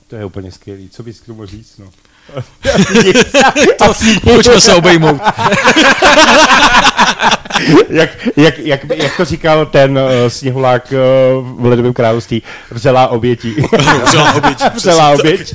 To 0.09 0.15
je 0.15 0.25
úplně 0.25 0.51
skvělý, 0.51 0.89
co 0.89 1.03
bys 1.03 1.19
k 1.19 1.25
tomu 1.25 1.45
říct, 1.45 1.77
no. 1.77 1.89
To, 3.77 3.93
pojďme 4.23 4.61
se 4.61 4.75
obejmout. 4.75 5.21
jak, 7.89 8.09
jak, 8.37 8.59
jak, 8.59 8.81
jak, 8.95 9.17
to 9.17 9.25
říkal 9.25 9.65
ten 9.65 9.97
uh, 9.97 10.03
sněhulák 10.27 10.93
uh, 10.93 10.97
v 11.61 11.65
Ledovém 11.65 11.93
království, 11.93 12.43
vřelá 12.71 13.07
obětí. 13.07 13.55
Vřelá 14.03 14.33
oběť, 14.33 14.63
vřelá 14.75 15.09
oběť. 15.09 15.53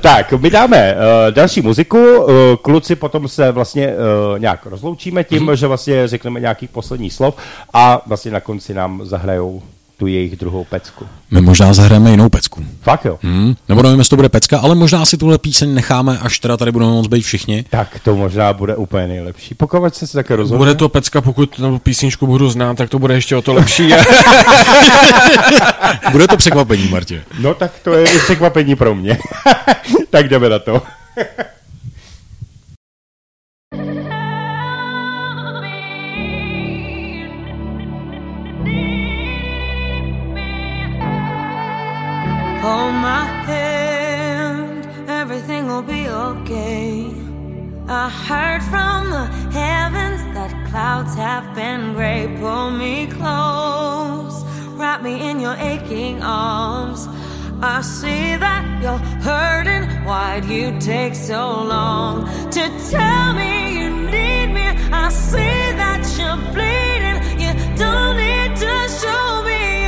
tak, 0.00 0.32
my 0.32 0.50
dáme 0.50 0.94
uh, 0.94 1.34
další 1.34 1.60
muziku, 1.60 1.98
uh, 1.98 2.32
kluci 2.62 2.96
potom 2.96 3.28
se 3.28 3.52
vlastně 3.52 3.88
uh, 3.88 4.38
nějak 4.38 4.66
rozloučíme 4.66 5.24
tím, 5.24 5.46
mm-hmm. 5.46 5.52
že 5.52 5.66
vlastně 5.66 6.08
řekneme 6.08 6.40
nějaký 6.40 6.68
poslední 6.68 7.10
slov 7.10 7.36
a 7.72 8.02
vlastně 8.06 8.30
na 8.30 8.40
konci 8.40 8.74
nám 8.74 9.00
zahrajou 9.04 9.62
tu 9.98 10.06
jejich 10.06 10.36
druhou 10.36 10.64
pecku. 10.64 11.06
My 11.30 11.40
možná 11.40 11.72
zahrajeme 11.72 12.10
jinou 12.10 12.28
pecku. 12.28 12.64
Fakt 12.82 13.04
jo? 13.04 13.18
Hmm, 13.22 13.54
nebo 13.68 13.82
nevím, 13.82 13.98
jestli 13.98 14.10
to 14.10 14.16
bude 14.16 14.28
pecka, 14.28 14.58
ale 14.58 14.74
možná 14.74 15.04
si 15.04 15.16
tuhle 15.16 15.38
píseň 15.38 15.74
necháme, 15.74 16.18
až 16.18 16.38
teda 16.38 16.56
tady 16.56 16.72
budeme 16.72 16.92
moc 16.92 17.06
být 17.06 17.22
všichni. 17.22 17.64
Tak 17.70 18.00
to 18.04 18.16
možná 18.16 18.52
bude 18.52 18.76
úplně 18.76 19.08
nejlepší. 19.08 19.54
Pokud 19.54 19.94
se 19.94 20.06
si 20.06 20.12
také 20.12 20.36
rozhodne. 20.36 20.58
Bude 20.58 20.74
to 20.74 20.88
pecka, 20.88 21.20
pokud 21.20 21.56
tu 21.56 21.78
písničku 21.78 22.26
budu 22.26 22.50
znát, 22.50 22.76
tak 22.76 22.90
to 22.90 22.98
bude 22.98 23.14
ještě 23.14 23.36
o 23.36 23.42
to 23.42 23.54
lepší. 23.54 23.88
bude 26.12 26.28
to 26.28 26.36
překvapení, 26.36 26.88
Martě. 26.88 27.22
No 27.40 27.54
tak 27.54 27.72
to 27.84 27.92
je 27.92 28.04
překvapení 28.24 28.76
pro 28.76 28.94
mě. 28.94 29.18
tak 30.10 30.28
jdeme 30.28 30.48
na 30.48 30.58
to. 30.58 30.82
I 47.86 48.08
heard 48.08 48.62
from 48.62 49.10
the 49.10 49.26
heavens 49.52 50.22
that 50.32 50.50
clouds 50.70 51.14
have 51.16 51.54
been 51.54 51.92
gray. 51.92 52.34
Pull 52.40 52.70
me 52.70 53.06
close, 53.06 54.42
wrap 54.70 55.02
me 55.02 55.28
in 55.28 55.38
your 55.38 55.54
aching 55.56 56.22
arms. 56.22 57.06
I 57.60 57.82
see 57.82 58.36
that 58.36 58.82
you're 58.82 58.96
hurting. 59.22 59.84
Why'd 60.06 60.46
you 60.46 60.78
take 60.80 61.14
so 61.14 61.62
long 61.62 62.24
to 62.52 62.62
tell 62.90 63.34
me 63.34 63.78
you 63.78 63.90
need 63.90 64.46
me? 64.46 64.66
I 64.90 65.10
see 65.10 65.72
that 65.76 66.02
you're 66.16 66.40
bleeding. 66.54 67.20
You 67.38 67.52
don't 67.76 68.16
need 68.16 68.56
to 68.64 68.88
show 68.88 69.42
me 69.44 69.83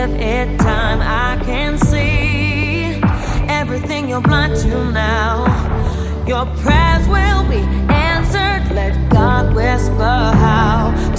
give 0.00 0.20
it 0.20 0.58
time. 0.58 1.00
I 1.02 1.42
can 1.44 1.76
see 1.76 3.00
everything 3.48 4.08
you're 4.08 4.22
blind 4.22 4.56
to 4.62 4.90
now. 4.92 5.44
Your 6.26 6.46
prayers 6.62 7.06
will 7.08 7.42
be 7.48 7.62
answered. 7.92 8.74
Let 8.74 8.94
God 9.10 9.54
whisper 9.54 10.18
how. 10.44 11.09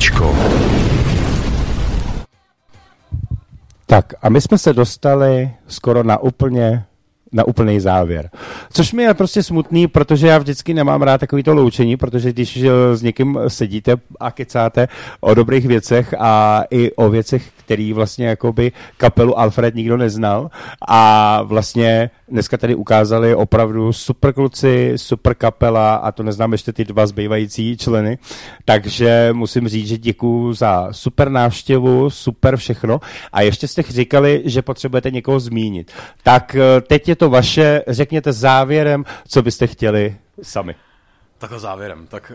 Géčko. 0.00 0.36
Tak 3.86 4.14
a 4.22 4.28
my 4.28 4.40
jsme 4.40 4.58
se 4.58 4.72
dostali 4.72 5.50
skoro 5.66 6.02
na 6.02 6.18
úplně 6.18 6.84
na 7.32 7.44
úplný 7.44 7.80
závěr. 7.80 8.30
Což 8.72 8.92
mi 8.92 9.02
je 9.02 9.14
prostě 9.14 9.42
smutný, 9.42 9.86
protože 9.88 10.26
já 10.26 10.38
vždycky 10.38 10.74
nemám 10.74 11.02
rád 11.02 11.18
takovýto 11.18 11.54
loučení, 11.54 11.96
protože 11.96 12.32
když 12.32 12.56
eh, 12.56 12.96
s 12.96 13.02
někým 13.02 13.38
sedíte 13.48 13.96
a 14.20 14.30
kecáte 14.30 14.88
o 15.20 15.34
dobrých 15.34 15.66
věcech 15.66 16.14
a 16.18 16.62
i 16.70 16.92
o 16.92 17.10
věcech, 17.10 17.50
který 17.56 17.92
vlastně 17.92 18.26
jakoby 18.26 18.72
kapelu 18.96 19.38
Alfred 19.38 19.74
nikdo 19.74 19.96
neznal 19.96 20.50
a 20.92 21.42
vlastně 21.42 22.10
dneska 22.28 22.56
tady 22.56 22.74
ukázali 22.74 23.34
opravdu 23.34 23.92
super 23.92 24.32
kluci, 24.32 24.92
super 24.96 25.34
kapela 25.34 25.94
a 25.94 26.12
to 26.12 26.22
neznám 26.22 26.52
ještě 26.52 26.72
ty 26.72 26.84
dva 26.84 27.06
zbývající 27.06 27.76
členy, 27.76 28.18
takže 28.64 29.28
musím 29.32 29.68
říct, 29.68 29.88
že 29.88 29.98
děkuju 29.98 30.52
za 30.52 30.88
super 30.90 31.28
návštěvu, 31.28 32.10
super 32.10 32.56
všechno 32.56 33.00
a 33.32 33.42
ještě 33.42 33.68
jste 33.68 33.82
říkali, 33.82 34.42
že 34.44 34.62
potřebujete 34.62 35.10
někoho 35.10 35.40
zmínit. 35.40 35.92
Tak 36.22 36.54
eh, 36.54 36.80
teď 36.80 37.08
je 37.08 37.16
to 37.16 37.30
vaše, 37.30 37.82
řekněte 37.88 38.32
závěrem, 38.32 39.04
co 39.28 39.42
byste 39.42 39.66
chtěli 39.66 40.16
sami. 40.42 40.74
Takhle 41.38 41.58
závěrem. 41.58 42.06
Tak 42.06 42.32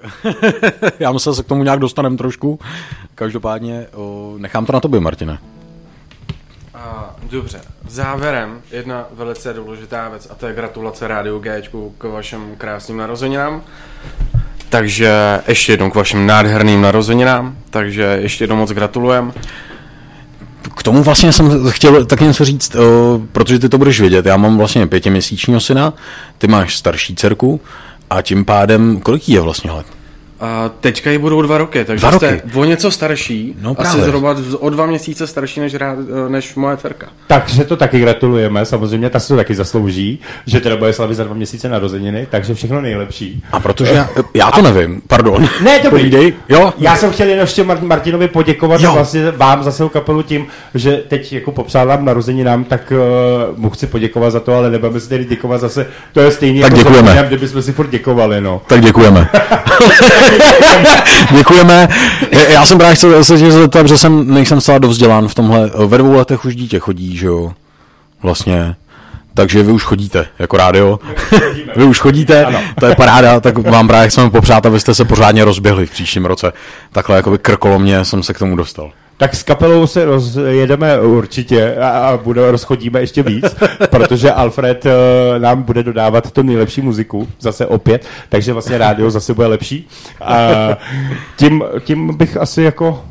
já 0.99 1.11
myslím, 1.11 1.31
že 1.33 1.35
se 1.35 1.43
k 1.43 1.47
tomu 1.47 1.63
nějak 1.63 1.79
dostaneme 1.79 2.17
trošku. 2.17 2.59
Každopádně 3.15 3.87
o, 3.93 4.35
nechám 4.37 4.65
to 4.65 4.73
na 4.73 4.79
tobě, 4.79 4.99
Martine. 4.99 5.54
Dobře, 7.31 7.61
závěrem 7.87 8.61
jedna 8.71 9.05
velice 9.11 9.53
důležitá 9.53 10.09
věc 10.09 10.27
a 10.31 10.35
to 10.35 10.47
je 10.47 10.53
gratulace 10.53 11.07
Rádiu 11.07 11.39
G 11.39 11.61
k 11.97 12.03
vašim 12.03 12.55
krásným 12.57 12.97
narozeninám. 12.97 13.61
Takže 14.69 15.41
ještě 15.47 15.73
jednou 15.73 15.89
k 15.89 15.95
vašim 15.95 16.27
nádherným 16.27 16.81
narozeninám, 16.81 17.57
takže 17.69 18.17
ještě 18.21 18.43
jednou 18.43 18.55
moc 18.55 18.71
gratulujem. 18.71 19.33
K 20.77 20.83
tomu 20.83 21.03
vlastně 21.03 21.31
jsem 21.31 21.69
chtěl 21.71 22.05
tak 22.05 22.21
něco 22.21 22.45
říct, 22.45 22.75
protože 23.31 23.59
ty 23.59 23.69
to 23.69 23.77
budeš 23.77 23.99
vědět. 23.99 24.25
Já 24.25 24.37
mám 24.37 24.57
vlastně 24.57 24.87
pětiměsíčního 24.87 25.59
syna, 25.59 25.93
ty 26.37 26.47
máš 26.47 26.77
starší 26.77 27.15
dcerku 27.15 27.61
a 28.09 28.21
tím 28.21 28.45
pádem, 28.45 29.01
kolik 29.01 29.29
je 29.29 29.41
vlastně 29.41 29.71
let? 29.71 29.85
A 30.45 30.71
teďka 30.79 31.11
jí 31.11 31.17
budou 31.17 31.41
dva 31.41 31.57
roky, 31.57 31.85
takže 31.85 32.01
Dva 32.01 32.09
roky? 32.09 32.25
jste 32.49 32.59
o 32.59 32.63
něco 32.63 32.91
starší, 32.91 33.55
No 33.61 33.69
asi 33.71 33.81
právě. 33.81 34.03
zhruba 34.03 34.35
o 34.59 34.69
dva 34.69 34.85
měsíce 34.85 35.27
starší 35.27 35.59
než, 35.59 35.73
rád, 35.73 35.97
než 36.27 36.55
moje 36.55 36.77
dcerka. 36.77 37.07
Takže 37.27 37.63
to 37.63 37.77
taky 37.77 37.99
gratulujeme, 37.99 38.65
samozřejmě 38.65 39.09
ta 39.09 39.19
si 39.19 39.27
to 39.27 39.35
taky 39.35 39.55
zaslouží, 39.55 40.19
že 40.45 40.59
teda 40.59 40.77
bude 40.77 40.93
slavit 40.93 41.15
za 41.15 41.23
dva 41.23 41.33
měsíce 41.33 41.69
narozeniny, 41.69 42.27
takže 42.31 42.53
všechno 42.53 42.81
nejlepší. 42.81 43.43
A 43.51 43.59
protože 43.59 43.91
já, 43.93 44.09
já 44.33 44.51
to 44.51 44.61
nevím, 44.61 45.01
pardon. 45.07 45.49
Ne, 45.63 45.79
to 45.79 45.89
Povídej. 45.89 46.33
Jo? 46.49 46.73
Já 46.77 46.95
jsem 46.95 47.11
chtěl 47.11 47.27
jen 47.27 47.39
ještě 47.39 47.63
Mar- 47.63 47.83
Martinovi 47.85 48.27
poděkovat 48.27 48.81
Jo. 48.81 48.91
vlastně 48.93 49.31
vám 49.31 49.63
za 49.63 49.71
svou 49.71 49.89
kapelu 49.89 50.21
tím, 50.21 50.47
že 50.73 51.03
teď 51.07 51.33
jako 51.33 51.51
popsal 51.51 51.87
nám 51.87 52.05
narozeninám, 52.05 52.63
tak 52.63 52.93
uh, 53.51 53.57
mu 53.59 53.69
chci 53.69 53.87
poděkovat 53.87 54.29
za 54.31 54.39
to, 54.39 54.53
ale 54.53 54.69
nebudeme 54.69 54.99
si 54.99 55.09
tedy 55.09 55.25
děkovat 55.25 55.61
zase, 55.61 55.87
to 56.13 56.19
je 56.19 56.31
stejně 56.31 56.61
Tak 56.61 56.71
jako 56.71 56.77
děkujeme. 56.83 57.07
zapomínám, 57.07 57.25
kdybychom 57.27 57.61
si 57.61 57.71
furt 57.73 57.89
děkovali, 57.89 58.41
no. 58.41 58.61
Tak 58.67 58.81
děkujeme. 58.81 59.29
děkujeme. 61.31 61.87
Já 62.49 62.65
jsem 62.65 62.77
právě 62.77 62.95
chtěl 62.95 63.23
se 63.23 63.37
tě 63.37 63.51
zeptat, 63.51 63.87
že 63.87 63.97
jsem, 63.97 64.33
nejsem 64.33 64.61
zcela 64.61 64.77
dovzdělán 64.77 65.27
v 65.27 65.35
tomhle. 65.35 65.71
Ve 65.87 65.97
dvou 65.97 66.13
letech 66.13 66.45
už 66.45 66.55
dítě 66.55 66.79
chodí, 66.79 67.17
že 67.17 67.27
jo? 67.27 67.53
Vlastně. 68.23 68.75
Takže 69.33 69.63
vy 69.63 69.71
už 69.71 69.83
chodíte, 69.83 70.27
jako 70.39 70.57
rádio. 70.57 70.99
vy 71.75 71.83
už 71.83 71.99
chodíte, 71.99 72.63
to 72.79 72.85
je 72.85 72.95
paráda, 72.95 73.39
tak 73.39 73.57
vám 73.57 73.87
právě 73.87 74.09
chceme 74.09 74.29
popřát, 74.29 74.65
abyste 74.65 74.95
se 74.95 75.05
pořádně 75.05 75.45
rozběhli 75.45 75.85
v 75.85 75.91
příštím 75.91 76.25
roce. 76.25 76.53
Takhle 76.91 77.15
jakoby 77.15 77.37
krkolomně 77.37 78.05
jsem 78.05 78.23
se 78.23 78.33
k 78.33 78.39
tomu 78.39 78.55
dostal. 78.55 78.91
Tak 79.17 79.35
s 79.35 79.43
kapelou 79.43 79.87
se 79.87 80.05
rozjedeme 80.05 80.99
určitě 80.99 81.75
a, 81.75 81.89
a 81.89 82.17
bude, 82.17 82.51
rozchodíme 82.51 82.99
ještě 82.99 83.23
víc, 83.23 83.45
protože 83.89 84.31
Alfred 84.31 84.85
uh, 84.85 84.91
nám 85.37 85.63
bude 85.63 85.83
dodávat 85.83 86.31
tu 86.31 86.41
nejlepší 86.41 86.81
muziku, 86.81 87.27
zase 87.39 87.65
opět, 87.65 88.05
takže 88.29 88.53
vlastně 88.53 88.77
rádio 88.77 89.11
zase 89.11 89.33
bude 89.33 89.47
lepší. 89.47 89.87
A 90.21 90.37
tím, 91.37 91.63
tím 91.79 92.17
bych 92.17 92.37
asi 92.37 92.61
jako 92.61 93.03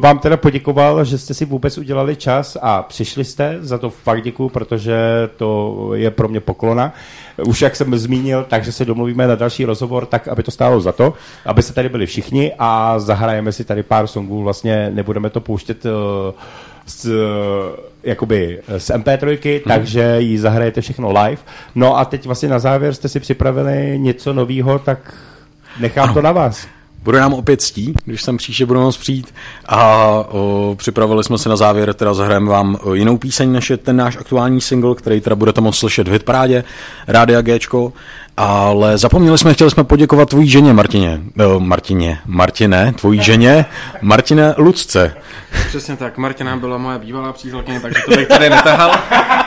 vám 0.00 0.18
teda 0.18 0.36
poděkoval, 0.36 1.04
že 1.04 1.18
jste 1.18 1.34
si 1.34 1.44
vůbec 1.44 1.78
udělali 1.78 2.16
čas 2.16 2.56
a 2.62 2.82
přišli 2.82 3.24
jste, 3.24 3.58
za 3.60 3.78
to 3.78 3.90
fakt 3.90 4.22
děkuju, 4.22 4.48
protože 4.48 4.96
to 5.36 5.90
je 5.94 6.10
pro 6.10 6.28
mě 6.28 6.40
poklona. 6.40 6.92
Už 7.46 7.62
jak 7.62 7.76
jsem 7.76 7.98
zmínil, 7.98 8.46
takže 8.48 8.72
se 8.72 8.84
domluvíme 8.84 9.26
na 9.26 9.34
další 9.34 9.64
rozhovor, 9.64 10.06
tak 10.06 10.28
aby 10.28 10.42
to 10.42 10.50
stálo 10.50 10.80
za 10.80 10.92
to, 10.92 11.14
aby 11.46 11.62
se 11.62 11.74
tady 11.74 11.88
byli 11.88 12.06
všichni 12.06 12.52
a 12.58 12.98
zahrajeme 12.98 13.52
si 13.52 13.64
tady 13.64 13.82
pár 13.82 14.06
songů, 14.06 14.42
vlastně 14.42 14.90
nebudeme 14.94 15.30
to 15.30 15.40
pouštět 15.40 15.84
uh, 15.84 15.90
z, 16.86 17.04
uh, 17.04 17.12
jakoby 18.02 18.60
z 18.78 18.90
MP3, 18.90 19.60
takže 19.68 20.16
ji 20.18 20.38
zahrajete 20.38 20.80
všechno 20.80 21.12
live. 21.22 21.42
No 21.74 21.98
a 21.98 22.04
teď 22.04 22.26
vlastně 22.26 22.48
na 22.48 22.58
závěr 22.58 22.94
jste 22.94 23.08
si 23.08 23.20
připravili 23.20 23.98
něco 23.98 24.32
nového, 24.32 24.78
tak 24.78 25.14
nechám 25.80 26.04
Ano. 26.04 26.14
to 26.14 26.22
na 26.22 26.32
vás. 26.32 26.66
Bude 27.04 27.20
nám 27.20 27.32
opět 27.32 27.62
stí, 27.62 27.94
když 28.04 28.22
sem 28.22 28.36
příště 28.36 28.66
budeme 28.66 28.84
moc 28.84 28.96
přijít. 28.96 29.34
A 29.66 30.06
o, 30.30 30.74
připravili 30.78 31.24
jsme 31.24 31.38
si 31.38 31.48
na 31.48 31.56
závěr, 31.56 31.94
teda 31.94 32.14
zahrajeme 32.14 32.50
vám 32.50 32.78
jinou 32.92 33.18
píseň, 33.18 33.52
než 33.52 33.70
je 33.70 33.76
ten 33.76 33.96
náš 33.96 34.16
aktuální 34.16 34.60
single, 34.60 34.94
který 34.94 35.20
teda 35.20 35.36
budete 35.36 35.60
moct 35.60 35.78
slyšet 35.78 36.08
v 36.08 36.12
hitparádě 36.12 36.64
Rádia 37.06 37.40
Gčko, 37.42 37.92
ale 38.36 38.98
zapomněli 38.98 39.38
jsme, 39.38 39.54
chtěli 39.54 39.70
jsme 39.70 39.84
poděkovat 39.84 40.28
tvojí 40.28 40.48
ženě 40.48 40.72
Martině, 40.72 41.20
o, 41.46 41.60
Martině, 41.60 42.18
Martine, 42.26 42.92
tvojí 42.92 43.22
ženě, 43.22 43.64
Martine 44.02 44.54
Lucce. 44.58 45.14
Přesně 45.68 45.96
tak, 45.96 46.18
Martina 46.18 46.56
byla 46.56 46.78
moje 46.78 46.98
bývalá 46.98 47.32
přítelkyně, 47.32 47.80
takže 47.80 48.00
to 48.08 48.16
bych 48.16 48.28
tady 48.28 48.50
netahal. 48.50 48.94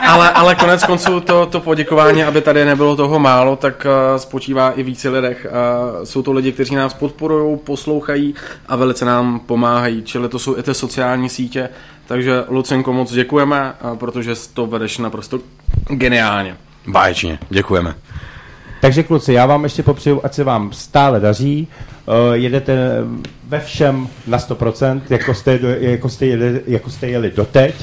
Ale, 0.08 0.30
ale 0.30 0.54
konec 0.54 0.84
konců 0.84 1.20
to, 1.20 1.46
to 1.46 1.60
poděkování, 1.60 2.24
aby 2.24 2.40
tady 2.40 2.64
nebylo 2.64 2.96
toho 2.96 3.18
málo, 3.18 3.56
tak 3.56 3.86
uh, 3.86 4.20
spočívá 4.20 4.70
i 4.70 4.82
více 4.82 5.08
lidech. 5.08 5.46
Uh, 5.50 6.04
jsou 6.04 6.22
to 6.22 6.32
lidi, 6.32 6.52
kteří 6.52 6.74
nás 6.74 6.94
podporují, 6.94 7.58
poslouchají 7.58 8.34
a 8.66 8.76
velice 8.76 9.04
nám 9.04 9.40
pomáhají. 9.40 10.02
Čili 10.02 10.28
to 10.28 10.38
jsou 10.38 10.58
i 10.58 10.62
ty 10.62 10.74
sociální 10.74 11.28
sítě. 11.28 11.68
Takže 12.06 12.44
Lucenko 12.48 12.92
moc 12.92 13.12
děkujeme, 13.12 13.72
uh, 13.84 13.96
protože 13.96 14.34
to 14.54 14.66
vedeš 14.66 14.98
naprosto 14.98 15.38
geniálně. 15.88 16.56
Báječně, 16.86 17.38
děkujeme. 17.48 17.94
Takže 18.80 19.02
kluci, 19.02 19.32
já 19.32 19.46
vám 19.46 19.64
ještě 19.64 19.82
popřeju, 19.82 20.20
ať 20.24 20.34
se 20.34 20.44
vám 20.44 20.72
stále 20.72 21.20
daří, 21.20 21.68
uh, 22.06 22.14
jedete 22.32 22.98
ve 23.48 23.60
všem 23.60 24.08
na 24.26 24.38
100%, 24.38 25.00
jako 25.10 25.34
jste, 25.34 25.58
jako 25.80 26.08
jste, 26.08 26.26
jeli, 26.26 26.60
jako 26.66 26.90
jste 26.90 27.08
jeli 27.08 27.30
doteď, 27.30 27.74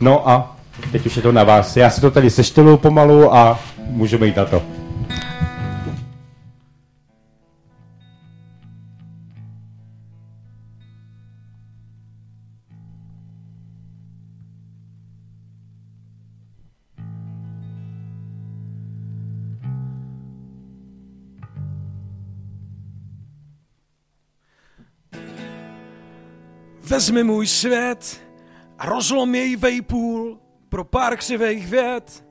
no 0.00 0.28
a 0.28 0.56
teď 0.92 1.06
už 1.06 1.16
je 1.16 1.22
to 1.22 1.32
na 1.32 1.44
vás. 1.44 1.76
Já 1.76 1.90
si 1.90 2.00
to 2.00 2.10
tady 2.10 2.30
sešteluju 2.30 2.76
pomalu 2.76 3.34
a 3.34 3.58
můžeme 3.86 4.26
jít 4.26 4.36
na 4.36 4.44
to. 4.44 4.77
Vezmi 26.98 27.24
můj 27.24 27.46
svět 27.46 28.20
a 28.78 28.86
rozlom 28.86 29.34
jej 29.34 29.56
vejpůl 29.56 30.38
pro 30.68 30.84
pár 30.84 31.16
křivých 31.16 31.66
vět. 31.66 32.24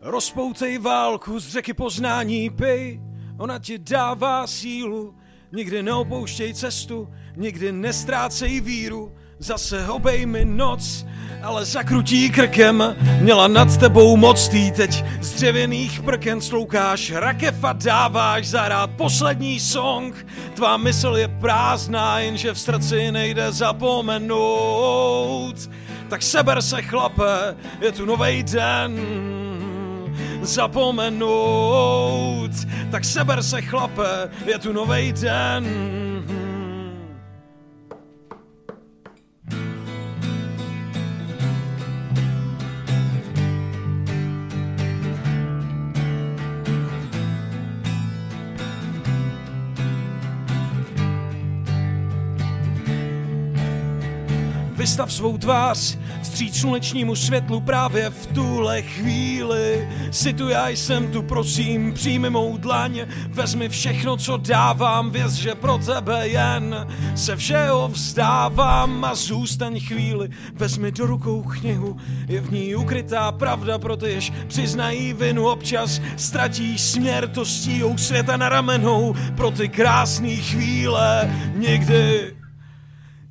Rozpoutej 0.00 0.78
válku 0.78 1.38
z 1.40 1.48
řeky 1.48 1.74
poznání 1.74 2.50
pij, 2.50 3.00
ona 3.38 3.58
ti 3.58 3.78
dává 3.78 4.46
sílu. 4.46 5.14
Nikdy 5.52 5.82
neopouštěj 5.82 6.54
cestu, 6.54 7.08
nikdy 7.36 7.72
nestrácej 7.72 8.60
víru. 8.60 9.12
Zase 9.40 9.88
obejmi 9.88 10.44
noc, 10.44 11.06
ale 11.42 11.64
zakrutí 11.64 12.30
krkem. 12.30 12.96
Měla 13.20 13.48
nad 13.48 13.76
tebou 13.76 14.16
moc 14.16 14.48
tý 14.48 14.72
teď 14.72 15.04
z 15.20 15.32
dřevěných 15.32 16.02
prken 16.02 16.40
sloukáš 16.40 17.10
rakev 17.10 17.64
a 17.64 17.72
dáváš 17.72 18.48
zahrát 18.48 18.90
poslední 18.90 19.60
song. 19.60 20.26
Tvá 20.54 20.76
mysl 20.76 21.14
je 21.16 21.28
prázdná, 21.28 22.18
jenže 22.18 22.54
v 22.54 22.60
srdci 22.60 23.12
nejde 23.12 23.52
zapomenout. 23.52 25.56
Tak 26.08 26.22
seber 26.22 26.62
se 26.62 26.82
chlape, 26.82 27.56
je 27.80 27.92
tu 27.92 28.04
novej 28.04 28.42
den 28.42 29.00
zapomenout. 30.42 32.50
Tak 32.90 33.04
seber 33.04 33.42
se 33.42 33.62
chlape, 33.62 34.30
je 34.46 34.58
tu 34.58 34.72
novej 34.72 35.12
den. 35.12 35.64
Vystav 54.98 55.12
svou 55.12 55.38
tvář. 55.38 55.98
Vstříc 56.22 56.60
slunečnímu 56.60 57.16
světlu 57.16 57.60
právě 57.60 58.10
v 58.10 58.26
tuhle 58.26 58.82
chvíli. 58.82 59.88
Si 60.10 60.32
tu, 60.32 60.48
já 60.48 60.68
jsem 60.68 61.10
tu, 61.10 61.22
prosím, 61.22 61.92
přijmi 61.92 62.30
mou 62.30 62.56
dlaň, 62.56 63.06
vezmi 63.28 63.68
všechno, 63.68 64.16
co 64.16 64.36
dávám, 64.36 65.10
věz, 65.10 65.32
že 65.32 65.54
pro 65.54 65.78
tebe 65.78 66.28
jen. 66.28 66.86
Se 67.14 67.36
všeho 67.36 67.88
vzdávám 67.88 69.04
a 69.04 69.14
zůstaň 69.14 69.80
chvíli, 69.80 70.28
vezmi 70.54 70.92
do 70.92 71.06
rukou 71.06 71.42
knihu, 71.42 71.96
je 72.28 72.40
v 72.40 72.52
ní 72.52 72.74
ukrytá 72.74 73.32
pravda, 73.32 73.78
pro 73.78 73.96
ty, 73.96 74.10
jež 74.10 74.32
přiznají 74.46 75.12
vinu 75.12 75.48
občas, 75.48 76.00
ztratíš 76.16 76.80
směr, 76.80 77.28
to 77.28 77.44
stíhou 77.44 77.98
světa 77.98 78.36
na 78.36 78.48
ramenou, 78.48 79.14
pro 79.36 79.50
ty 79.50 79.68
krásné 79.68 80.36
chvíle, 80.36 81.30
nikdy 81.56 82.37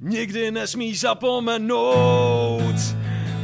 nikdy 0.02 0.52
nesmíš 0.52 1.00
zapomenout. 1.00 2.76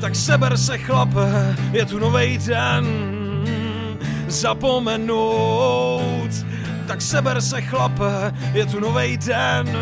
Tak 0.01 0.15
seber 0.15 0.57
se 0.57 0.77
chlape, 0.77 1.55
je 1.71 1.85
tu 1.85 1.99
novej 1.99 2.37
den, 2.37 2.85
zapomenout. 4.27 6.29
Tak 6.87 7.01
seber 7.01 7.41
se 7.41 7.61
chlape, 7.61 8.33
je 8.53 8.65
tu 8.65 8.79
novej 8.79 9.17
den. 9.17 9.77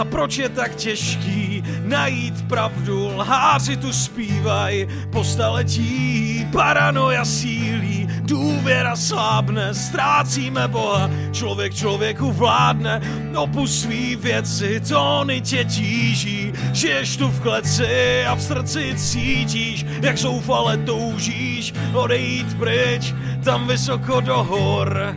A 0.00 0.04
proč 0.04 0.38
je 0.38 0.48
tak 0.48 0.74
těžký 0.74 1.62
najít 1.84 2.48
pravdu? 2.48 3.16
Lháři 3.16 3.76
tu 3.76 3.92
zpívaj 3.92 4.88
po 5.12 5.24
staletí, 5.24 6.48
paranoja 6.52 7.24
sílí, 7.24 8.03
důvěra 8.26 8.96
slábne, 8.96 9.74
ztrácíme 9.74 10.68
Boha, 10.68 11.10
člověk 11.32 11.74
člověku 11.74 12.32
vládne, 12.32 13.00
opus 13.36 13.80
svý 13.80 14.16
věci, 14.16 14.80
tóny 14.88 15.40
tě 15.40 15.64
tíží, 15.64 16.52
žiješ 16.72 17.16
tu 17.16 17.28
v 17.28 17.40
kleci 17.40 18.24
a 18.26 18.34
v 18.34 18.42
srdci 18.42 18.94
cítíš, 18.96 19.86
jak 20.02 20.18
zoufale 20.18 20.76
toužíš 20.76 21.74
odejít 21.92 22.58
pryč, 22.58 23.14
tam 23.44 23.66
vysoko 23.66 24.20
do 24.20 24.44
hor, 24.44 25.16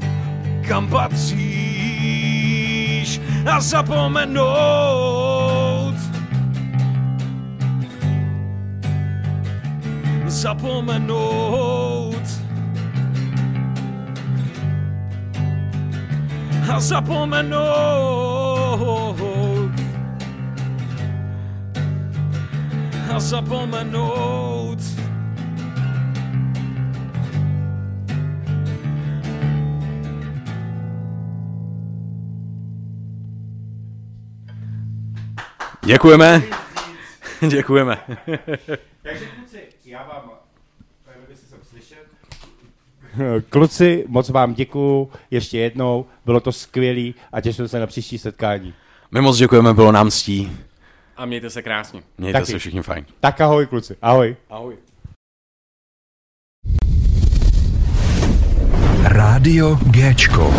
kam 0.68 0.88
patříš 0.88 1.58
a 3.52 3.62
zapomenout. 3.62 4.98
Zapomenout. 10.28 12.17
A 16.70 16.80
zapomenout. 16.80 18.38
A 23.16 23.20
zapomenout. 23.20 24.80
Děkujeme. 35.86 36.42
Děkujeme. 37.48 37.98
Takže 39.02 39.26
kluci, 39.36 39.60
já 39.86 40.04
vám. 40.04 40.37
Kluci, 43.50 44.06
moc 44.08 44.30
vám 44.30 44.54
děkuju 44.54 45.10
ještě 45.32 45.58
jednou, 45.58 46.06
bylo 46.26 46.40
to 46.40 46.52
skvělý 46.52 47.16
a 47.32 47.42
těším 47.42 47.68
se 47.68 47.80
na 47.80 47.88
příští 47.88 48.18
setkání. 48.18 48.74
My 49.12 49.22
moc 49.22 49.38
děkujeme, 49.38 49.74
bylo 49.74 49.92
nám 49.92 50.12
ctí. 50.12 50.52
A 51.18 51.26
mějte 51.26 51.50
se 51.50 51.62
krásně. 51.62 52.02
Mějte 52.18 52.40
Taky. 52.40 52.52
se 52.52 52.60
všichni 52.60 52.82
fajn. 52.82 53.06
Tak 53.20 53.42
ahoj 53.42 53.66
kluci, 53.68 53.96
ahoj. 54.02 54.36
Ahoj. 54.50 54.78
Rádio 59.04 59.76
Géčko. 59.76 60.54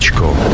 Rádio 0.00 0.10
Géčko. 0.10 0.49